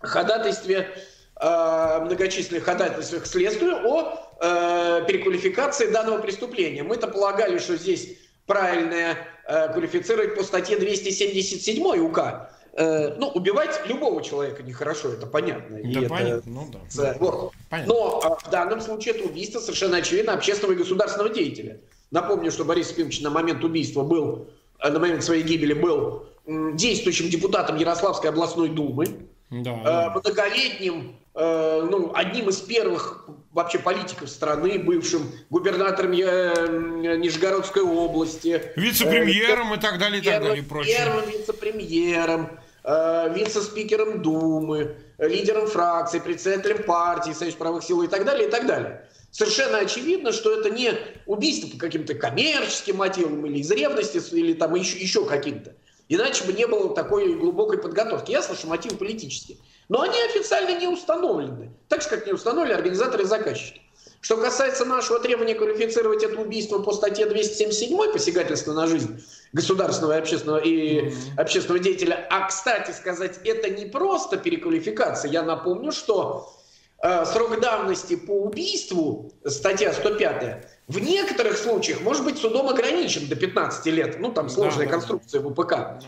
ходатайстве, 0.00 0.90
э, 1.40 2.00
многочисленных 2.02 2.64
ходатайствах 2.64 3.22
к 3.22 3.26
следствию 3.26 3.76
о 3.86 4.36
э, 4.40 5.04
переквалификации 5.06 5.86
данного 5.86 6.20
преступления. 6.20 6.82
Мы-то 6.82 7.08
полагали, 7.08 7.58
что 7.58 7.76
здесь 7.76 8.18
правильно 8.46 9.16
э, 9.46 9.72
квалифицировать 9.72 10.34
по 10.34 10.42
статье 10.42 10.76
277 10.76 11.82
УК. 12.00 12.50
Э, 12.76 13.14
ну, 13.16 13.28
убивать 13.28 13.80
любого 13.86 14.22
человека 14.22 14.62
нехорошо, 14.62 15.12
это 15.12 15.26
понятно. 15.26 15.78
Да, 15.82 16.00
и 16.00 16.06
понятно. 16.06 16.38
Это, 16.38 16.48
ну, 16.50 16.70
да. 16.94 17.16
Вот. 17.18 17.52
понятно. 17.70 17.94
Но 17.94 18.38
э, 18.42 18.46
в 18.46 18.50
данном 18.50 18.82
случае 18.82 19.14
это 19.14 19.24
убийство 19.24 19.60
совершенно 19.60 19.96
очевидно 19.96 20.34
общественного 20.34 20.74
и 20.74 20.76
государственного 20.78 21.32
деятеля. 21.32 21.78
Напомню, 22.14 22.52
что 22.52 22.64
Борис 22.64 22.92
Ефимович 22.92 23.22
на 23.22 23.30
момент 23.30 23.64
убийства 23.64 24.04
был, 24.04 24.46
э, 24.78 24.88
на 24.88 25.00
момент 25.00 25.24
своей 25.24 25.42
гибели 25.42 25.72
был 25.72 26.26
действующим 26.46 27.28
депутатом 27.28 27.76
Ярославской 27.76 28.30
областной 28.30 28.68
думы, 28.68 29.06
да. 29.50 30.10
Э, 30.14 30.18
многолетним, 30.20 31.16
э, 31.34 31.88
ну, 31.90 32.12
одним 32.14 32.50
из 32.50 32.60
первых 32.60 33.28
вообще 33.50 33.80
политиков 33.80 34.30
страны, 34.30 34.78
бывшим 34.78 35.32
губернатором 35.50 36.12
Нижегородской 36.12 37.82
области. 37.82 38.62
Вице-премьером 38.76 39.74
и 39.74 39.80
так 39.80 39.98
далее, 39.98 40.22
и 40.22 40.24
так 40.24 40.40
далее, 40.40 40.58
и 40.58 40.62
прочее. 40.62 40.96
Первым 40.96 41.28
вице-премьером, 41.28 42.48
вице-спикером 42.84 44.22
Думы, 44.22 44.94
лидером 45.18 45.66
фракции, 45.66 46.20
председателем 46.20 46.84
партии, 46.84 47.32
Союз 47.32 47.54
правых 47.56 47.82
сил 47.82 48.02
и 48.02 48.06
так 48.06 48.24
далее, 48.24 48.46
и 48.46 48.50
так 48.50 48.66
далее 48.68 49.08
совершенно 49.34 49.78
очевидно, 49.78 50.32
что 50.32 50.58
это 50.58 50.70
не 50.70 50.92
убийство 51.26 51.68
по 51.68 51.76
каким-то 51.76 52.14
коммерческим 52.14 52.96
мотивам 52.96 53.44
или 53.46 53.58
из 53.58 53.70
ревности, 53.70 54.22
или 54.34 54.54
там 54.54 54.74
еще, 54.76 54.96
еще 54.96 55.26
каким-то. 55.26 55.74
Иначе 56.08 56.44
бы 56.44 56.52
не 56.52 56.66
было 56.66 56.94
такой 56.94 57.34
глубокой 57.34 57.78
подготовки. 57.78 58.30
Ясно, 58.30 58.54
что 58.54 58.68
мотивы 58.68 58.96
политические. 58.96 59.58
Но 59.88 60.02
они 60.02 60.16
официально 60.22 60.78
не 60.78 60.86
установлены. 60.86 61.72
Так 61.88 62.02
же, 62.02 62.08
как 62.08 62.26
не 62.26 62.32
установлены 62.32 62.74
организаторы 62.74 63.24
и 63.24 63.26
заказчики. 63.26 63.80
Что 64.20 64.36
касается 64.36 64.84
нашего 64.84 65.18
требования 65.18 65.54
квалифицировать 65.54 66.22
это 66.22 66.40
убийство 66.40 66.78
по 66.78 66.92
статье 66.92 67.26
277 67.26 68.12
посягательство 68.12 68.72
на 68.72 68.86
жизнь 68.86 69.22
государственного 69.52 70.14
и 70.14 70.18
общественного, 70.18 70.58
и 70.58 71.12
общественного 71.36 71.82
деятеля, 71.82 72.26
а, 72.30 72.46
кстати 72.46 72.92
сказать, 72.92 73.40
это 73.44 73.68
не 73.68 73.86
просто 73.86 74.36
переквалификация. 74.36 75.30
Я 75.30 75.42
напомню, 75.42 75.92
что 75.92 76.54
срок 77.26 77.60
давности 77.60 78.16
по 78.16 78.32
убийству, 78.32 79.32
статья 79.44 79.92
105, 79.92 80.66
в 80.88 80.98
некоторых 80.98 81.58
случаях 81.58 82.00
может 82.00 82.24
быть 82.24 82.38
судом 82.38 82.68
ограничен 82.68 83.28
до 83.28 83.36
15 83.36 83.86
лет. 83.86 84.20
Ну, 84.20 84.32
там 84.32 84.48
сложная 84.48 84.86
да, 84.86 84.92
конструкция 84.92 85.40
да. 85.40 85.48
ВПК. 85.50 85.70
Да. 85.70 86.00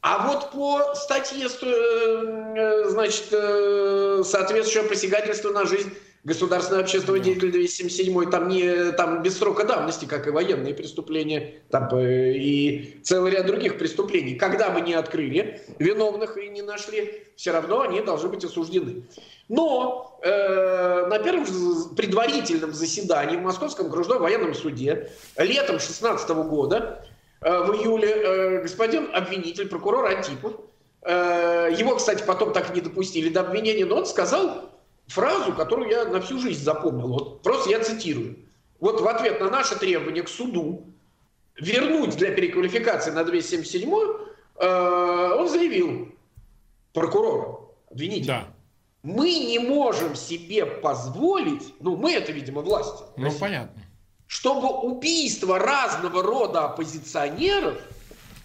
А 0.00 0.28
вот 0.28 0.52
по 0.52 0.94
статье, 0.94 1.48
э, 1.48 2.84
значит, 2.88 3.26
э, 3.32 4.22
соответствующее 4.24 4.88
посягательство 4.88 5.50
на 5.50 5.66
жизнь 5.66 5.92
государственного 6.24 6.84
общественного 6.84 7.22
деятеля 7.22 7.52
277 7.52 8.30
там 8.30 8.48
не 8.48 8.92
там 8.92 9.22
без 9.22 9.38
срока 9.38 9.64
давности, 9.64 10.04
как 10.04 10.26
и 10.26 10.30
военные 10.30 10.74
преступления, 10.74 11.62
там 11.70 11.88
э, 11.94 12.32
и 12.34 13.00
целый 13.02 13.32
ряд 13.32 13.46
других 13.46 13.78
преступлений. 13.78 14.34
Когда 14.34 14.70
бы 14.70 14.80
не 14.80 14.94
открыли 14.94 15.62
виновных 15.78 16.36
и 16.36 16.48
не 16.48 16.62
нашли, 16.62 17.22
все 17.36 17.52
равно 17.52 17.82
они 17.82 18.00
должны 18.00 18.28
быть 18.28 18.44
осуждены. 18.44 19.04
Но 19.48 20.18
э, 20.22 21.06
на 21.06 21.18
первом 21.20 21.46
предварительном 21.96 22.74
заседании 22.74 23.36
в 23.36 23.42
Московском 23.42 23.86
окружном 23.86 24.20
военном 24.20 24.54
суде 24.54 25.10
летом 25.36 25.78
16 25.78 26.28
года 26.30 27.06
э, 27.40 27.62
в 27.62 27.74
июле 27.74 28.08
э, 28.08 28.62
господин 28.62 29.08
обвинитель, 29.14 29.68
прокурор 29.68 30.06
Антипов, 30.06 30.54
э, 31.02 31.70
его, 31.78 31.94
кстати, 31.96 32.24
потом 32.26 32.52
так 32.52 32.70
и 32.70 32.74
не 32.74 32.80
допустили 32.80 33.28
до 33.28 33.40
обвинения, 33.40 33.86
но 33.86 33.96
он 33.96 34.06
сказал 34.06 34.68
фразу, 35.08 35.52
которую 35.52 35.90
я 35.90 36.04
на 36.04 36.20
всю 36.20 36.38
жизнь 36.38 36.62
запомнил. 36.62 37.08
Вот 37.08 37.42
просто 37.42 37.70
я 37.70 37.80
цитирую. 37.80 38.36
Вот 38.78 39.00
в 39.00 39.08
ответ 39.08 39.40
на 39.40 39.50
наше 39.50 39.76
требование 39.76 40.22
к 40.22 40.28
суду 40.28 40.84
вернуть 41.56 42.16
для 42.16 42.30
переквалификации 42.30 43.10
на 43.10 43.24
277 43.24 43.90
э, 44.56 45.32
он 45.36 45.48
заявил 45.48 46.14
прокурору, 46.92 47.74
обвинителю, 47.90 48.26
да. 48.26 48.48
мы 49.02 49.30
не 49.30 49.58
можем 49.58 50.14
себе 50.14 50.64
позволить, 50.66 51.74
ну 51.80 51.96
мы 51.96 52.12
это, 52.12 52.30
видимо, 52.30 52.62
власти. 52.62 53.02
Ну, 53.16 53.24
России, 53.24 53.38
понятно. 53.40 53.82
Чтобы 54.26 54.68
убийство 54.68 55.58
разного 55.58 56.22
рода 56.22 56.66
оппозиционеров 56.66 57.80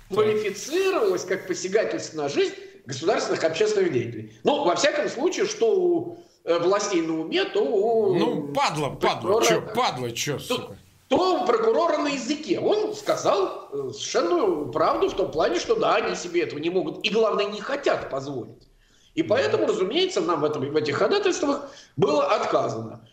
квалифицировалось 0.10 1.26
как 1.26 1.48
посягательство 1.48 2.24
на 2.24 2.30
жизнь 2.30 2.54
государственных 2.86 3.44
общественных 3.44 3.92
деятелей. 3.92 4.34
Ну, 4.44 4.64
во 4.64 4.76
всяком 4.76 5.10
случае, 5.10 5.46
что 5.46 5.76
у 5.76 6.24
властей 6.44 7.02
на 7.02 7.22
уме, 7.22 7.46
то 7.46 7.64
у... 7.64 8.16
Ну, 8.16 8.54
падла, 8.54 8.90
падла, 8.90 9.44
чё, 9.44 9.62
падла, 9.62 10.12
чё, 10.12 10.38
то, 10.38 10.76
то 11.08 11.42
у 11.42 11.46
прокурора 11.46 11.98
на 11.98 12.10
языке. 12.10 12.60
Он 12.60 12.94
сказал 12.94 13.70
э, 13.72 13.92
совершенно 13.94 14.72
правду 14.72 15.10
в 15.10 15.16
том 15.16 15.32
плане, 15.32 15.60
что 15.60 15.76
да, 15.76 15.96
они 15.96 16.16
себе 16.16 16.42
этого 16.42 16.60
не 16.60 16.70
могут 16.70 17.06
и, 17.06 17.10
главное, 17.10 17.46
не 17.46 17.62
хотят 17.62 18.10
позволить. 18.10 18.68
И 19.16 19.24
поэтому, 19.24 19.68
разумеется, 19.68 20.22
нам 20.22 20.42
в, 20.42 20.44
этом, 20.44 20.70
в 20.70 20.76
этих 20.76 20.98
ходатайствах 20.98 21.70
было 21.96 22.26
отказано. 22.26 23.08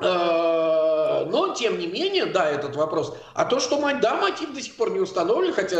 Э, 0.00 1.24
но, 1.28 1.54
тем 1.54 1.78
не 1.78 1.88
менее, 1.88 2.26
да, 2.26 2.48
этот 2.48 2.76
вопрос. 2.76 3.16
А 3.34 3.46
то, 3.46 3.58
что 3.58 3.80
мать, 3.80 4.00
да, 4.00 4.14
мотив 4.14 4.54
до 4.54 4.60
сих 4.60 4.76
пор 4.76 4.90
не 4.90 5.00
установлен, 5.00 5.52
хотя 5.52 5.76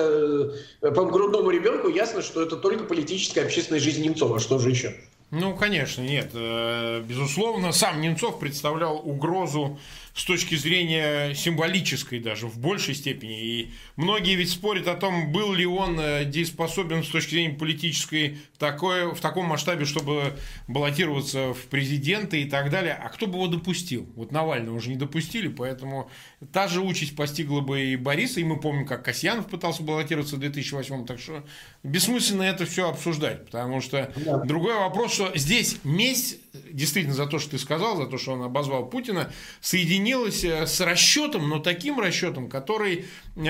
по 0.80 1.04
грудному 1.04 1.50
ребенку 1.50 1.88
ясно, 1.88 2.22
что 2.22 2.42
это 2.42 2.56
только 2.56 2.84
политическая 2.84 3.42
общественная 3.42 3.80
жизнь 3.80 4.02
Немцова. 4.02 4.40
Что 4.40 4.58
же 4.58 4.70
еще? 4.70 4.96
Ну, 5.30 5.54
конечно, 5.54 6.00
нет. 6.00 6.30
Э, 6.32 7.02
безусловно, 7.06 7.72
сам 7.72 8.00
Немцов 8.00 8.38
представлял 8.38 8.96
угрозу 8.96 9.78
с 10.18 10.24
точки 10.24 10.56
зрения 10.56 11.32
символической 11.32 12.18
даже 12.18 12.48
в 12.48 12.58
большей 12.58 12.96
степени. 12.96 13.40
И 13.40 13.70
многие 13.94 14.34
ведь 14.34 14.50
спорят 14.50 14.88
о 14.88 14.96
том, 14.96 15.30
был 15.30 15.54
ли 15.54 15.64
он 15.64 15.98
э, 16.00 16.24
дееспособен 16.24 17.04
с 17.04 17.08
точки 17.08 17.30
зрения 17.30 17.54
политической 17.54 18.38
такое, 18.58 19.14
в 19.14 19.20
таком 19.20 19.46
масштабе, 19.46 19.84
чтобы 19.84 20.36
баллотироваться 20.66 21.54
в 21.54 21.66
президенты 21.66 22.42
и 22.42 22.46
так 22.46 22.68
далее. 22.68 22.94
А 22.94 23.08
кто 23.10 23.28
бы 23.28 23.34
его 23.34 23.46
допустил? 23.46 24.08
Вот 24.16 24.32
Навального 24.32 24.74
уже 24.74 24.90
не 24.90 24.96
допустили, 24.96 25.46
поэтому 25.46 26.10
та 26.52 26.66
же 26.66 26.80
участь 26.80 27.14
постигла 27.14 27.60
бы 27.60 27.80
и 27.80 27.96
Бориса, 27.96 28.40
и 28.40 28.44
мы 28.44 28.58
помним, 28.58 28.86
как 28.86 29.04
Касьянов 29.04 29.46
пытался 29.46 29.84
баллотироваться 29.84 30.34
в 30.34 30.40
2008 30.40 31.06
так 31.06 31.20
что 31.20 31.44
бессмысленно 31.84 32.42
это 32.42 32.66
все 32.66 32.88
обсуждать, 32.88 33.44
потому 33.44 33.80
что 33.80 34.12
да. 34.16 34.38
другой 34.38 34.74
вопрос, 34.74 35.14
что 35.14 35.30
здесь 35.36 35.76
месть 35.84 36.38
действительно 36.70 37.14
за 37.14 37.26
то, 37.26 37.38
что 37.38 37.52
ты 37.52 37.58
сказал, 37.58 37.96
за 37.96 38.06
то, 38.06 38.18
что 38.18 38.32
он 38.32 38.42
обозвал 38.42 38.88
Путина, 38.88 39.32
соединилась 39.60 40.07
э, 40.14 40.66
с 40.66 40.80
расчетом, 40.80 41.48
но 41.48 41.58
таким 41.58 42.00
расчетом, 42.00 42.48
который 42.48 43.04
э, 43.36 43.40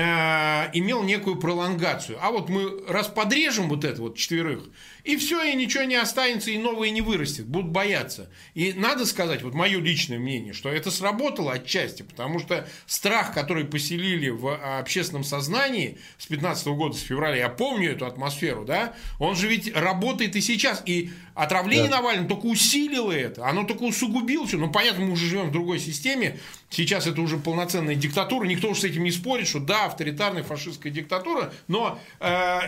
имел 0.73 1.03
некую 1.03 1.37
пролонгацию. 1.37 2.17
А 2.21 2.31
вот 2.31 2.49
мы 2.49 2.83
раз 2.87 3.07
подрежем 3.07 3.69
вот 3.69 3.83
это 3.83 4.01
вот 4.01 4.17
четверых, 4.17 4.63
и 5.03 5.17
все, 5.17 5.43
и 5.43 5.55
ничего 5.55 5.83
не 5.83 5.95
останется, 5.95 6.51
и 6.51 6.57
новые 6.57 6.91
не 6.91 7.01
вырастет, 7.01 7.47
будут 7.47 7.71
бояться. 7.71 8.29
И 8.53 8.73
надо 8.73 9.05
сказать, 9.05 9.41
вот 9.41 9.53
мое 9.53 9.79
личное 9.79 10.19
мнение, 10.19 10.53
что 10.53 10.69
это 10.69 10.91
сработало 10.91 11.53
отчасти, 11.53 12.03
потому 12.03 12.39
что 12.39 12.67
страх, 12.85 13.33
который 13.33 13.65
поселили 13.65 14.29
в 14.29 14.53
общественном 14.79 15.23
сознании 15.23 15.97
с 16.17 16.27
15 16.27 16.67
года, 16.67 16.95
с 16.95 17.01
февраля, 17.01 17.37
я 17.37 17.49
помню 17.49 17.91
эту 17.91 18.05
атмосферу, 18.05 18.65
да, 18.65 18.93
он 19.17 19.35
же 19.35 19.47
ведь 19.47 19.73
работает 19.75 20.35
и 20.35 20.41
сейчас, 20.41 20.83
и 20.85 21.11
отравление 21.33 21.89
да. 21.89 21.97
Навального 21.97 22.27
только 22.27 22.45
усилило 22.45 23.11
это, 23.11 23.47
оно 23.47 23.63
только 23.63 23.83
усугубило 23.83 24.45
все, 24.45 24.57
ну, 24.57 24.71
понятно, 24.71 25.05
мы 25.05 25.13
уже 25.13 25.25
живем 25.25 25.49
в 25.49 25.51
другой 25.51 25.79
системе, 25.79 26.39
сейчас 26.69 27.07
это 27.07 27.21
уже 27.21 27.37
полноценная 27.37 27.95
диктатура, 27.95 28.45
никто 28.45 28.69
уже 28.69 28.81
с 28.81 28.83
этим 28.83 29.03
не 29.03 29.11
спорит, 29.11 29.47
что 29.47 29.59
да, 29.59 29.85
авторитарная 29.85 30.43
фашистская 30.43 30.91
диктатура, 30.91 31.51
но 31.67 31.99
э, 32.19 32.59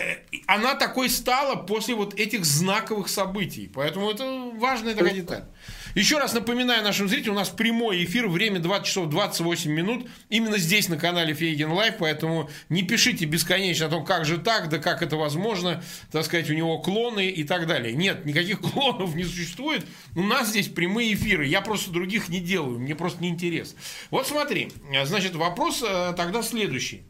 она 0.48 0.76
такой 0.76 1.10
стала 1.10 1.56
после 1.56 1.96
вот 1.96 2.20
этих 2.20 2.46
знаковых 2.46 3.10
событий. 3.10 3.70
Поэтому 3.74 4.10
это 4.10 4.52
важная 4.56 4.96
такая 4.96 5.14
деталь. 5.14 5.46
Еще 5.96 6.20
раз 6.20 6.34
напоминаю 6.34 6.84
нашим 6.84 7.10
зрителям, 7.10 7.36
у 7.36 7.40
нас 7.40 7.50
прямой 7.50 8.04
эфир, 8.06 8.28
время 8.28 8.60
20 8.60 8.88
часов 8.88 9.10
28 9.10 9.72
минут, 9.72 10.08
именно 10.30 10.58
здесь 10.58 10.88
на 10.88 10.98
канале 10.98 11.34
Фейгин 11.34 11.72
Live, 11.72 11.96
поэтому 12.00 12.50
не 12.70 12.84
пишите 12.84 13.26
бесконечно 13.26 13.88
о 13.88 13.90
том, 13.90 14.06
как 14.06 14.26
же 14.26 14.38
так, 14.38 14.70
да 14.70 14.78
как 14.78 15.02
это 15.02 15.18
возможно, 15.18 15.84
так 16.12 16.26
сказать, 16.26 16.50
у 16.50 16.54
него 16.54 16.80
клоны 16.80 17.28
и 17.30 17.44
так 17.44 17.68
далее. 17.68 17.94
Нет, 17.94 18.26
никаких 18.26 18.62
клонов 18.72 19.16
не 19.16 19.24
существует, 19.24 19.86
у 20.16 20.24
нас 20.24 20.50
здесь 20.50 20.70
прямые 20.70 21.14
эфиры, 21.14 21.46
я 21.46 21.62
просто 21.62 21.92
других 21.92 22.30
не 22.30 22.40
делаю, 22.40 22.80
мне 22.80 22.96
просто 22.96 23.22
не 23.22 23.30
интересно. 23.30 23.78
Вот 24.12 24.28
смотри, 24.28 24.72
значит, 25.04 25.36
вопрос 25.36 25.84
э, 25.86 26.14
тогда 26.16 26.42
следующий. 26.42 27.04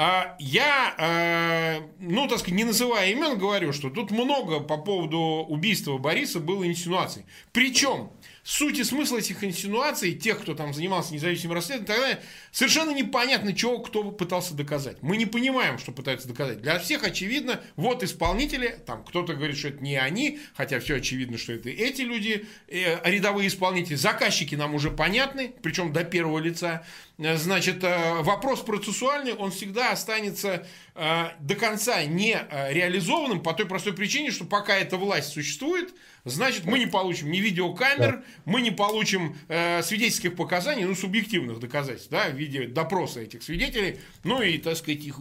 А, 0.00 0.36
я, 0.38 0.94
э, 0.96 1.80
ну, 1.98 2.28
так 2.28 2.38
сказать, 2.38 2.54
не 2.54 2.62
называя 2.62 3.10
имен, 3.10 3.36
говорю, 3.36 3.72
что 3.72 3.90
тут 3.90 4.12
много 4.12 4.60
по 4.60 4.76
поводу 4.76 5.18
убийства 5.18 5.98
Бориса 5.98 6.38
было 6.38 6.64
инсинуаций. 6.64 7.24
Причем 7.52 8.10
суть 8.48 8.78
и 8.78 8.84
смысл 8.84 9.16
этих 9.16 9.44
инсинуаций, 9.44 10.14
тех, 10.14 10.40
кто 10.40 10.54
там 10.54 10.72
занимался 10.72 11.12
независимым 11.12 11.56
расследованием 11.56 12.16
и 12.16 12.20
совершенно 12.50 12.92
непонятно, 12.92 13.52
чего 13.52 13.78
кто 13.80 14.10
пытался 14.10 14.54
доказать. 14.54 14.96
Мы 15.02 15.18
не 15.18 15.26
понимаем, 15.26 15.78
что 15.78 15.92
пытаются 15.92 16.28
доказать. 16.28 16.62
Для 16.62 16.78
всех 16.78 17.04
очевидно, 17.04 17.60
вот 17.76 18.02
исполнители, 18.02 18.80
там 18.86 19.04
кто-то 19.04 19.34
говорит, 19.34 19.58
что 19.58 19.68
это 19.68 19.84
не 19.84 19.96
они, 19.96 20.40
хотя 20.54 20.80
все 20.80 20.96
очевидно, 20.96 21.36
что 21.36 21.52
это 21.52 21.68
эти 21.68 22.00
люди, 22.00 22.46
э, 22.68 23.10
рядовые 23.10 23.48
исполнители, 23.48 23.96
заказчики 23.96 24.54
нам 24.54 24.74
уже 24.74 24.90
понятны, 24.90 25.52
причем 25.60 25.92
до 25.92 26.04
первого 26.04 26.38
лица. 26.38 26.86
Э, 27.18 27.36
значит, 27.36 27.82
э, 27.82 28.22
вопрос 28.22 28.60
процессуальный, 28.60 29.34
он 29.34 29.50
всегда 29.50 29.90
останется 29.90 30.66
э, 30.94 31.24
до 31.40 31.54
конца 31.56 32.04
не 32.04 32.34
реализованным 32.70 33.42
по 33.42 33.54
той 33.54 33.66
простой 33.66 33.92
причине, 33.92 34.30
что 34.30 34.44
пока 34.44 34.76
эта 34.76 34.96
власть 34.96 35.32
существует, 35.32 35.92
значит, 36.24 36.64
мы 36.64 36.78
не 36.78 36.86
получим 36.86 37.30
ни 37.30 37.38
видеокамер, 37.38 38.24
мы 38.44 38.60
не 38.60 38.70
получим 38.70 39.36
свидетельских 39.48 40.36
показаний, 40.36 40.84
ну, 40.84 40.94
субъективных 40.94 41.58
доказательств, 41.58 42.10
да, 42.10 42.28
в 42.28 42.34
виде 42.34 42.66
допроса 42.66 43.20
этих 43.20 43.42
свидетелей, 43.42 43.98
ну 44.24 44.42
и, 44.42 44.58
так 44.58 44.76
сказать, 44.76 45.04
их 45.04 45.18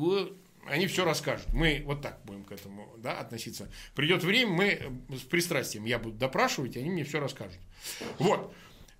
они 0.69 0.87
все 0.87 1.05
расскажут. 1.05 1.47
Мы 1.53 1.81
вот 1.85 2.01
так 2.01 2.19
будем 2.25 2.43
к 2.43 2.51
этому 2.51 2.93
да, 2.97 3.19
относиться. 3.19 3.71
Придет 3.95 4.23
время, 4.23 4.51
мы 4.51 5.17
с 5.17 5.21
пристрастием 5.21 5.85
я 5.85 5.97
буду 5.97 6.17
допрашивать, 6.17 6.75
и 6.75 6.79
они 6.79 6.89
мне 6.89 7.03
все 7.03 7.19
расскажут. 7.19 7.59
Вот. 8.19 8.53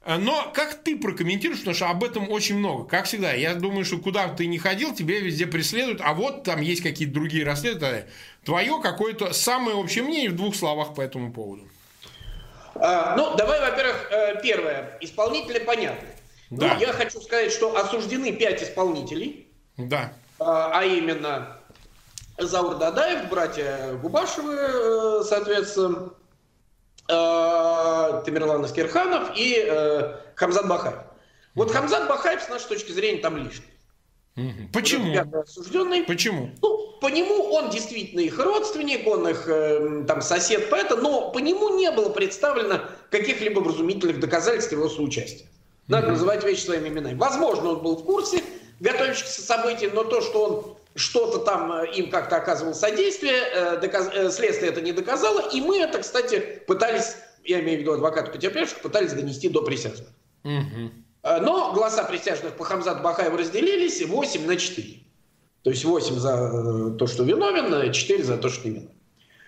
Э, 0.07 0.15
но 0.17 0.49
как 0.53 0.75
ты 0.75 0.97
прокомментируешь, 0.97 1.59
потому 1.59 1.75
что 1.75 1.89
об 1.89 2.01
этом 2.01 2.31
очень 2.31 2.57
много. 2.57 2.85
Как 2.87 3.05
всегда, 3.05 3.33
я 3.33 3.53
думаю, 3.55 3.83
что 3.83 3.97
куда 3.97 4.29
ты 4.29 4.47
не 4.47 4.57
ходил, 4.57 4.95
тебя 4.95 5.19
везде 5.19 5.45
преследуют, 5.45 5.99
а 6.01 6.13
вот 6.13 6.43
там 6.43 6.61
есть 6.61 6.81
какие-то 6.81 7.13
другие 7.13 7.45
расследования. 7.45 8.07
Твое 8.45 8.79
какое-то 8.81 9.33
самое 9.33 9.75
общее 9.75 10.05
мнение 10.05 10.29
в 10.29 10.35
двух 10.37 10.55
словах 10.55 10.95
по 10.95 11.01
этому 11.01 11.33
поводу. 11.33 11.63
А, 12.75 13.17
ну, 13.17 13.35
давай, 13.35 13.59
во-первых, 13.59 14.07
э, 14.11 14.41
первое. 14.41 14.97
Исполнители 15.01 15.59
понятны. 15.59 16.07
Ну, 16.51 16.57
да. 16.59 16.75
Ну, 16.75 16.79
я 16.79 16.93
хочу 16.93 17.19
сказать, 17.19 17.51
что 17.51 17.75
осуждены 17.75 18.31
пять 18.31 18.63
исполнителей. 18.63 19.49
Да. 19.75 20.13
А, 20.39 20.71
а 20.79 20.85
именно 20.85 21.57
Заур 22.37 22.75
Дадаев, 22.75 23.29
братья 23.29 23.93
Губашевы, 24.01 24.55
э, 24.55 25.23
соответственно, 25.27 26.11
э, 27.07 28.21
Тамерлан 28.25 28.63
Аскерханов 28.65 29.31
и 29.35 29.65
э, 29.67 30.15
Хамзат 30.35 30.67
Бахаев. 30.67 30.97
Вот 31.55 31.71
Хамзат 31.71 32.07
Бахаев, 32.07 32.41
с 32.41 32.49
нашей 32.49 32.67
точки 32.67 32.91
зрения, 32.91 33.19
там 33.19 33.37
лишний. 33.37 33.65
Почему? 34.71 35.13
Осужденный. 35.41 36.03
Почему? 36.03 36.51
Ну, 36.61 36.97
по 37.01 37.07
нему 37.07 37.51
он 37.53 37.69
действительно 37.69 38.19
их 38.19 38.37
родственник, 38.37 39.07
он 39.07 39.27
их 39.27 39.47
э, 39.47 40.03
там 40.07 40.21
сосед 40.21 40.69
поэта, 40.69 40.95
но 40.95 41.31
по 41.31 41.39
нему 41.39 41.75
не 41.75 41.89
было 41.91 42.09
представлено 42.09 42.81
каких-либо 43.09 43.59
вразумительных 43.59 44.19
доказательств 44.19 44.71
его 44.71 44.89
соучастия. 44.89 45.47
Надо 45.87 46.07
mm-hmm. 46.07 46.11
называть 46.11 46.43
вещи 46.43 46.61
своими 46.61 46.89
именами. 46.89 47.17
Возможно, 47.17 47.69
он 47.69 47.81
был 47.81 47.97
в 47.97 48.03
курсе 48.03 48.43
готовящихся 48.79 49.41
событий, 49.41 49.89
но 49.91 50.03
то, 50.03 50.21
что 50.21 50.43
он 50.43 50.77
что-то 50.97 51.39
там 51.39 51.71
э, 51.71 51.91
им 51.93 52.09
как-то 52.09 52.37
оказывал 52.37 52.73
содействие, 52.73 53.43
э, 53.53 53.77
доказ... 53.77 54.09
Э, 54.13 54.29
следствие 54.29 54.71
это 54.71 54.81
не 54.81 54.91
доказало, 54.91 55.49
и 55.49 55.61
мы 55.61 55.79
это, 55.79 55.99
кстати, 55.99 56.61
пытались, 56.67 57.15
я 57.43 57.59
имею 57.61 57.77
в 57.77 57.81
виду 57.81 57.93
адвокаты 57.93 58.31
потерпевших, 58.31 58.79
пытались 58.79 59.13
донести 59.13 59.49
до 59.49 59.61
присяжных. 59.61 60.09
Э, 60.43 61.39
но 61.39 61.73
голоса 61.73 62.03
присяжных 62.03 62.53
по 62.53 62.63
Хамзату 62.63 63.01
Бахаеву 63.01 63.37
разделились 63.37 64.05
8 64.05 64.45
на 64.45 64.57
4. 64.57 64.99
То 65.63 65.69
есть 65.69 65.83
8 65.83 66.15
за 66.15 66.95
то, 66.97 67.07
что 67.07 67.23
виновен, 67.23 67.91
4 67.91 68.23
за 68.23 68.37
то, 68.37 68.49
что 68.49 68.67
не 68.67 68.75
виновен. 68.75 68.91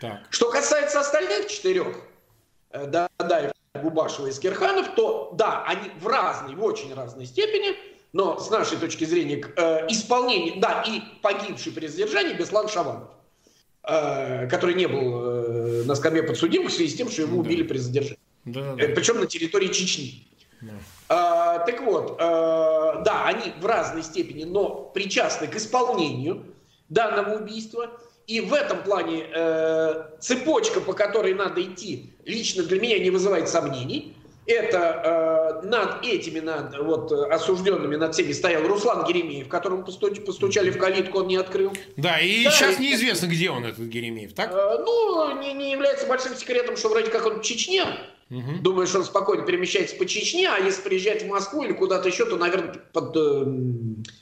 Так. 0.02 0.20
Что 0.30 0.50
касается 0.50 1.00
остальных 1.00 1.48
четырех, 1.48 1.88
э, 2.72 2.86
Дадаев, 2.86 3.52
Губашева 3.76 4.28
и 4.28 4.32
Скирханов, 4.32 4.96
то 4.96 5.32
да, 5.34 5.64
они 5.68 5.92
в 6.00 6.08
разной, 6.08 6.56
в 6.56 6.64
очень 6.64 6.94
разной 6.94 7.26
степени, 7.26 7.76
но 8.14 8.40
с 8.40 8.50
нашей 8.50 8.78
точки 8.78 9.06
зрения 9.06 9.44
э, 9.56 9.88
исполнение, 9.90 10.60
да, 10.60 10.84
и 10.88 11.02
погибший 11.22 11.72
при 11.72 11.88
задержании 11.88 12.34
Беслан 12.34 12.68
Шаванов, 12.68 13.10
э, 13.84 14.48
который 14.48 14.76
не 14.76 14.88
был 14.88 15.22
э, 15.22 15.84
на 15.84 15.96
скамье 15.96 16.24
подсудимых 16.24 16.72
в 16.72 16.76
связи 16.76 16.94
с 16.94 16.98
тем, 16.98 17.10
что 17.10 17.22
его 17.22 17.36
да. 17.36 17.42
убили 17.42 17.64
при 17.64 17.78
задержании. 17.78 18.20
Да, 18.46 18.76
да. 18.76 18.88
Причем 18.96 19.20
на 19.20 19.28
территории 19.28 19.68
Чечни. 19.68 20.26
Да. 20.62 20.74
А, 21.08 21.60
так 21.60 21.82
вот, 21.82 22.18
а, 22.20 23.02
да, 23.04 23.26
они 23.26 23.54
в 23.60 23.66
разной 23.66 24.04
степени, 24.04 24.44
но 24.44 24.92
причастны 24.94 25.48
к 25.48 25.56
исполнению 25.56 26.46
данного 26.90 27.36
убийства. 27.36 27.92
И 28.28 28.42
в 28.42 28.54
этом 28.54 28.84
плане 28.84 29.26
э, 29.34 30.04
цепочка, 30.20 30.82
по 30.82 30.94
которой 30.94 31.34
надо 31.34 31.64
идти, 31.64 32.14
лично 32.26 32.62
для 32.62 32.80
меня 32.80 33.00
не 33.00 33.10
вызывает 33.10 33.50
сомнений. 33.50 34.16
Это 34.50 35.62
э, 35.62 35.68
над 35.68 36.04
этими, 36.04 36.40
над 36.40 36.76
вот, 36.80 37.12
осужденными, 37.12 37.96
над 37.96 38.16
всеми 38.16 38.32
стоял 38.32 38.64
Руслан 38.68 39.06
Геремеев, 39.06 39.48
которому 39.48 39.84
постуч, 39.84 40.20
постучали 40.22 40.72
в 40.72 40.78
калитку, 40.80 41.20
он 41.20 41.28
не 41.28 41.36
открыл. 41.36 41.72
Да, 41.98 42.20
и 42.20 42.46
да, 42.46 42.52
сейчас 42.52 42.80
и, 42.80 42.82
неизвестно, 42.82 43.28
где 43.28 43.52
он, 43.52 43.64
этот 43.64 43.86
Геремеев, 43.86 44.34
так? 44.34 44.52
Э, 44.52 44.80
ну, 44.84 45.40
не, 45.40 45.54
не 45.54 45.72
является 45.72 46.08
большим 46.08 46.36
секретом, 46.36 46.78
что 46.78 46.90
вроде 46.90 47.12
как 47.12 47.28
он 47.28 47.42
чечнен. 47.42 47.88
Угу. 48.32 48.62
Думаешь, 48.62 48.94
он 48.96 49.04
спокойно 49.04 49.44
перемещается 49.44 49.96
по 49.96 50.06
Чечне, 50.06 50.50
а 50.50 50.60
если 50.60 50.84
приезжать 50.84 51.24
в 51.24 51.28
Москву 51.28 51.64
или 51.64 51.74
куда-то 51.74 52.10
еще, 52.10 52.26
то, 52.26 52.38
наверное, 52.38 52.76
под 52.94 53.16
э, 53.16 53.44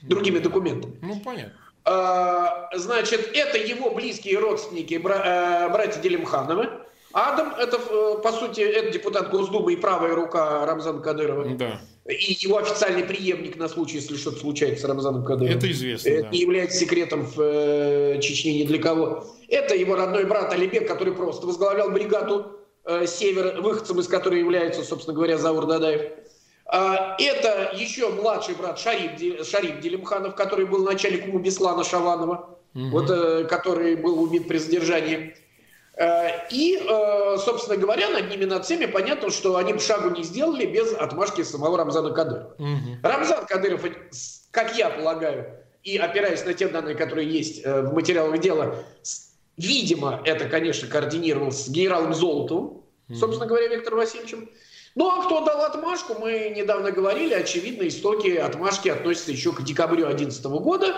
другими 0.03 0.39
документами. 0.39 0.97
Ну, 1.01 1.19
понятно. 1.19 1.53
А, 1.83 2.69
значит, 2.73 3.31
это 3.33 3.57
его 3.57 3.91
близкие 3.91 4.39
родственники, 4.39 4.95
бра, 4.95 5.67
э, 5.67 5.69
братья 5.71 6.01
Делимхановы. 6.01 6.69
Адам, 7.17 7.53
это, 7.57 7.77
э, 7.77 8.21
по 8.21 8.31
сути, 8.31 8.61
это 8.61 8.91
депутат 8.91 9.29
Госдумы 9.31 9.73
и 9.73 9.75
правая 9.75 10.15
рука 10.15 10.65
Рамзана 10.65 11.01
Кадырова. 11.01 11.45
Да. 11.55 11.79
И 12.05 12.37
его 12.39 12.57
официальный 12.57 13.03
преемник 13.03 13.57
на 13.57 13.67
случай, 13.67 13.97
если 13.97 14.15
что-то 14.15 14.39
случается 14.39 14.83
с 14.83 14.85
Рамзаном 14.85 15.25
Кадыровым. 15.25 15.57
Это 15.57 15.69
известно, 15.71 16.09
Это 16.09 16.23
да. 16.23 16.29
не 16.29 16.39
является 16.39 16.77
секретом 16.77 17.25
в 17.25 17.41
э, 17.41 18.19
Чечне 18.21 18.59
ни 18.59 18.67
для 18.67 18.79
кого. 18.79 19.25
Это 19.49 19.75
его 19.75 19.95
родной 19.95 20.25
брат 20.25 20.53
Алибек, 20.53 20.87
который 20.87 21.13
просто 21.13 21.47
возглавлял 21.47 21.89
бригаду 21.89 22.57
Э, 22.89 23.05
север, 23.05 23.59
выходцем 23.61 23.99
из 23.99 24.07
которой 24.07 24.39
является, 24.39 24.81
собственно 24.81 25.13
говоря, 25.13 25.37
Заур 25.37 25.65
Дадаев. 25.65 26.03
А, 26.67 27.17
это 27.19 27.73
еще 27.75 28.07
младший 28.09 28.55
брат 28.55 28.79
Шариф, 28.79 29.45
Шариф 29.45 29.81
Делимханов, 29.81 30.35
который 30.35 30.65
был 30.65 30.85
начальником 30.85 31.41
Беслана 31.41 31.83
Шаванова, 31.83 32.57
угу. 32.73 32.87
вот, 32.91 33.09
э, 33.09 33.43
который 33.43 33.97
был 33.97 34.23
убит 34.23 34.47
при 34.47 34.57
задержании. 34.57 35.35
Э, 35.97 36.47
и, 36.51 36.77
собственно 37.43 37.77
говоря, 37.77 38.09
над 38.09 38.29
ними, 38.29 38.45
над 38.45 38.65
всеми, 38.65 38.85
понятно, 38.85 39.31
что 39.31 39.57
они 39.57 39.73
бы 39.73 39.79
шагу 39.79 40.09
не 40.09 40.23
сделали 40.23 40.65
без 40.65 40.93
отмашки 40.93 41.43
самого 41.43 41.77
Рамзана 41.77 42.11
Кадырова. 42.11 42.55
Угу. 42.59 42.97
Рамзан 43.03 43.45
Кадыров, 43.45 43.83
как 44.51 44.77
я 44.77 44.89
полагаю, 44.89 45.55
и 45.83 45.97
опираясь 45.97 46.45
на 46.45 46.53
те 46.53 46.67
данные, 46.67 46.95
которые 46.95 47.29
есть 47.29 47.65
в 47.65 47.93
материалах 47.93 48.39
дела, 48.39 48.83
Видимо, 49.57 50.21
это, 50.23 50.47
конечно, 50.47 50.87
координировал 50.87 51.51
с 51.51 51.67
генералом 51.67 52.13
Золотовым, 52.13 52.83
собственно 53.13 53.47
говоря, 53.47 53.67
Виктором 53.67 53.97
Васильевичем. 53.97 54.49
Ну, 54.93 55.09
а 55.09 55.25
кто 55.25 55.43
дал 55.43 55.63
отмашку, 55.63 56.15
мы 56.19 56.53
недавно 56.55 56.91
говорили, 56.91 57.33
очевидно, 57.33 57.87
истоки 57.87 58.35
отмашки 58.35 58.89
относятся 58.89 59.31
еще 59.31 59.51
к 59.51 59.63
декабрю 59.63 60.05
2011 60.05 60.45
года. 60.45 60.95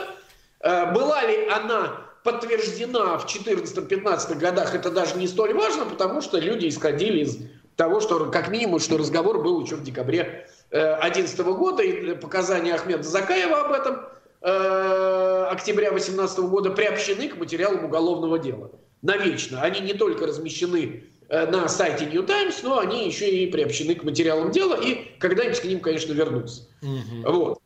Э, 0.59 0.91
была 0.93 1.23
ли 1.23 1.47
она 1.47 2.09
подтверждена 2.32 3.18
в 3.18 3.26
2014-2015 3.26 4.36
годах, 4.38 4.76
это 4.76 4.92
даже 4.92 5.18
не 5.18 5.28
столь 5.28 5.54
важно, 5.54 5.86
потому 5.86 6.22
что 6.22 6.38
люди 6.38 6.68
исходили 6.68 7.22
из 7.22 7.38
того, 7.76 8.00
что 8.00 8.26
как 8.26 8.50
минимум, 8.50 8.80
что 8.80 8.98
разговор 8.98 9.42
был 9.42 9.62
еще 9.62 9.76
в 9.76 9.84
декабре 9.84 10.48
2011 10.72 11.39
года, 11.39 11.84
и 11.84 12.15
показания 12.15 12.74
Ахмеда 12.74 13.04
Закаева 13.04 13.62
об 13.62 13.72
этом– 13.72 14.02
Э, 14.42 15.48
октября 15.52 15.89
2018 15.89 16.39
года 16.39 16.72
приобщены 16.72 17.28
к 17.28 17.38
материалам 17.38 17.86
уголовного 17.86 18.39
дела. 18.39 18.72
Навечно. 19.02 19.62
Они 19.62 19.82
не 19.82 19.94
только 19.94 20.28
размещены 20.28 21.04
э, 21.28 21.46
на 21.48 21.68
сайте 21.68 22.06
New 22.06 22.24
Times, 22.24 22.63
но 22.63 22.80
они 22.80 23.06
еще 23.06 23.30
и 23.30 23.48
приобщены 23.48 23.96
к 23.96 24.04
материалам 24.04 24.52
дела 24.52 24.76
и 24.76 25.18
когда-нибудь 25.20 25.60
к 25.60 25.65
ним, 25.65 25.82
конечно, 25.82 26.13
вернутся. 26.13 26.70
Угу. 26.82 27.32
Вот. 27.32 27.60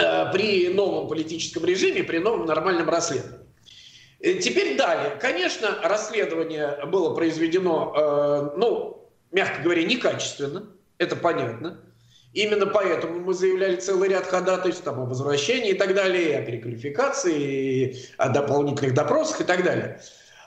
Э, 0.00 0.32
при 0.32 0.70
новом 0.70 1.08
политическом 1.08 1.66
режиме, 1.66 2.04
при 2.04 2.18
новом 2.18 2.46
нормальном 2.46 2.88
расследовании. 2.88 3.41
Теперь 4.22 4.76
далее. 4.76 5.16
Конечно, 5.20 5.80
расследование 5.82 6.78
было 6.86 7.14
произведено, 7.14 8.52
ну, 8.56 9.10
мягко 9.32 9.62
говоря, 9.62 9.82
некачественно. 9.82 10.68
Это 10.98 11.16
понятно. 11.16 11.80
Именно 12.32 12.66
поэтому 12.66 13.20
мы 13.20 13.34
заявляли 13.34 13.76
целый 13.76 14.08
ряд 14.08 14.26
ходатайств 14.26 14.84
там, 14.84 15.00
о 15.00 15.04
возвращении 15.04 15.72
и 15.72 15.74
так 15.74 15.94
далее, 15.94 16.38
о 16.38 16.42
переквалификации, 16.42 17.96
о 18.16 18.28
дополнительных 18.28 18.94
допросах 18.94 19.42
и 19.42 19.44
так 19.44 19.64
далее. 19.64 20.00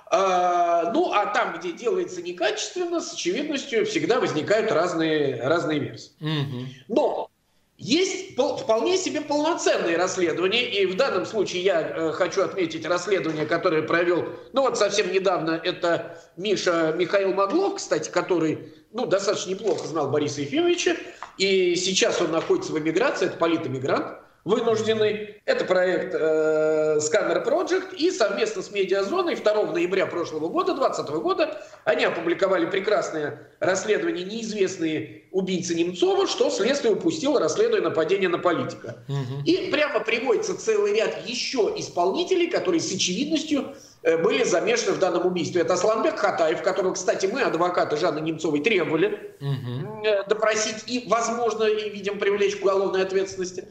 А, 0.08 0.92
ну, 0.94 1.12
а 1.12 1.26
там, 1.28 1.58
где 1.60 1.74
делается 1.74 2.22
некачественно, 2.22 3.02
с 3.02 3.14
очевидностью 3.14 3.86
всегда 3.86 4.20
возникают 4.20 4.72
разные, 4.72 5.42
разные 5.42 5.80
версии. 5.80 6.12
Угу. 6.22 6.66
Но 6.88 7.30
есть 7.78 8.36
пол, 8.36 8.58
вполне 8.58 8.98
себе 8.98 9.22
полноценные 9.22 9.98
расследования, 9.98 10.70
и 10.70 10.86
в 10.86 10.96
данном 10.96 11.26
случае 11.26 11.64
я 11.64 11.82
э, 11.82 12.12
хочу 12.14 12.42
отметить 12.42 12.86
расследование, 12.86 13.46
которое 13.46 13.82
провел, 13.82 14.30
ну 14.54 14.62
вот 14.62 14.78
совсем 14.78 15.12
недавно, 15.12 15.60
это 15.62 16.18
Миша 16.38 16.94
Михаил 16.98 17.34
Маглов, 17.34 17.76
кстати, 17.76 18.10
который 18.10 18.74
ну, 18.94 19.06
достаточно 19.06 19.50
неплохо 19.50 19.86
знал 19.88 20.10
Бориса 20.10 20.42
Ефимовича, 20.42 20.96
и 21.38 21.76
сейчас 21.76 22.22
он 22.22 22.32
находится 22.32 22.72
в 22.72 22.80
эмиграции, 22.80 23.26
это 23.26 23.38
политэмигрант 23.38 24.25
вынужденный. 24.46 25.42
Это 25.46 25.66
проект 25.66 26.14
э, 26.14 27.00
Scanner 27.00 27.44
Project, 27.46 27.96
и 27.96 28.12
совместно 28.12 28.62
с 28.62 28.72
Медиазоной 28.72 29.36
2 29.36 29.64
ноября 29.74 30.06
прошлого 30.06 30.48
года, 30.48 30.74
2020 30.76 31.16
года, 31.22 31.62
они 31.84 32.06
опубликовали 32.06 32.68
прекрасное 32.68 33.50
расследование 33.60 34.24
«Неизвестные 34.24 35.24
убийцы 35.32 35.76
Немцова», 35.76 36.28
что 36.28 36.50
следствие 36.50 36.94
упустило, 36.94 37.40
расследуя 37.40 37.82
нападение 37.82 38.30
на 38.30 38.38
политика. 38.38 39.04
Угу. 39.10 39.44
И 39.46 39.72
прямо 39.72 40.00
приводится 40.00 40.58
целый 40.58 40.94
ряд 40.94 41.28
еще 41.28 41.74
исполнителей, 41.76 42.50
которые 42.50 42.80
с 42.80 42.94
очевидностью 42.94 43.76
Э, 44.06 44.18
были 44.18 44.44
замешаны 44.44 44.92
в 44.92 45.00
данном 45.00 45.26
убийстве. 45.26 45.62
Это 45.62 45.74
Асланбек 45.74 46.20
Хатаев, 46.20 46.62
которого, 46.62 46.94
кстати, 46.94 47.26
мы, 47.26 47.42
адвокаты 47.42 47.98
Жанны 47.98 48.20
Немцовой, 48.20 48.62
требовали 48.62 49.34
угу. 49.42 50.04
допросить 50.30 50.84
и, 50.86 51.06
возможно, 51.08 51.64
и, 51.64 51.90
видим, 51.90 52.20
привлечь 52.20 52.56
к 52.56 52.62
уголовной 52.62 53.02
ответственности. 53.02 53.68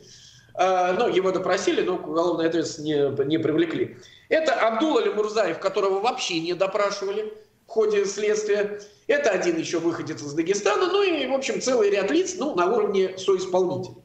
Э, 0.55 0.93
ну, 0.93 1.09
его 1.09 1.33
допросили, 1.33 1.83
но 1.83 1.99
к 1.99 2.07
уголовной 2.07 2.49
ответственности 2.49 3.21
не, 3.21 3.25
не 3.27 3.39
привлекли. 3.39 3.97
Это 4.29 4.55
Абдул 4.55 4.99
Али 4.99 5.11
Мурзаев, 5.11 5.59
которого 5.59 6.01
вообще 6.01 6.41
не 6.41 6.55
допрашивали 6.55 7.33
в 7.67 7.71
ходе 7.71 8.05
следствия. 8.05 8.81
Это 9.07 9.31
один 9.31 9.59
еще 9.59 9.81
выходец 9.81 10.23
из 10.23 10.33
Дагестана. 10.33 10.87
Ну 10.87 11.03
и, 11.03 11.27
в 11.27 11.35
общем, 11.35 11.61
целый 11.61 11.91
ряд 11.91 12.11
лиц 12.11 12.37
ну, 12.39 12.55
на 12.55 12.67
уровне 12.67 13.19
соисполнителей. 13.19 13.97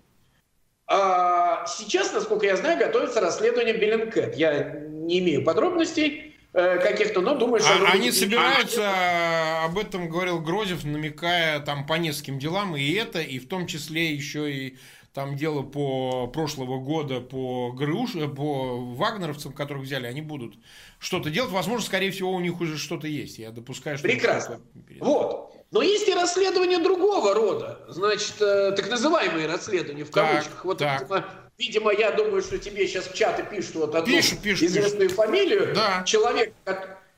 А 0.87 1.67
сейчас, 1.67 2.11
насколько 2.13 2.47
я 2.47 2.57
знаю, 2.57 2.79
готовится 2.79 3.21
расследование 3.21 3.75
Беллинкет. 3.75 4.35
Я 4.35 4.81
не 4.89 5.19
имею 5.19 5.43
подробностей 5.43 6.35
э, 6.53 6.79
каких-то, 6.79 7.21
но 7.21 7.35
думаю, 7.35 7.59
что... 7.61 7.73
А, 7.73 7.91
они 7.91 8.11
собираются, 8.11 8.81
а, 8.83 9.65
об 9.65 9.77
этом 9.77 10.09
говорил 10.09 10.39
Грозев, 10.39 10.83
намекая 10.83 11.59
там 11.59 11.85
по 11.85 11.93
нескольким 11.93 12.39
делам, 12.39 12.75
и 12.75 12.91
это, 12.93 13.19
и 13.19 13.37
в 13.37 13.47
том 13.47 13.67
числе 13.67 14.13
еще 14.13 14.51
и 14.51 14.77
там 15.19 15.35
дело 15.35 15.63
по 15.63 16.27
прошлого 16.27 16.79
года 16.79 17.19
по 17.19 17.73
ГРУ, 17.73 18.07
по 18.33 18.77
вагнеровцам, 18.95 19.51
которых 19.51 19.83
взяли, 19.83 20.07
они 20.07 20.21
будут 20.21 20.55
что-то 20.97 21.29
делать. 21.29 21.51
Возможно, 21.51 21.85
скорее 21.85 22.11
всего, 22.11 22.31
у 22.31 22.39
них 22.39 22.61
уже 22.61 22.77
что-то 22.77 23.05
есть. 23.05 23.37
Я 23.37 23.51
допускаю, 23.51 23.97
что... 23.97 24.07
Прекрасно. 24.07 24.61
Вот. 25.01 25.51
Но 25.71 25.81
есть 25.81 26.07
и 26.07 26.13
расследования 26.13 26.77
другого 26.77 27.33
рода, 27.33 27.81
значит, 27.89 28.35
э, 28.39 28.71
так 28.77 28.89
называемые 28.89 29.45
расследования 29.45 30.05
в 30.05 30.11
кавычках. 30.11 30.53
Так, 30.53 30.65
вот, 30.65 30.77
так. 30.77 31.01
Видимо, 31.01 31.25
видимо, 31.57 31.91
я 31.91 32.11
думаю, 32.11 32.41
что 32.41 32.57
тебе 32.57 32.87
сейчас 32.87 33.05
в 33.07 33.13
чаты 33.13 33.43
пишут 33.43 33.75
вот 33.75 33.95
одну 33.95 34.15
пишут, 34.15 34.39
пишут, 34.39 34.69
известную 34.69 35.09
пишут. 35.09 35.17
фамилию. 35.17 35.75
Да. 35.75 36.03
Человек, 36.05 36.53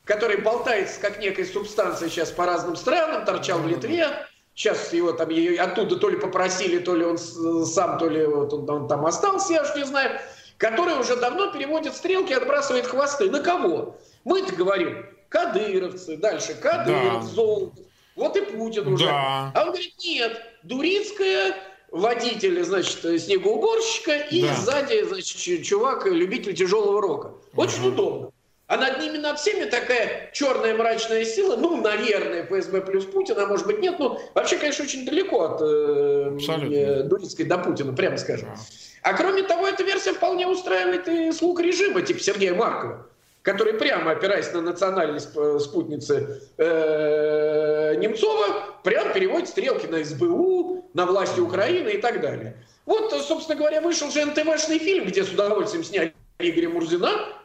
который 0.05 0.37
болтается 0.41 0.99
как 0.99 1.19
некая 1.19 1.45
субстанция 1.45 2.09
сейчас 2.09 2.31
по 2.31 2.47
разным 2.47 2.75
странам, 2.75 3.25
торчал 3.25 3.59
в 3.59 3.67
Литве. 3.67 4.25
Сейчас 4.53 4.93
его 4.93 5.13
там 5.13 5.29
оттуда 5.59 5.95
то 5.95 6.09
ли 6.09 6.17
попросили, 6.17 6.79
то 6.79 6.95
ли 6.95 7.05
он 7.05 7.17
сам, 7.17 7.97
то 7.97 8.09
ли 8.09 8.25
вот 8.25 8.53
он, 8.53 8.69
он 8.69 8.87
там 8.87 9.05
остался, 9.05 9.53
я 9.53 9.61
уж 9.61 9.75
не 9.75 9.85
знаю. 9.85 10.19
Который 10.57 10.99
уже 10.99 11.15
давно 11.15 11.51
переводит 11.51 11.95
стрелки, 11.95 12.33
отбрасывает 12.33 12.85
хвосты. 12.85 13.31
На 13.31 13.39
кого? 13.39 13.97
Мы-то 14.23 14.53
говорим, 14.55 15.05
кадыровцы, 15.29 16.17
дальше 16.17 16.53
Кадыров, 16.53 17.21
да. 17.21 17.27
Золотов. 17.27 17.85
Вот 18.15 18.37
и 18.37 18.41
Путин 18.41 18.87
уже. 18.87 19.05
Да. 19.05 19.51
А 19.55 19.61
он 19.63 19.67
говорит, 19.69 19.95
нет, 20.03 20.39
Дурицкая, 20.63 21.55
водитель, 21.89 22.63
значит, 22.63 22.99
снегоуборщика, 23.21 24.17
и 24.17 24.43
да. 24.43 24.53
сзади, 24.55 25.03
значит, 25.03 25.63
чувак, 25.63 26.05
любитель 26.05 26.53
тяжелого 26.53 27.01
рока. 27.01 27.33
Очень 27.55 27.79
угу. 27.79 27.87
удобно. 27.87 28.30
А 28.71 28.77
над 28.77 29.01
ними, 29.01 29.17
над 29.17 29.37
всеми 29.37 29.65
такая 29.65 30.29
черная 30.31 30.73
мрачная 30.73 31.25
сила, 31.25 31.57
ну, 31.57 31.81
наверное, 31.81 32.45
ФСБ 32.45 32.79
плюс 32.79 33.03
Путин, 33.03 33.37
а 33.37 33.45
может 33.45 33.67
быть 33.67 33.79
нет, 33.79 33.95
ну, 33.99 34.17
вообще, 34.33 34.57
конечно, 34.57 34.85
очень 34.85 35.05
далеко 35.05 35.41
от 35.41 35.61
э, 35.61 36.37
э, 36.39 37.03
Дурицкой 37.03 37.47
до 37.47 37.57
Путина, 37.57 37.91
прямо 37.91 38.15
скажем. 38.15 38.47
Да. 38.55 38.61
А 39.03 39.13
кроме 39.13 39.43
того, 39.43 39.67
эта 39.67 39.83
версия 39.83 40.13
вполне 40.13 40.47
устраивает 40.47 41.05
и 41.09 41.33
слуг 41.33 41.59
режима, 41.59 42.01
типа 42.01 42.21
Сергея 42.21 42.53
Маркова 42.53 43.07
который 43.41 43.73
прямо 43.73 44.11
опираясь 44.11 44.53
на 44.53 44.61
национальность 44.61 45.29
спутницы 45.59 46.41
э, 46.59 47.95
Немцова, 47.97 48.77
прямо 48.83 49.11
переводит 49.11 49.49
стрелки 49.49 49.87
на 49.87 50.03
СБУ, 50.03 50.85
на 50.93 51.07
власти 51.07 51.39
Украины 51.39 51.89
и 51.89 51.97
так 51.97 52.21
далее. 52.21 52.55
Вот, 52.85 53.11
собственно 53.11 53.57
говоря, 53.57 53.81
вышел 53.81 54.11
же 54.11 54.23
НТВшный 54.23 54.77
фильм, 54.77 55.07
где 55.07 55.23
с 55.23 55.29
удовольствием 55.29 55.83
сняли 55.83 56.13
Игоря 56.37 56.69
Мурзина, 56.69 57.40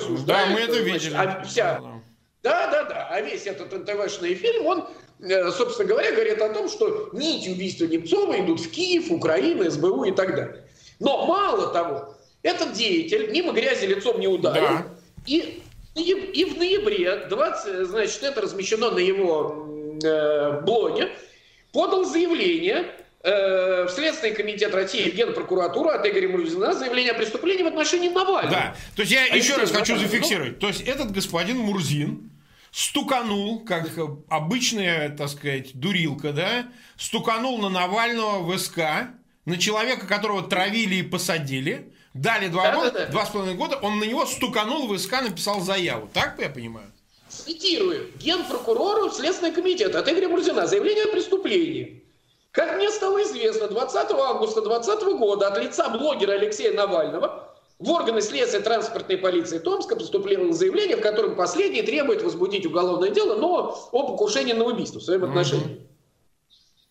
рассуждает... 0.00 0.48
Да, 0.48 0.54
мы 0.54 0.60
это 0.60 0.78
видели. 0.78 1.14
А 1.14 1.42
вся... 1.44 1.80
Да, 2.42 2.70
да, 2.70 2.84
да. 2.84 3.08
А 3.10 3.20
весь 3.20 3.46
этот 3.46 3.72
НТВшный 3.72 4.34
фильм, 4.34 4.66
он, 4.66 4.88
э, 5.20 5.50
собственно 5.50 5.88
говоря, 5.88 6.12
говорит 6.12 6.40
о 6.40 6.48
том, 6.48 6.68
что 6.68 7.10
нити 7.12 7.50
убийства 7.50 7.84
Немцова 7.84 8.40
идут 8.40 8.60
в 8.60 8.70
Киев, 8.70 9.10
Украину, 9.10 9.70
СБУ 9.70 10.04
и 10.04 10.12
так 10.12 10.34
далее. 10.34 10.64
Но 11.00 11.26
мало 11.26 11.72
того, 11.72 12.16
этот 12.42 12.72
деятель 12.72 13.30
мимо 13.30 13.52
грязи 13.52 13.86
лицом 13.86 14.18
не 14.20 14.28
ударил. 14.28 14.62
Да. 14.62 14.86
И, 15.26 15.62
и, 15.94 16.12
и 16.12 16.44
в 16.46 16.56
ноябре, 16.56 17.26
20, 17.28 17.86
значит, 17.86 18.22
это 18.22 18.40
размещено 18.40 18.90
на 18.90 18.98
его 18.98 19.98
э, 20.02 20.60
блоге, 20.62 21.10
подал 21.72 22.04
заявление 22.04 22.86
в 23.22 23.88
Следственный 23.90 24.34
комитет 24.34 24.74
России, 24.74 25.10
в 25.10 25.14
Генпрокуратуру 25.14 25.90
от 25.90 26.06
Игоря 26.06 26.28
Мурзина 26.28 26.72
заявление 26.72 27.12
о 27.12 27.16
преступлении 27.16 27.62
в 27.62 27.66
отношении 27.66 28.08
Навального. 28.08 28.50
Да, 28.50 28.76
то 28.96 29.02
есть 29.02 29.12
я 29.12 29.24
а 29.30 29.36
еще 29.36 29.56
раз 29.56 29.70
хочу 29.70 29.98
зафиксировать. 29.98 30.58
То 30.58 30.68
есть 30.68 30.80
этот 30.80 31.12
господин 31.12 31.58
Мурзин 31.58 32.30
стуканул, 32.70 33.64
как 33.64 33.90
обычная, 34.28 35.10
так 35.10 35.28
сказать, 35.28 35.72
дурилка, 35.74 36.32
да, 36.32 36.68
стуканул 36.96 37.58
на 37.58 37.68
Навального 37.68 38.42
в 38.42 38.58
СК, 38.58 38.78
на 39.44 39.58
человека, 39.58 40.06
которого 40.06 40.42
травили 40.42 40.96
и 40.96 41.02
посадили, 41.02 41.92
Дали 42.14 42.48
два 42.48 42.64
да, 42.64 42.74
года, 42.74 42.90
да, 42.90 42.98
да. 43.06 43.12
два 43.12 43.24
с 43.26 43.30
половиной 43.30 43.56
года, 43.56 43.76
он 43.76 44.00
на 44.00 44.04
него 44.04 44.26
стуканул 44.26 44.88
в 44.88 44.98
СК, 44.98 45.22
написал 45.22 45.60
заяву. 45.60 46.08
Так 46.12 46.36
я 46.40 46.48
понимаю? 46.48 46.90
Цитирую. 47.28 48.10
Генпрокурору 48.18 49.10
Следственный 49.10 49.52
комитет 49.52 49.94
от 49.94 50.08
Игоря 50.08 50.28
Мурзина. 50.28 50.66
Заявление 50.66 51.04
о 51.04 51.12
преступлении. 51.12 52.02
Как 52.52 52.76
мне 52.76 52.90
стало 52.90 53.22
известно, 53.22 53.68
20 53.68 54.10
августа 54.10 54.62
2020 54.62 55.18
года 55.18 55.48
от 55.48 55.58
лица 55.58 55.88
блогера 55.88 56.32
Алексея 56.32 56.72
Навального 56.74 57.48
в 57.78 57.90
органы 57.90 58.20
следствия 58.20 58.60
транспортной 58.60 59.18
полиции 59.18 59.58
Томска 59.58 59.96
поступило 59.96 60.52
заявление, 60.52 60.96
в 60.96 61.00
котором 61.00 61.36
последний 61.36 61.82
требует 61.82 62.22
возбудить 62.22 62.66
уголовное 62.66 63.10
дело, 63.10 63.36
но 63.36 63.88
о 63.92 64.02
покушении 64.02 64.52
на 64.52 64.64
убийство 64.64 64.98
в 64.98 65.02
своем 65.02 65.24
отношении. 65.24 65.86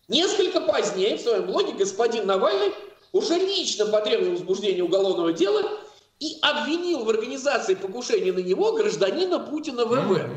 Несколько 0.08 0.60
позднее 0.60 1.16
в 1.16 1.20
своем 1.20 1.46
блоге 1.46 1.72
господин 1.72 2.26
Навальный 2.26 2.72
уже 3.12 3.34
лично 3.34 3.86
потребовал 3.86 4.32
возбуждения 4.32 4.82
уголовного 4.82 5.32
дела 5.32 5.62
и 6.18 6.38
обвинил 6.42 7.04
в 7.04 7.10
организации 7.10 7.74
покушения 7.74 8.32
на 8.32 8.40
него 8.40 8.72
гражданина 8.72 9.38
Путина 9.38 9.84
ВВ. 9.84 10.10
Mm-hmm. 10.10 10.30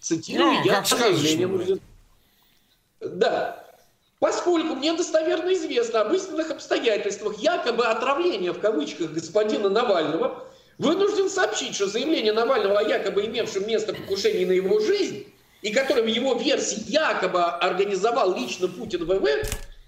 Цитирую 0.00 0.52
ну, 0.52 0.64
я 0.64 0.84
заявление 0.84 1.78
Да. 3.00 3.65
Поскольку 4.18 4.74
мне 4.74 4.94
достоверно 4.94 5.52
известно 5.52 6.00
об 6.00 6.12
истинных 6.14 6.50
обстоятельствах 6.50 7.38
якобы 7.38 7.86
отравления 7.86 8.52
в 8.52 8.60
кавычках 8.60 9.10
господина 9.12 9.68
Навального, 9.68 10.44
вынужден 10.78 11.28
сообщить, 11.28 11.74
что 11.74 11.86
заявление 11.86 12.32
Навального 12.32 12.78
о 12.78 12.82
якобы 12.82 13.26
имевшем 13.26 13.66
место 13.66 13.92
покушении 13.92 14.44
на 14.44 14.52
его 14.52 14.80
жизнь 14.80 15.26
и 15.62 15.72
которое 15.72 16.02
в 16.02 16.06
его 16.06 16.34
версии 16.34 16.82
якобы 16.86 17.42
организовал 17.42 18.34
лично 18.36 18.68
Путин 18.68 19.04
ВВ, 19.04 19.26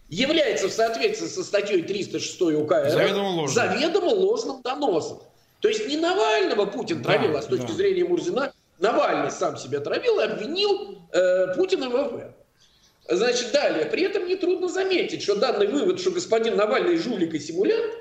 является 0.09 0.69
в 0.69 0.73
соответствии 0.73 1.27
со 1.27 1.45
статьей 1.45 1.83
306 1.83 2.41
УК 2.41 2.73
РФ 2.73 2.93
заведомо 2.93 3.29
ложным, 3.29 3.49
заведомо 3.49 4.09
ложным 4.09 4.63
доносом. 4.63 5.23
То 5.61 5.69
есть 5.69 5.87
не 5.87 5.97
Навального 5.97 6.67
Путин 6.67 7.03
травил, 7.03 7.33
да, 7.33 7.39
а 7.39 7.43
с 7.43 7.47
точки 7.47 7.69
да. 7.69 7.73
зрения 7.75 8.05
Мурзина 8.05 8.53
Навальный 8.79 9.31
сам 9.31 9.57
себя 9.57 9.81
травил 9.81 10.21
и 10.21 10.25
обвинил 10.25 10.99
э, 11.13 11.55
Путина 11.55 11.91
в 11.91 11.93
ВВ. 11.93 12.23
Значит, 13.09 13.53
далее. 13.53 13.87
При 13.87 14.03
этом 14.03 14.27
нетрудно 14.27 14.69
заметить, 14.69 15.23
что 15.23 15.35
данный 15.35 15.67
вывод, 15.67 15.99
что 15.99 16.11
господин 16.11 16.57
Навальный 16.57 16.99
жулик 16.99 17.33
и 17.33 17.39
симулянт, 17.39 17.95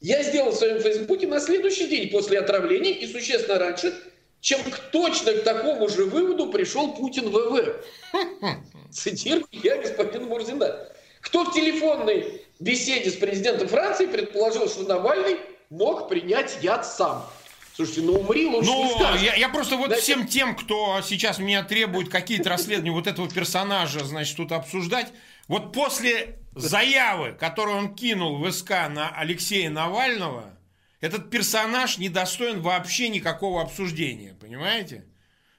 я 0.00 0.22
сделал 0.22 0.52
в 0.52 0.54
своем 0.54 0.80
Фейсбуке 0.80 1.26
на 1.26 1.38
следующий 1.38 1.86
день 1.86 2.10
после 2.10 2.38
отравления 2.38 2.92
и 2.92 3.06
существенно 3.06 3.58
раньше, 3.58 3.94
чем 4.40 4.60
точно 4.90 5.34
к 5.34 5.42
такому 5.42 5.88
же 5.88 6.06
выводу 6.06 6.50
пришел 6.50 6.94
Путин 6.94 7.28
ВВ. 7.28 7.84
Цитирую 8.90 9.46
я 9.52 9.76
господина 9.76 10.24
Мурзина. 10.24 10.88
Кто 11.20 11.44
в 11.44 11.52
телефонной 11.52 12.42
беседе 12.58 13.10
с 13.10 13.16
президентом 13.16 13.68
Франции 13.68 14.06
предположил, 14.06 14.68
что 14.68 14.84
Навальный 14.84 15.40
мог 15.68 16.08
принять 16.08 16.56
яд 16.62 16.86
сам? 16.86 17.28
Слушайте, 17.78 18.02
ну 18.02 18.14
умри 18.14 18.44
лучше 18.44 18.70
ну, 18.70 18.86
не 18.86 18.90
скажешь. 18.92 19.22
Я, 19.22 19.34
я 19.36 19.48
просто 19.48 19.76
вот 19.76 19.86
Знаете... 19.86 20.02
всем 20.02 20.26
тем, 20.26 20.56
кто 20.56 21.00
сейчас 21.00 21.38
меня 21.38 21.62
требует 21.62 22.08
какие-то 22.08 22.48
расследования 22.48 22.90
вот 22.90 23.06
этого 23.06 23.30
персонажа, 23.30 24.04
значит, 24.04 24.36
тут 24.36 24.50
обсуждать, 24.50 25.12
вот 25.46 25.72
после 25.72 26.40
заявы, 26.56 27.36
которую 27.38 27.76
он 27.76 27.94
кинул 27.94 28.38
в 28.38 28.50
СК 28.50 28.70
на 28.90 29.10
Алексея 29.10 29.70
Навального, 29.70 30.58
этот 31.00 31.30
персонаж 31.30 31.98
недостоин 31.98 32.62
вообще 32.62 33.10
никакого 33.10 33.62
обсуждения, 33.62 34.34
понимаете? 34.40 35.04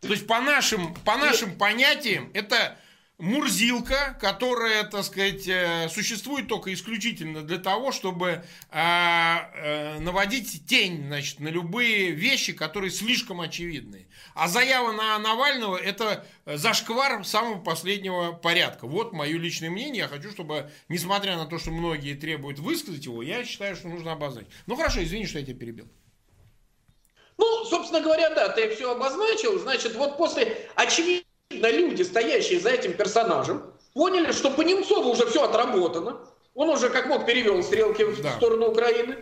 То 0.02 0.10
есть 0.10 0.28
по 0.28 0.42
нашим, 0.42 0.96
по 1.06 1.16
нашим 1.16 1.58
понятиям 1.58 2.32
это 2.34 2.78
Мурзилка, 3.20 4.18
которая, 4.22 4.86
так 4.86 5.04
сказать, 5.04 5.46
э, 5.46 5.90
существует 5.90 6.48
только 6.48 6.74
исключительно 6.74 7.42
для 7.42 7.58
того, 7.58 7.92
чтобы 7.92 8.46
а, 8.72 9.52
э, 9.56 10.00
наводить 10.00 10.66
тень 10.66 11.08
значит, 11.08 11.42
на 11.42 11.50
любые 11.50 12.12
вещи, 12.12 12.54
которые 12.54 12.92
слишком 12.92 13.42
очевидны. 13.42 14.08
А 14.36 14.48
заява 14.48 14.94
на 14.94 15.20
Навального– 15.20 15.76
это 15.78 16.26
зашквар 16.46 17.26
самого 17.26 17.60
последнего 17.60 18.32
порядка. 18.32 18.88
Вот 18.88 19.12
мое 19.12 19.38
личное 19.38 19.70
мнение. 19.70 20.04
Я 20.04 20.08
хочу, 20.08 20.32
чтобы, 20.32 20.72
несмотря 20.88 21.36
на 21.36 21.46
то, 21.46 21.60
что 21.60 21.72
многие 21.72 22.14
требуют 22.14 22.60
высказать 22.60 23.04
его, 23.04 23.22
я 23.22 23.44
считаю, 23.44 23.76
что 23.76 23.90
нужно 23.90 24.14
обозначить. 24.14 24.50
Ну 24.66 24.78
хорошо, 24.78 25.04
извини, 25.04 25.26
что 25.26 25.40
я 25.40 25.46
тебя 25.46 25.60
перебил. 25.60 25.90
Ну, 27.38 27.66
собственно 27.66 28.00
говоря, 28.00 28.30
да, 28.30 28.48
ты 28.48 28.74
все 28.74 28.94
обозначил. 28.94 29.60
Значит, 29.60 29.96
вот 29.96 30.18
после 30.18 30.58
очевидного 30.76 31.29
люди, 31.52 32.04
стоящие 32.04 32.60
за 32.60 32.70
этим 32.70 32.94
персонажем, 32.94 33.64
поняли, 33.94 34.32
что 34.32 34.52
по 34.52 34.62
Немцову 34.62 35.10
уже 35.10 35.26
все 35.26 35.44
отработано. 35.44 36.18
Он 36.54 36.70
уже 36.70 36.90
как 36.90 37.08
мог 37.08 37.26
перевел 37.26 37.64
стрелки 37.64 38.04
в 38.04 38.22
да. 38.22 38.32
сторону 38.34 38.68
Украины. 38.68 39.18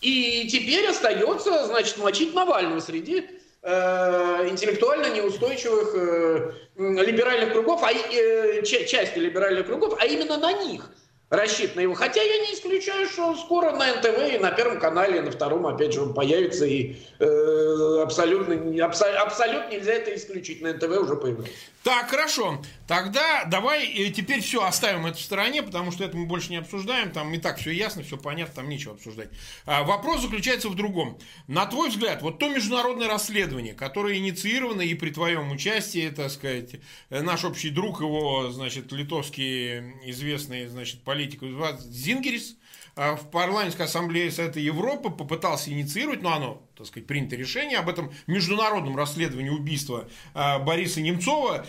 И 0.00 0.48
теперь 0.48 0.86
остается, 0.88 1.66
значит, 1.66 1.96
мочить 1.98 2.34
Навального 2.34 2.80
среди 2.80 3.26
э, 3.62 4.48
интеллектуально 4.48 5.14
неустойчивых 5.14 5.94
э, 5.94 6.52
либеральных 6.76 7.52
кругов, 7.52 7.82
а, 7.84 7.92
э, 7.92 8.62
части 8.64 9.18
либеральных 9.18 9.66
кругов, 9.66 9.96
а 10.00 10.06
именно 10.06 10.38
на 10.38 10.52
них– 10.52 10.90
рассчитан 11.32 11.82
его. 11.82 11.94
Хотя 11.94 12.22
я 12.22 12.38
не 12.46 12.54
исключаю, 12.54 13.08
что 13.08 13.34
скоро 13.34 13.72
на 13.72 13.96
НТВ 13.96 14.34
и 14.34 14.38
на 14.38 14.50
Первом 14.50 14.78
канале, 14.78 15.18
и 15.18 15.20
на 15.22 15.30
Втором, 15.30 15.66
опять 15.66 15.94
же, 15.94 16.02
он 16.02 16.12
появится, 16.12 16.66
и 16.66 16.96
э, 17.18 18.00
абсолютно, 18.02 18.84
абсо, 18.84 19.06
абсолютно 19.18 19.70
нельзя 19.70 19.94
это 19.94 20.14
исключить. 20.14 20.60
На 20.60 20.74
НТВ 20.74 20.90
уже 20.90 21.16
появился. 21.16 21.50
Так, 21.82 22.10
хорошо. 22.10 22.58
Тогда 22.92 23.46
давай 23.46 23.86
э, 23.86 24.10
теперь 24.10 24.42
все 24.42 24.66
оставим 24.66 25.06
это 25.06 25.16
в 25.16 25.22
стороне, 25.22 25.62
потому 25.62 25.92
что 25.92 26.04
это 26.04 26.14
мы 26.14 26.26
больше 26.26 26.50
не 26.50 26.56
обсуждаем. 26.56 27.10
Там 27.10 27.32
и 27.32 27.38
так 27.38 27.56
все 27.56 27.70
ясно, 27.70 28.02
все 28.02 28.18
понятно, 28.18 28.56
там 28.56 28.68
нечего 28.68 28.92
обсуждать. 28.92 29.30
А, 29.64 29.82
вопрос 29.82 30.20
заключается 30.20 30.68
в 30.68 30.74
другом. 30.74 31.18
На 31.46 31.64
твой 31.64 31.88
взгляд, 31.88 32.20
вот 32.20 32.38
то 32.38 32.50
международное 32.50 33.08
расследование, 33.08 33.72
которое 33.72 34.18
инициировано 34.18 34.82
и 34.82 34.92
при 34.92 35.08
твоем 35.08 35.52
участии, 35.52 36.10
так 36.10 36.30
сказать, 36.30 36.74
э, 37.08 37.22
наш 37.22 37.46
общий 37.46 37.70
друг 37.70 38.02
его, 38.02 38.50
значит, 38.50 38.92
литовский 38.92 39.78
известный, 40.10 40.66
значит, 40.66 41.00
политик 41.00 41.40
Зингерис, 41.80 42.56
а, 42.94 43.16
в 43.16 43.30
парламентской 43.30 43.86
ассамблее 43.86 44.30
Совета 44.30 44.60
Европы 44.60 45.08
попытался 45.08 45.70
инициировать, 45.70 46.20
но 46.20 46.34
оно, 46.34 46.62
так 46.76 46.88
сказать, 46.88 47.06
принято 47.06 47.36
решение 47.36 47.78
об 47.78 47.88
этом 47.88 48.12
международном 48.26 48.98
расследовании 48.98 49.48
убийства 49.48 50.10
а, 50.34 50.58
Бориса 50.58 51.00
Немцова. 51.00 51.64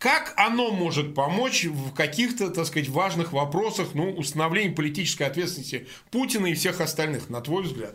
Как 0.00 0.32
оно 0.36 0.72
может 0.72 1.14
помочь 1.14 1.64
в 1.64 1.94
каких-то, 1.94 2.50
так 2.50 2.66
сказать, 2.66 2.88
важных 2.88 3.32
вопросах, 3.32 3.90
ну, 3.94 4.10
установления 4.10 4.74
политической 4.74 5.24
ответственности 5.24 5.86
Путина 6.10 6.46
и 6.46 6.54
всех 6.54 6.80
остальных, 6.80 7.30
на 7.30 7.40
твой 7.40 7.62
взгляд? 7.62 7.94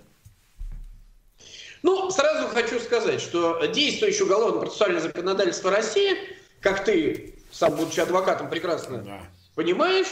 Ну, 1.84 2.10
сразу 2.12 2.48
хочу 2.48 2.80
сказать, 2.80 3.20
что 3.20 3.66
действующее 3.66 4.24
уголовно-процессуальное 4.24 5.02
законодательство 5.02 5.70
России, 5.70 6.16
как 6.62 6.86
ты, 6.86 7.36
сам 7.52 7.76
будучи 7.76 8.00
адвокатом, 8.00 8.50
прекрасно 8.50 9.00
да. 9.00 9.22
понимаешь, 9.56 10.08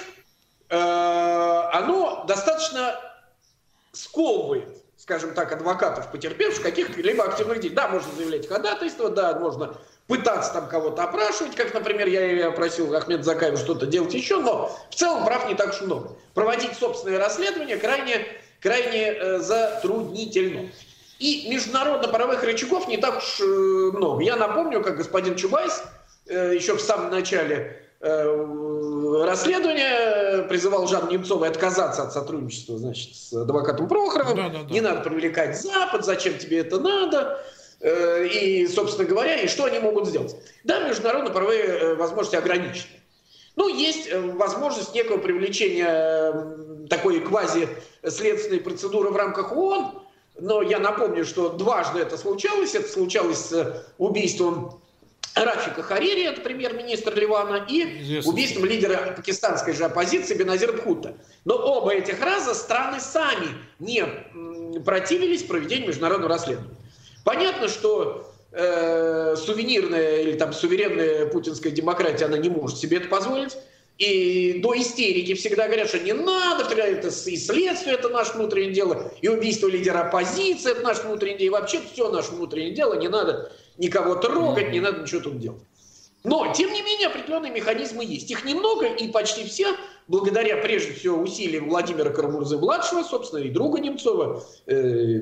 Э, 0.73 1.69
оно 1.71 2.25
достаточно 2.27 2.99
сковывает, 3.91 4.83
скажем 4.97 5.35
так, 5.35 5.51
адвокатов, 5.51 6.11
потерпевших 6.11 6.63
каких-либо 6.63 7.25
активных 7.25 7.59
действий. 7.59 7.75
Да, 7.75 7.89
можно 7.89 8.11
заявлять 8.13 8.47
ходатайство, 8.47 9.09
да, 9.09 9.37
можно 9.37 9.77
пытаться 10.07 10.53
там 10.53 10.67
кого-то 10.67 11.03
опрашивать, 11.03 11.55
как, 11.55 11.73
например, 11.73 12.07
я 12.07 12.49
и 12.49 12.55
просил 12.55 12.93
Ахмед 12.95 13.23
Закаева 13.23 13.57
что-то 13.57 13.85
делать 13.85 14.13
еще, 14.13 14.39
но 14.39 14.75
в 14.89 14.95
целом 14.95 15.25
прав 15.25 15.47
не 15.47 15.55
так 15.55 15.69
уж 15.69 15.81
много. 15.81 16.15
Проводить 16.33 16.73
собственное 16.77 17.19
расследование 17.19 17.77
крайне, 17.77 18.25
крайне 18.61 19.13
э, 19.13 19.39
затруднительно. 19.39 20.69
И 21.19 21.49
международно-правовых 21.49 22.43
рычагов 22.43 22.87
не 22.87 22.97
так 22.97 23.17
уж 23.17 23.39
э, 23.39 23.43
много. 23.43 24.23
Я 24.23 24.35
напомню, 24.35 24.81
как 24.81 24.97
господин 24.97 25.35
Чубайс 25.35 25.83
э, 26.27 26.53
еще 26.55 26.75
в 26.75 26.81
самом 26.81 27.11
начале 27.11 27.83
Э, 28.05 29.23
расследование, 29.25 30.43
призывал 30.49 30.87
Жан 30.89 31.07
Немцова 31.07 31.47
отказаться 31.47 32.03
от 32.03 32.11
сотрудничества 32.11 32.77
значит, 32.77 33.15
с 33.15 33.31
адвокатом 33.31 33.87
Прохоровым. 33.87 34.35
Да, 34.35 34.49
да, 34.49 34.63
да. 34.63 34.73
Не 34.73 34.81
надо 34.81 34.99
привлекать 34.99 35.61
Запад, 35.61 36.03
зачем 36.03 36.37
тебе 36.37 36.59
это 36.59 36.81
надо. 36.81 37.41
Э, 37.83 38.25
и, 38.25 38.65
собственно 38.67 39.05
говоря, 39.05 39.35
и 39.41 39.47
что 39.47 39.65
они 39.65 39.77
могут 39.79 40.07
сделать? 40.07 40.35
Да, 40.63 40.87
международно-правовые 40.87 41.63
э, 41.63 41.95
возможности 41.95 42.37
ограничены. 42.37 42.93
Ну, 43.57 43.67
есть 43.67 44.11
возможность 44.11 44.95
некого 44.95 45.17
привлечения 45.17 46.87
такой 46.89 47.19
квази-следственной 47.19 48.61
процедуры 48.61 49.09
в 49.09 49.15
рамках 49.17 49.51
ООН, 49.55 50.01
но 50.39 50.61
я 50.61 50.79
напомню, 50.79 51.25
что 51.25 51.49
дважды 51.49 51.99
это 51.99 52.17
случалось. 52.17 52.73
Это 52.73 52.89
случалось 52.89 53.37
с 53.37 53.85
убийством 53.99 54.81
Рафика 55.35 55.83
Харири, 55.83 56.23
это 56.23 56.41
премьер-министр 56.41 57.15
Ливана, 57.15 57.65
и 57.69 58.01
Известно. 58.01 58.31
убийством 58.31 58.65
лидера 58.65 59.13
пакистанской 59.15 59.73
же 59.73 59.83
оппозиции 59.83 60.35
Беназир 60.35 60.71
Бхутта. 60.71 61.15
Но 61.43 61.55
оба 61.55 61.93
этих 61.93 62.21
раза 62.21 62.53
страны 62.53 62.99
сами 62.99 63.49
не 63.79 64.05
противились 64.79 65.43
проведению 65.43 65.89
международного 65.89 66.29
расследования. 66.33 66.77
Понятно, 67.23 67.67
что 67.67 68.29
э, 68.51 69.35
сувенирная 69.37 70.21
или 70.21 70.33
там 70.33 70.53
суверенная 70.53 71.27
путинская 71.27 71.71
демократия, 71.71 72.25
она 72.25 72.37
не 72.37 72.49
может 72.49 72.77
себе 72.77 72.97
это 72.97 73.07
позволить. 73.07 73.57
И 73.99 74.59
до 74.63 74.75
истерики 74.75 75.35
всегда 75.35 75.67
говорят, 75.67 75.87
что 75.87 75.99
не 75.99 76.13
надо, 76.13 76.63
это 76.63 77.07
и 77.07 77.37
следствие 77.37 77.93
это 77.93 78.09
наше 78.09 78.33
внутреннее 78.33 78.73
дело, 78.73 79.11
и 79.21 79.27
убийство 79.27 79.67
лидера 79.67 79.99
оппозиции 79.99 80.71
это 80.71 80.81
наше 80.81 81.03
внутреннее 81.03 81.37
дело, 81.37 81.47
и 81.47 81.49
вообще 81.51 81.79
все 81.93 82.09
наше 82.09 82.31
внутреннее 82.31 82.73
дело, 82.73 82.95
не 82.95 83.07
надо 83.07 83.51
никого 83.77 84.15
трогать, 84.15 84.71
не 84.71 84.79
надо 84.79 85.01
ничего 85.01 85.21
тут 85.21 85.39
делать. 85.39 85.61
Но, 86.23 86.53
тем 86.53 86.71
не 86.71 86.81
менее, 86.81 87.07
определенные 87.07 87.51
механизмы 87.51 88.05
есть. 88.05 88.31
Их 88.31 88.45
немного, 88.45 88.87
и 88.87 89.09
почти 89.09 89.43
все, 89.43 89.75
благодаря, 90.07 90.57
прежде 90.57 90.93
всего, 90.93 91.19
усилиям 91.19 91.69
Владимира 91.69 92.09
Карамурзы-младшего, 92.09 93.03
собственно, 93.03 93.41
и 93.41 93.49
друга 93.49 93.79
Немцова, 93.79 94.43
э, 94.65 94.73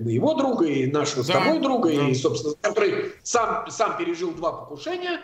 его 0.05 0.33
друга, 0.33 0.65
и 0.65 0.87
нашего 0.87 1.23
да, 1.23 1.33
с 1.33 1.37
тобой 1.37 1.59
друга, 1.59 1.89
да. 1.89 2.09
и, 2.09 2.15
собственно, 2.15 2.55
который 2.61 3.13
сам, 3.23 3.69
сам 3.69 3.97
пережил 3.97 4.31
два 4.31 4.51
покушения, 4.51 5.21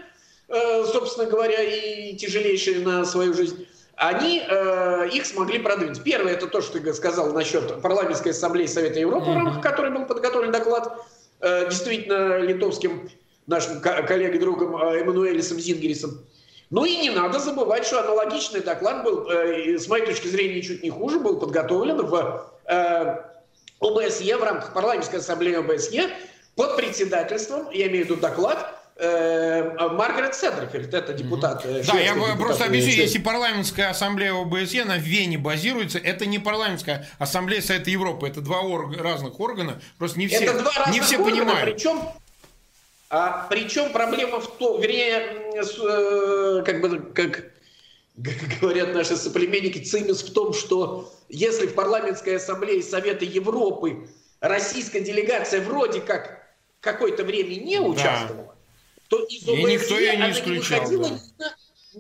э, 0.47 0.85
собственно 0.85 1.29
говоря, 1.29 1.61
и 1.61 2.15
тяжелейшие 2.15 2.79
на 2.79 3.05
свою 3.05 3.33
жизнь, 3.33 3.67
они 3.95 4.43
э, 4.47 5.09
их 5.11 5.25
смогли 5.25 5.59
продвинуть. 5.59 6.03
Первое, 6.03 6.33
это 6.33 6.47
то, 6.47 6.61
что 6.61 6.79
ты 6.79 6.93
сказал 6.93 7.33
насчет 7.33 7.81
парламентской 7.81 8.29
ассамблеи 8.29 8.67
Совета 8.67 8.99
Европы, 8.99 9.27
mm-hmm. 9.27 9.33
в 9.33 9.35
рамках 9.37 9.63
которой 9.63 9.91
был 9.91 10.05
подготовлен 10.05 10.51
доклад 10.51 10.97
Э, 11.39 11.69
действительно 11.69 12.39
литовским 12.39 13.09
нашим 13.45 13.79
коллегой, 13.79 14.39
другом 14.39 14.75
э, 14.75 15.01
Эммануэлисом 15.01 15.59
Зингерисом. 15.59 16.25
Ну 16.70 16.86
и 16.86 16.97
не 16.97 17.09
надо 17.09 17.39
забывать, 17.39 17.86
что 17.86 17.99
аналогичный 18.01 18.61
доклад 18.61 19.03
был, 19.03 19.30
э, 19.30 19.78
с 19.78 19.88
моей 19.88 20.05
точки 20.05 20.28
зрения, 20.28 20.61
чуть 20.61 20.84
не 20.84 20.89
хуже, 20.89 21.20
был 21.20 21.39
подготовлен 21.39 22.05
в 22.05 22.45
ОБСЕ, 23.80 24.38
в 24.38 24.43
рамках 24.43 24.74
парламентской 24.74 25.18
ассамблеи 25.18 25.55
ОБСЕ, 25.55 26.09
под 26.55 26.76
председательством, 26.76 27.70
я 27.72 27.88
имею 27.88 28.05
в 28.05 28.09
виду 28.09 28.20
доклад, 28.20 28.74
Маргарет 28.99 30.34
Седерфельд, 30.34 30.91
это 30.91 31.13
депутат. 31.13 31.63
Mm-hmm. 31.63 31.86
Да, 31.86 31.99
я 31.99 32.15
депутат, 32.15 32.38
просто 32.39 32.65
объясню, 32.65 32.93
если 32.93 33.20
парламентская 33.20 33.91
ассамблея 33.91 34.34
ОБСЕ 34.34 34.86
на 34.86 34.97
Вене 34.97 35.38
базируется, 35.38 35.99
это 35.99 36.26
не 36.26 36.39
парламентская 36.39 37.07
ассамблея 37.20 37.61
Совета 37.61 37.91
Европы, 37.91 38.28
это 38.28 38.41
два 38.41 38.61
орг... 38.61 38.99
разных 38.99 39.39
органа, 39.39 39.80
просто 39.99 40.18
не 40.18 40.28
все, 40.28 40.38
это 40.45 40.63
два 40.63 40.89
не 40.91 40.99
все 40.99 41.18
органа, 41.20 41.32
понимают. 41.32 41.76
Причем, 41.76 42.01
а, 43.09 43.47
причем 43.49 43.91
проблема 43.93 44.39
в 44.39 44.57
том, 44.57 44.81
вернее, 44.81 45.53
э, 45.55 46.63
как 46.65 46.81
бы, 46.81 46.99
как 47.13 47.53
говорят 48.61 48.93
наши 48.93 49.15
соплеменники, 49.15 49.79
цимис 49.83 50.23
в 50.23 50.33
том, 50.33 50.53
что 50.53 51.13
если 51.29 51.67
в 51.67 51.75
парламентской 51.75 52.35
ассамблее 52.35 52.83
Совета 52.83 53.25
Европы 53.25 54.09
российская 54.39 55.01
делегация 55.01 55.61
вроде 55.61 56.01
как 56.01 56.53
какое-то 56.81 57.23
время 57.23 57.55
не 57.55 57.79
участвовала, 57.79 58.55
то 59.07 59.23
из 59.23 59.47
ОБСЕ 59.47 59.63
никто 59.63 59.99
ее 59.99 60.17
не 60.17 60.31
исключал, 60.31 60.89
не 60.89 60.97
выходила 60.97 61.19
да. 61.37 61.55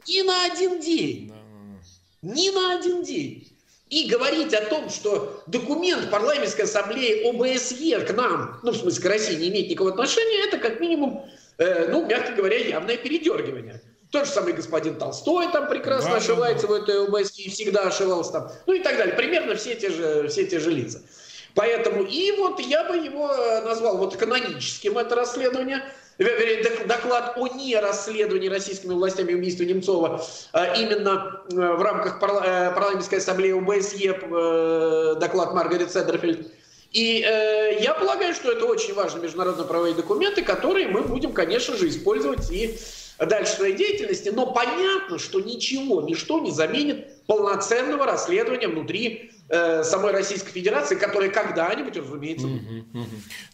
ни, 0.05 0.21
на, 0.21 0.25
ни 0.25 0.27
на 0.27 0.45
один 0.45 0.79
день. 0.81 1.29
Да. 1.29 2.33
Ни 2.33 2.49
на 2.49 2.79
один 2.79 3.03
день. 3.03 3.56
И 3.89 4.09
говорить 4.09 4.53
о 4.53 4.65
том, 4.65 4.89
что 4.89 5.41
документ 5.47 6.11
парламентской 6.11 6.63
ассамблеи 6.63 7.29
ОБСЕ 7.29 8.01
к 8.01 8.13
нам, 8.13 8.59
ну, 8.61 8.71
в 8.71 8.77
смысле, 8.77 9.01
к 9.01 9.05
России 9.05 9.35
не 9.35 9.47
имеет 9.47 9.69
никакого 9.69 9.91
отношения, 9.91 10.45
это 10.45 10.57
как 10.57 10.81
минимум, 10.81 11.25
э, 11.57 11.87
ну, 11.89 12.05
мягко 12.05 12.33
говоря, 12.33 12.57
явное 12.57 12.97
передергивание. 12.97 13.81
Тот 14.11 14.25
же 14.25 14.31
самый 14.31 14.53
господин 14.53 14.95
Толстой 14.95 15.51
там 15.51 15.69
прекрасно 15.69 16.11
да, 16.11 16.17
ошивается 16.17 16.67
да, 16.67 16.73
в 16.73 16.75
этой 16.75 17.07
ОБСЕ 17.07 17.43
и 17.43 17.49
всегда 17.49 17.83
ошивался 17.83 18.31
там. 18.33 18.51
Ну 18.65 18.73
и 18.73 18.79
так 18.79 18.97
далее. 18.97 19.15
Примерно 19.15 19.55
все 19.55 19.75
те 19.75 19.89
же, 19.89 20.27
все 20.27 20.45
те 20.45 20.59
же 20.59 20.69
лица. 20.69 21.01
Поэтому 21.55 22.03
и 22.03 22.31
вот 22.37 22.59
я 22.59 22.83
бы 22.83 22.97
его 22.97 23.31
э, 23.31 23.61
назвал 23.61 23.97
вот 23.97 24.17
каноническим 24.17 24.97
это 24.97 25.15
расследование– 25.15 25.81
доклад 26.17 27.33
о 27.37 27.47
нерасследовании 27.47 28.49
российскими 28.49 28.93
властями 28.93 29.33
убийства 29.33 29.63
Немцова 29.63 30.23
а 30.51 30.73
именно 30.75 31.41
э, 31.51 31.55
в 31.55 31.81
рамках 31.81 32.15
э, 32.15 32.71
парламентской 32.73 33.15
ассамблеи 33.15 33.51
ОБСЕ, 33.51 35.15
доклад 35.19 35.53
Маргарет 35.53 35.91
Седерфельд. 35.91 36.51
И 36.91 37.21
э, 37.21 37.79
я 37.81 37.93
полагаю, 37.93 38.33
что 38.33 38.51
это 38.51 38.65
очень 38.65 38.93
важные 38.93 39.23
международно-правовые 39.23 39.93
документы, 39.93 40.41
которые 40.41 40.87
мы 40.87 41.01
будем, 41.03 41.33
конечно 41.33 41.75
же, 41.75 41.89
использовать 41.89 42.49
и 42.49 42.77
дальше 43.19 43.53
своей 43.53 43.75
деятельности. 43.75 44.29
Но 44.29 44.53
понятно, 44.53 45.19
что 45.19 45.39
ничего, 45.39 46.01
ничто 46.01 46.39
не 46.39 46.51
заменит 46.51 47.25
полноценного 47.27 48.05
расследования 48.05 48.69
внутри 48.69 49.31
Э, 49.31 49.36
самой 49.49 50.11
Российской 50.11 50.51
Федерации, 50.51 50.95
которая 50.95 51.29
когда-нибудь, 51.29 51.95
разумеется, 51.95 52.47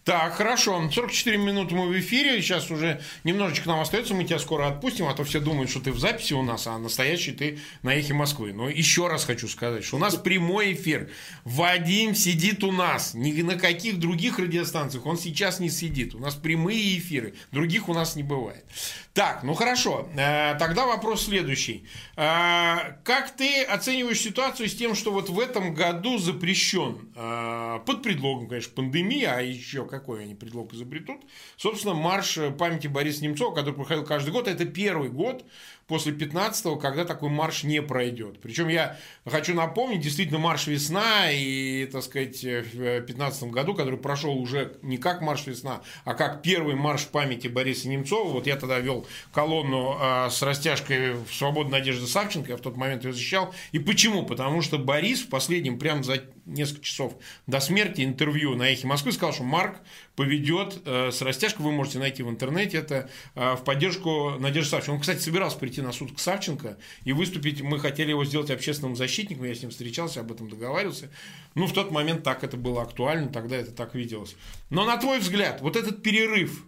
Так, 0.03 0.33
хорошо. 0.33 0.89
44 0.91 1.37
минуты 1.37 1.75
мы 1.75 1.87
в 1.87 1.99
эфире. 1.99 2.41
Сейчас 2.41 2.69
уже 2.71 3.01
немножечко 3.23 3.69
нам 3.69 3.79
остается. 3.79 4.13
Мы 4.13 4.23
тебя 4.23 4.39
скоро 4.39 4.67
отпустим, 4.67 5.07
а 5.07 5.13
то 5.13 5.23
все 5.23 5.39
думают, 5.39 5.69
что 5.69 5.79
ты 5.79 5.91
в 5.91 5.99
записи 5.99 6.33
у 6.33 6.41
нас, 6.41 6.67
а 6.67 6.77
настоящий 6.77 7.31
ты 7.31 7.59
на 7.83 7.95
эхе 7.95 8.13
Москвы. 8.13 8.53
Но 8.53 8.69
еще 8.69 9.07
раз 9.07 9.23
хочу 9.23 9.47
сказать, 9.47 9.83
что 9.83 9.97
у 9.97 9.99
нас 9.99 10.15
прямой 10.15 10.73
эфир. 10.73 11.09
Вадим 11.45 12.15
сидит 12.15 12.63
у 12.63 12.71
нас. 12.71 13.13
Ни 13.13 13.41
на 13.43 13.55
каких 13.55 13.99
других 13.99 14.39
радиостанциях 14.39 15.05
он 15.05 15.17
сейчас 15.17 15.59
не 15.59 15.69
сидит. 15.69 16.15
У 16.15 16.19
нас 16.19 16.35
прямые 16.35 16.97
эфиры. 16.97 17.35
Других 17.51 17.87
у 17.87 17.93
нас 17.93 18.15
не 18.15 18.23
бывает. 18.23 18.65
Так, 19.13 19.43
ну 19.43 19.53
хорошо. 19.53 20.09
Э, 20.17 20.55
тогда 20.57 20.87
вопрос 20.87 21.25
следующий. 21.25 21.87
Э, 22.17 22.95
как 23.03 23.35
ты 23.35 23.63
оцениваешь 23.63 24.19
ситуацию 24.19 24.67
с 24.67 24.75
тем, 24.75 24.95
что 24.95 25.11
вот 25.11 25.29
в 25.29 25.39
этом 25.39 25.73
году 25.73 25.82
запрещен, 26.19 27.09
э, 27.15 27.79
под 27.85 28.03
предлогом, 28.03 28.47
конечно, 28.47 28.73
пандемии, 28.75 29.23
а 29.23 29.41
еще 29.41 29.85
какой 29.85 30.23
они 30.23 30.35
предлог 30.35 30.73
изобретут, 30.73 31.21
собственно, 31.57 31.93
марш 31.93 32.37
памяти 32.57 32.87
Бориса 32.87 33.23
Немцова, 33.23 33.53
который 33.53 33.75
проходил 33.75 34.05
каждый 34.05 34.31
год, 34.31 34.47
это 34.47 34.65
первый 34.65 35.09
год, 35.09 35.45
после 35.87 36.13
15-го, 36.13 36.77
когда 36.77 37.05
такой 37.05 37.29
марш 37.29 37.63
не 37.63 37.81
пройдет. 37.81 38.39
Причем 38.41 38.67
я 38.67 38.97
хочу 39.25 39.53
напомнить, 39.53 40.01
действительно, 40.01 40.39
марш 40.39 40.67
«Весна» 40.67 41.31
и, 41.31 41.85
так 41.85 42.03
сказать, 42.03 42.43
в 42.43 43.01
15 43.01 43.43
году, 43.51 43.73
который 43.73 43.99
прошел 43.99 44.37
уже 44.37 44.77
не 44.81 44.97
как 44.97 45.21
марш 45.21 45.47
«Весна», 45.47 45.81
а 46.05 46.13
как 46.13 46.41
первый 46.41 46.75
марш 46.75 47.07
памяти 47.07 47.47
Бориса 47.47 47.89
Немцова. 47.89 48.31
Вот 48.31 48.47
я 48.47 48.55
тогда 48.55 48.79
вел 48.79 49.05
колонну 49.33 49.97
а, 49.99 50.29
с 50.29 50.41
растяжкой 50.41 51.13
в 51.13 51.33
«Свободной 51.33 51.79
Надежды 51.79 52.07
Савченко», 52.07 52.51
я 52.51 52.57
в 52.57 52.61
тот 52.61 52.77
момент 52.77 53.03
ее 53.03 53.13
защищал. 53.13 53.53
И 53.71 53.79
почему? 53.79 54.25
Потому 54.25 54.61
что 54.61 54.77
Борис 54.77 55.21
в 55.21 55.29
последнем, 55.29 55.79
прям 55.79 56.03
за 56.03 56.23
несколько 56.45 56.83
часов 56.83 57.15
до 57.47 57.59
смерти 57.59 58.01
интервью 58.01 58.55
на 58.55 58.71
«Эхе 58.71 58.87
Москвы» 58.87 59.11
сказал, 59.11 59.33
что 59.33 59.43
Марк 59.43 59.77
поведет 60.15 60.81
э, 60.85 61.11
с 61.11 61.21
растяжкой, 61.21 61.65
вы 61.65 61.71
можете 61.71 61.99
найти 61.99 62.23
в 62.23 62.29
интернете 62.29 62.77
это, 62.77 63.09
э, 63.35 63.55
в 63.55 63.63
поддержку 63.63 64.31
Надежды 64.39 64.71
Савченко. 64.71 64.95
Он, 64.95 64.99
кстати, 64.99 65.19
собирался 65.19 65.57
прийти 65.57 65.81
на 65.81 65.91
суд 65.91 66.15
к 66.15 66.19
Савченко 66.19 66.77
и 67.03 67.13
выступить, 67.13 67.61
мы 67.61 67.79
хотели 67.79 68.09
его 68.09 68.25
сделать 68.25 68.51
общественным 68.51 68.95
защитником, 68.95 69.45
я 69.45 69.55
с 69.55 69.61
ним 69.61 69.71
встречался, 69.71 70.19
об 70.19 70.31
этом 70.31 70.49
договаривался. 70.49 71.09
Ну, 71.55 71.65
в 71.67 71.73
тот 71.73 71.91
момент 71.91 72.23
так 72.23 72.43
это 72.43 72.57
было 72.57 72.81
актуально, 72.81 73.29
тогда 73.29 73.55
это 73.55 73.71
так 73.71 73.95
виделось. 73.95 74.35
Но 74.69 74.85
на 74.85 74.97
твой 74.97 75.19
взгляд, 75.19 75.61
вот 75.61 75.75
этот 75.75 76.03
перерыв 76.03 76.63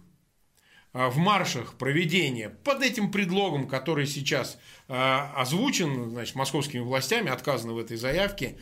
э, 0.92 1.06
в 1.08 1.18
маршах 1.18 1.74
проведения 1.74 2.48
под 2.48 2.82
этим 2.82 3.10
предлогом, 3.10 3.68
который 3.68 4.06
сейчас 4.06 4.58
озвучен 4.88 6.10
значит, 6.10 6.36
московскими 6.36 6.80
властями, 6.80 7.28
отказано 7.28 7.72
в 7.72 7.78
этой 7.78 7.96
заявке, 7.96 8.56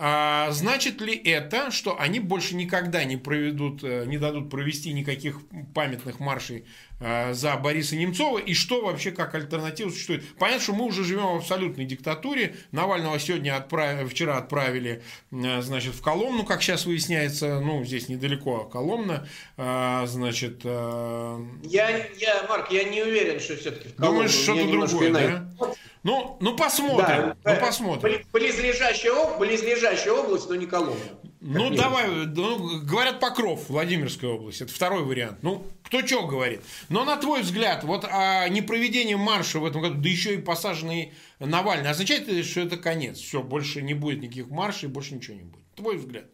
а 0.00 0.50
значит 0.52 1.00
ли 1.00 1.14
это, 1.14 1.70
что 1.70 1.98
они 2.00 2.20
больше 2.20 2.54
никогда 2.54 3.04
не 3.04 3.16
проведут, 3.16 3.82
э, 3.82 4.04
не 4.06 4.16
дадут 4.16 4.48
провести 4.48 4.92
никаких 4.92 5.40
памятных 5.74 6.20
маршей 6.20 6.64
за 7.00 7.56
Бориса 7.56 7.96
Немцова? 7.96 8.38
И 8.38 8.54
что 8.54 8.84
вообще 8.84 9.10
как 9.10 9.34
альтернатива 9.34 9.90
существует? 9.90 10.24
Понятно, 10.38 10.62
что 10.62 10.72
мы 10.72 10.84
уже 10.84 11.04
живем 11.04 11.26
в 11.26 11.36
абсолютной 11.36 11.84
диктатуре. 11.84 12.56
Навального 12.72 13.18
сегодня 13.18 13.56
отправили, 13.56 14.06
вчера 14.08 14.38
отправили, 14.38 15.02
э, 15.30 15.62
значит, 15.62 15.94
в 15.94 16.02
Коломну, 16.02 16.44
как 16.44 16.62
сейчас 16.62 16.86
выясняется, 16.86 17.60
ну, 17.60 17.84
здесь 17.84 18.08
недалеко 18.08 18.64
Коломна, 18.64 19.28
значит... 19.56 20.64
Я, 20.64 22.06
я, 22.16 22.46
Марк, 22.48 22.70
я 22.70 22.84
не 22.84 23.02
уверен, 23.02 23.40
что 23.40 23.56
все-таки 23.56 23.88
в 23.88 23.94
Коломну. 23.94 24.18
Думаешь, 24.18 24.32
что-то 24.32 24.70
другое, 24.70 25.12
да? 25.12 25.74
Ну, 26.02 26.36
ну 26.40 26.56
посмотрим. 26.56 27.36
Да, 27.44 27.54
ну, 27.54 27.60
посмотрим. 27.60 28.24
Близлежащая, 28.32 29.38
близлежащая 29.38 30.12
область, 30.12 30.48
но 30.48 30.54
не 30.54 30.66
Коломна. 30.66 30.96
Ну, 31.40 31.70
давай, 31.70 32.08
ну, 32.08 32.80
говорят 32.82 33.20
Покров, 33.20 33.68
Владимирская 33.68 34.30
область. 34.30 34.60
Это 34.60 34.72
второй 34.72 35.04
вариант. 35.04 35.38
Ну, 35.42 35.64
кто 35.84 36.04
что 36.04 36.26
говорит. 36.26 36.60
Но 36.88 37.04
на 37.04 37.16
твой 37.16 37.42
взгляд, 37.42 37.84
вот 37.84 38.04
а 38.10 38.48
непроведение 38.48 39.16
марша 39.16 39.60
в 39.60 39.64
этом 39.64 39.82
году, 39.82 39.94
да 40.00 40.08
еще 40.08 40.34
и 40.34 40.38
посаженный 40.38 41.14
Навальный, 41.38 41.90
означает 41.90 42.26
ли, 42.26 42.42
что 42.42 42.60
это 42.60 42.76
конец? 42.76 43.18
Все, 43.18 43.42
больше 43.42 43.82
не 43.82 43.94
будет 43.94 44.20
никаких 44.20 44.48
маршей, 44.48 44.88
больше 44.88 45.14
ничего 45.14 45.36
не 45.36 45.44
будет. 45.44 45.64
Твой 45.76 45.96
взгляд. 45.96 46.24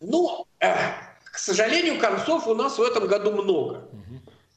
Ну, 0.00 0.46
э, 0.60 0.74
к 1.24 1.38
сожалению, 1.38 1.98
концов 1.98 2.46
у 2.46 2.54
нас 2.54 2.78
в 2.78 2.82
этом 2.82 3.06
году 3.06 3.32
много. 3.32 3.88
Угу 3.92 4.10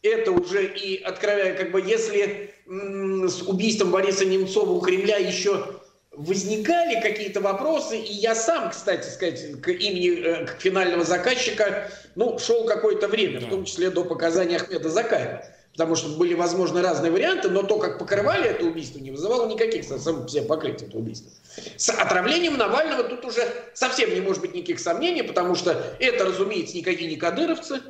это 0.03 0.31
уже 0.33 0.65
и 0.65 1.01
откровенно, 1.01 1.55
как 1.55 1.71
бы, 1.71 1.81
если 1.81 2.53
с 2.65 3.41
убийством 3.41 3.91
Бориса 3.91 4.25
Немцова 4.25 4.71
у 4.71 4.81
Кремля 4.81 5.17
еще 5.17 5.79
возникали 6.15 7.01
какие-то 7.01 7.41
вопросы, 7.41 7.97
и 7.97 8.13
я 8.13 8.35
сам, 8.35 8.69
кстати 8.69 9.07
сказать, 9.07 9.61
к 9.61 9.69
имени 9.69 10.23
э, 10.23 10.45
к 10.45 10.61
финального 10.61 11.03
заказчика, 11.03 11.89
ну, 12.15 12.37
шел 12.39 12.65
какое-то 12.65 13.07
время, 13.07 13.41
да. 13.41 13.47
в 13.47 13.49
том 13.49 13.65
числе 13.65 13.89
до 13.89 14.03
показания 14.03 14.57
Ахмеда 14.57 14.89
Закаева. 14.89 15.45
Потому 15.71 15.95
что 15.95 16.09
были 16.09 16.35
возможны 16.35 16.83
разные 16.83 17.11
варианты, 17.11 17.49
но 17.49 17.63
то, 17.63 17.79
как 17.79 17.97
покрывали 17.97 18.47
это 18.47 18.63
убийство, 18.63 18.99
не 18.99 19.09
вызывало 19.09 19.49
никаких 19.49 19.83
сам 19.85 20.27
все 20.27 20.43
покрытия 20.43 20.85
этого 20.85 21.01
убийства. 21.01 21.31
С 21.77 21.89
отравлением 21.89 22.57
Навального 22.57 23.03
тут 23.03 23.25
уже 23.25 23.41
совсем 23.73 24.13
не 24.13 24.21
может 24.21 24.41
быть 24.41 24.53
никаких 24.53 24.79
сомнений, 24.79 25.23
потому 25.23 25.55
что 25.55 25.95
это, 25.99 26.25
разумеется, 26.25 26.77
никакие 26.77 27.09
не 27.09 27.15
кадыровцы, 27.15 27.81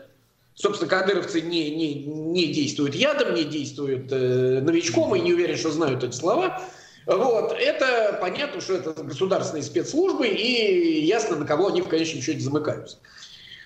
Собственно, 0.55 0.87
кадыровцы 0.87 1.41
не, 1.41 1.71
не, 1.75 1.95
не 1.95 2.53
действуют 2.53 2.93
ядом, 2.93 3.33
не 3.33 3.43
действуют 3.43 4.11
э, 4.11 4.61
новичком 4.61 5.15
и 5.15 5.19
не 5.19 5.33
уверен, 5.33 5.57
что 5.57 5.71
знают 5.71 6.03
эти 6.03 6.15
слова. 6.15 6.61
Вот. 7.05 7.53
Это 7.57 8.17
понятно, 8.21 8.61
что 8.61 8.75
это 8.75 8.91
государственные 9.03 9.63
спецслужбы, 9.63 10.27
и 10.27 11.05
ясно, 11.05 11.35
на 11.35 11.45
кого 11.45 11.67
они 11.67 11.81
в 11.81 11.87
конечном 11.87 12.21
счете 12.21 12.39
замыкаются. 12.39 12.97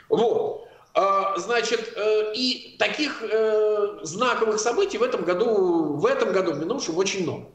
Вот. 0.09 0.67
А, 0.93 1.37
значит, 1.37 1.93
э, 1.95 2.33
и 2.33 2.75
таких 2.79 3.21
э, 3.21 3.99
знаковых 4.01 4.59
событий 4.59 4.97
в 4.97 5.03
этом 5.03 5.23
году, 5.23 5.93
в 5.97 6.05
этом 6.05 6.31
году, 6.31 6.53
в 6.53 6.59
минувшем, 6.59 6.97
очень 6.97 7.23
много. 7.23 7.45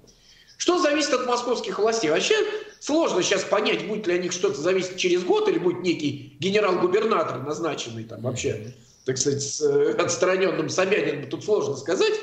Что 0.57 0.79
зависит 0.79 1.13
от 1.13 1.27
московских 1.27 1.81
властей? 1.81 2.11
Вообще 2.11 2.37
сложно 2.79 3.21
сейчас 3.23 3.43
понять, 3.43 3.89
будет 3.89 4.07
ли 4.07 4.15
о 4.15 4.19
них 4.19 4.31
что-то 4.31 4.61
зависеть 4.61 4.97
через 4.97 5.25
год, 5.25 5.49
или 5.49 5.59
будет 5.59 5.81
некий 5.83 6.37
генерал-губернатор, 6.39 7.39
назначенный 7.43 8.05
там 8.05 8.23
вообще 8.23 8.73
так 9.05 9.19
сказать, 9.19 9.43
с 9.43 9.61
э, 9.61 9.95
отстраненным 9.95 10.69
Собяниным, 10.69 11.29
тут 11.29 11.45
сложно 11.45 11.77
сказать. 11.77 12.15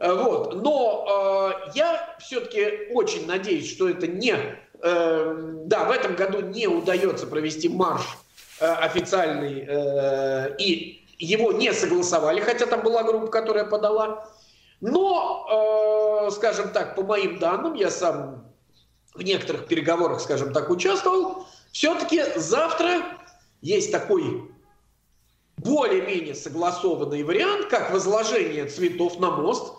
Э, 0.00 0.14
вот. 0.14 0.54
Но 0.62 1.52
э, 1.54 1.70
я 1.74 2.16
все-таки 2.18 2.88
очень 2.92 3.26
надеюсь, 3.26 3.70
что 3.70 3.88
это 3.88 4.06
не... 4.06 4.34
Э, 4.82 5.36
да, 5.66 5.84
в 5.84 5.90
этом 5.90 6.16
году 6.16 6.40
не 6.40 6.66
удается 6.66 7.26
провести 7.26 7.68
марш 7.68 8.02
э, 8.60 8.66
официальный, 8.66 9.64
э, 9.68 10.56
и 10.58 11.06
его 11.18 11.52
не 11.52 11.72
согласовали, 11.74 12.40
хотя 12.40 12.64
там 12.66 12.82
была 12.82 13.02
группа, 13.04 13.26
которая 13.26 13.66
подала. 13.66 14.26
Но, 14.80 16.26
э, 16.26 16.30
скажем 16.30 16.70
так, 16.70 16.96
по 16.96 17.02
моим 17.02 17.38
данным, 17.38 17.74
я 17.74 17.90
сам 17.90 18.50
в 19.14 19.22
некоторых 19.22 19.66
переговорах, 19.66 20.22
скажем 20.22 20.54
так, 20.54 20.70
участвовал, 20.70 21.46
все-таки 21.72 22.22
завтра 22.36 23.02
есть 23.60 23.92
такой 23.92 24.50
более-менее 25.58 26.34
согласованный 26.34 27.22
вариант, 27.22 27.66
как 27.66 27.92
возложение 27.92 28.64
цветов 28.64 29.20
на 29.20 29.30
мост. 29.30 29.74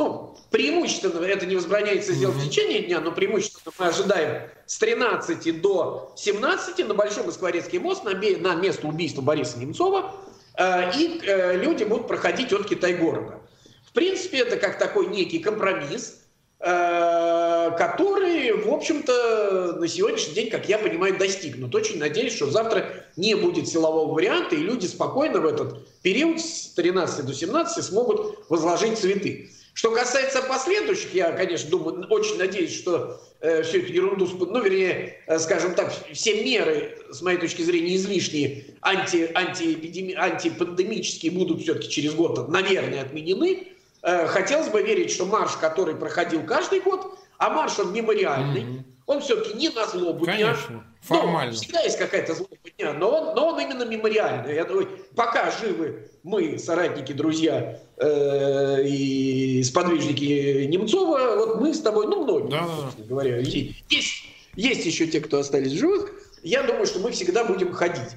Ну, 0.00 0.34
преимущественно 0.50 1.22
это 1.26 1.44
не 1.44 1.56
возбраняется 1.56 2.14
сделать 2.14 2.38
в 2.38 2.48
течение 2.48 2.84
дня, 2.84 3.00
но 3.00 3.12
преимущественно 3.12 3.70
мы 3.78 3.86
ожидаем 3.88 4.48
с 4.64 4.78
13 4.78 5.60
до 5.60 6.14
17 6.16 6.88
на 6.88 6.94
Большой 6.94 7.24
Москворецкий 7.24 7.78
мост 7.78 8.02
на, 8.04 8.12
на 8.12 8.54
место 8.54 8.86
убийства 8.86 9.20
Бориса 9.20 9.58
Немцова. 9.58 10.14
Э, 10.56 10.90
и 10.96 11.20
э, 11.22 11.58
люди 11.58 11.84
будут 11.84 12.08
проходить 12.08 12.50
от 12.54 12.66
Китай-города. 12.66 13.40
В 13.84 13.92
принципе, 13.92 14.38
это 14.38 14.56
как 14.56 14.78
такой 14.78 15.08
некий 15.08 15.38
компромисс, 15.38 16.20
Э, 16.62 17.70
который, 17.78 18.52
в 18.52 18.68
общем-то, 18.68 19.76
на 19.80 19.88
сегодняшний 19.88 20.34
день, 20.34 20.50
как 20.50 20.68
я 20.68 20.76
понимаю, 20.76 21.16
достигнут. 21.16 21.74
Очень 21.74 21.98
надеюсь, 21.98 22.34
что 22.34 22.50
завтра 22.50 23.06
не 23.16 23.34
будет 23.34 23.66
силового 23.66 24.12
варианта, 24.12 24.56
и 24.56 24.58
люди 24.58 24.84
спокойно 24.84 25.40
в 25.40 25.46
этот 25.46 25.88
период 26.02 26.38
с 26.38 26.74
13 26.74 27.24
до 27.24 27.32
17 27.32 27.82
смогут 27.82 28.44
возложить 28.50 28.98
цветы. 28.98 29.48
Что 29.74 29.92
касается 29.92 30.42
последующих, 30.42 31.14
я, 31.14 31.32
конечно, 31.32 31.70
думаю, 31.70 32.06
очень 32.10 32.38
надеюсь, 32.38 32.76
что 32.76 33.20
э, 33.40 33.62
всю 33.62 33.78
эту 33.78 33.92
ерунду, 33.92 34.26
ну, 34.26 34.60
вернее, 34.62 35.22
э, 35.26 35.38
скажем 35.38 35.74
так, 35.74 35.92
все 36.12 36.42
меры, 36.44 36.98
с 37.10 37.22
моей 37.22 37.38
точки 37.38 37.62
зрения, 37.62 37.96
излишние, 37.96 38.64
анти, 38.82 39.30
антиэпидеми, 39.32 40.14
антипандемические 40.14 41.32
будут 41.32 41.62
все-таки 41.62 41.88
через 41.88 42.14
год, 42.14 42.48
наверное, 42.48 43.02
отменены. 43.02 43.68
Э, 44.02 44.26
хотелось 44.26 44.68
бы 44.68 44.82
верить, 44.82 45.12
что 45.12 45.24
марш, 45.24 45.52
который 45.52 45.94
проходил 45.94 46.42
каждый 46.42 46.80
год, 46.80 47.18
а 47.40 47.48
марш 47.48 47.78
он 47.78 47.92
мемориальный, 47.92 48.60
mm-hmm. 48.60 48.84
он 49.06 49.20
все-таки 49.22 49.56
не 49.56 49.70
на 49.70 49.86
злобу 49.86 50.26
Конечно, 50.26 50.68
дня. 50.68 50.84
формально. 51.00 51.52
Ну, 51.52 51.56
всегда 51.56 51.80
есть 51.80 51.96
какая-то 51.96 52.34
злоба 52.34 52.54
дня, 52.76 52.92
но 52.92 53.08
он, 53.10 53.34
но 53.34 53.48
он 53.48 53.60
именно 53.60 53.84
мемориальный. 53.84 54.54
Я 54.54 54.66
думаю, 54.66 54.90
пока 55.16 55.50
живы 55.50 56.10
мы, 56.22 56.58
соратники, 56.58 57.12
друзья 57.12 57.80
э, 57.96 58.84
и 58.84 59.62
сподвижники 59.62 60.66
Немцова, 60.66 61.36
вот 61.36 61.60
мы 61.62 61.72
с 61.72 61.80
тобой, 61.80 62.06
ну, 62.08 62.24
многие, 62.24 62.50
да. 62.50 62.66
собственно 62.66 63.06
говоря, 63.06 63.38
есть, 63.38 64.24
есть 64.54 64.84
еще 64.84 65.06
те, 65.06 65.20
кто 65.20 65.38
остались 65.38 65.72
живых, 65.72 66.12
я 66.42 66.62
думаю, 66.62 66.84
что 66.84 66.98
мы 66.98 67.10
всегда 67.12 67.44
будем 67.44 67.72
ходить. 67.72 68.16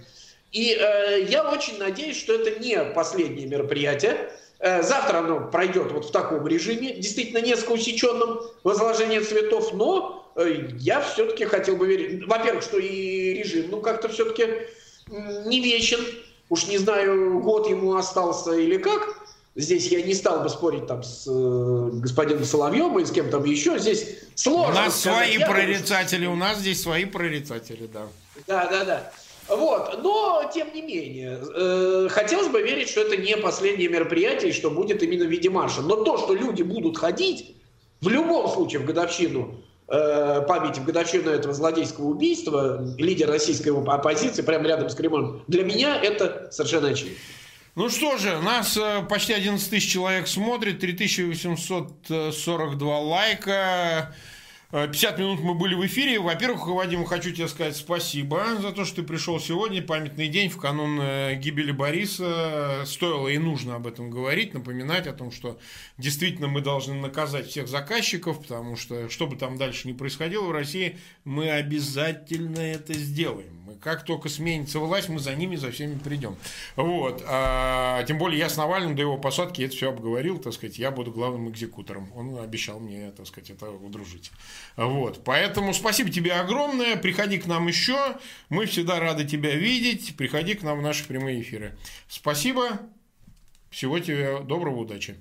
И 0.52 0.78
э, 0.78 1.26
я 1.30 1.50
очень 1.50 1.80
надеюсь, 1.80 2.18
что 2.18 2.34
это 2.34 2.60
не 2.60 2.78
последнее 2.94 3.48
мероприятие, 3.48 4.30
завтра 4.64 5.18
оно 5.18 5.50
пройдет 5.50 5.92
вот 5.92 6.06
в 6.06 6.12
таком 6.12 6.48
режиме, 6.48 6.94
действительно 6.96 7.40
несколько 7.40 7.74
усеченном 7.74 8.40
возложение 8.64 9.22
цветов, 9.22 9.74
но 9.74 10.32
э, 10.36 10.70
я 10.80 11.02
все-таки 11.02 11.46
хотел 11.46 11.76
бы 11.76 11.86
верить, 11.88 12.26
во-первых, 12.26 12.64
что 12.64 12.78
и 12.78 13.34
режим, 13.34 13.72
ну 13.72 13.82
как-то 13.82 14.08
все-таки 14.08 14.48
не 15.46 15.60
вечен, 15.60 16.00
уж 16.50 16.68
не 16.68 16.78
знаю, 16.78 17.42
год 17.42 17.70
ему 17.70 17.96
остался 17.96 18.54
или 18.54 18.78
как, 18.78 19.24
Здесь 19.56 19.90
я 19.90 20.02
не 20.02 20.16
стал 20.16 20.42
бы 20.42 20.50
спорить 20.50 20.88
там 20.88 21.04
с 21.04 21.28
э, 21.28 21.90
господином 22.00 22.44
Соловьем 22.44 22.98
и 22.98 23.06
с 23.06 23.12
кем 23.12 23.30
там 23.30 23.44
еще. 23.44 23.78
Здесь 23.78 24.18
сложно. 24.34 24.72
У 24.72 24.76
нас 24.76 25.00
сказать. 25.00 25.28
свои 25.28 25.38
я 25.38 25.46
прорицатели, 25.46 26.24
думаю, 26.24 26.34
у 26.34 26.40
нас 26.40 26.58
здесь 26.58 26.82
свои 26.82 27.06
прорицатели, 27.06 27.86
да. 27.86 28.08
Да, 28.48 28.68
да, 28.68 28.84
да. 28.84 29.12
Вот, 29.48 30.02
но 30.02 30.50
тем 30.54 30.74
не 30.74 30.82
менее, 30.82 31.40
э, 31.42 32.08
хотелось 32.10 32.48
бы 32.48 32.62
верить, 32.62 32.90
что 32.90 33.02
это 33.02 33.18
не 33.18 33.36
последнее 33.38 33.90
мероприятие, 33.90 34.54
что 34.54 34.70
будет 34.70 35.04
именно 35.04 35.26
в 35.26 35.30
виде 35.30 35.50
марша. 35.50 35.82
Но 35.82 35.98
то, 35.98 36.18
что 36.18 36.34
люди 36.34 36.64
будут 36.64 36.98
ходить, 36.98 37.58
в 38.00 38.08
любом 38.08 38.50
случае 38.50 38.82
в 38.82 38.86
годовщину 38.86 39.56
э, 39.88 40.42
памяти, 40.48 40.80
в 40.80 40.86
годовщину 40.86 41.30
этого 41.30 41.54
злодейского 41.54 42.06
убийства, 42.06 42.82
лидер 42.98 43.30
российской 43.30 43.70
оппозиции 43.70 44.42
прямо 44.42 44.68
рядом 44.68 44.90
с 44.90 44.96
Кремлем, 44.96 45.44
для 45.48 45.64
меня 45.64 46.02
это 46.02 46.48
совершенно 46.52 46.90
очевидно. 46.90 47.18
Ну 47.76 47.90
что 47.90 48.18
же, 48.18 48.40
нас 48.40 48.78
э, 48.78 49.04
почти 49.10 49.34
11 49.34 49.70
тысяч 49.70 49.92
человек 49.92 50.28
смотрит, 50.28 50.80
3842 50.80 53.00
лайка. 53.00 54.16
50 54.74 55.20
минут 55.20 55.40
мы 55.40 55.54
были 55.54 55.76
в 55.76 55.86
эфире. 55.86 56.20
Во-первых, 56.20 56.66
Вадим, 56.66 57.06
хочу 57.06 57.32
тебе 57.32 57.48
сказать 57.48 57.76
спасибо 57.76 58.56
за 58.60 58.72
то, 58.72 58.86
что 58.86 58.98
ты 58.98 59.04
пришел 59.04 59.40
сегодня. 59.40 59.84
Памятный 59.84 60.28
день 60.30 60.50
в 60.50 60.58
канун 60.58 61.00
э, 61.00 61.36
гибели 61.36 61.72
Бориса. 61.72 62.82
Стоило 62.88 63.28
и 63.28 63.38
нужно 63.38 63.76
об 63.76 63.86
этом 63.86 64.10
говорить, 64.10 64.56
напоминать 64.56 65.06
о 65.06 65.14
том, 65.14 65.32
что 65.32 65.60
действительно 66.00 66.48
мы 66.48 66.62
должны 66.62 66.96
наказать 66.96 67.50
всех 67.50 67.68
заказчиков, 67.68 68.42
потому 68.42 68.76
что, 68.76 69.12
что 69.12 69.28
бы 69.28 69.36
там 69.36 69.60
дальше 69.60 69.88
ни 69.88 69.94
происходило 69.94 70.46
в 70.48 70.52
России, 70.52 70.98
мы 71.24 71.52
обязательно 71.52 72.58
это 72.58 72.94
сделаем. 72.96 73.54
Мы 73.68 73.76
как 73.76 74.04
только 74.04 74.28
сменится 74.28 74.80
власть, 74.80 75.08
мы 75.08 75.20
за 75.20 75.36
ними, 75.36 75.56
за 75.56 75.70
всеми 75.70 76.00
придем. 76.00 76.36
Вот. 76.76 77.24
А, 77.28 78.04
тем 78.04 78.18
более 78.18 78.40
я 78.40 78.50
с 78.50 78.58
Навальным 78.58 78.96
до 78.96 79.04
его 79.04 79.18
посадки 79.18 79.62
это 79.62 79.76
все 79.76 79.90
обговорил, 79.90 80.40
так 80.40 80.54
сказать, 80.54 80.80
я 80.80 80.90
буду 80.90 81.12
главным 81.12 81.50
экзекутором. 81.50 82.12
Он 82.16 82.40
обещал 82.40 82.80
мне, 82.80 83.12
так 83.12 83.28
сказать, 83.28 83.52
это 83.52 83.70
удружить. 83.70 84.32
Вот. 84.76 85.24
Поэтому 85.24 85.74
спасибо 85.74 86.10
тебе 86.10 86.34
огромное. 86.34 86.96
Приходи 86.96 87.38
к 87.38 87.46
нам 87.46 87.68
еще. 87.68 88.18
Мы 88.50 88.66
всегда 88.66 89.00
рады 89.00 89.26
тебя 89.26 89.56
видеть. 89.56 90.16
Приходи 90.18 90.56
к 90.56 90.64
нам 90.64 90.80
в 90.80 90.82
наши 90.82 91.06
прямые 91.06 91.42
эфиры. 91.42 91.78
Спасибо. 92.08 92.80
Всего 93.70 94.00
тебе 94.00 94.40
доброго, 94.40 94.82
удачи. 94.82 95.16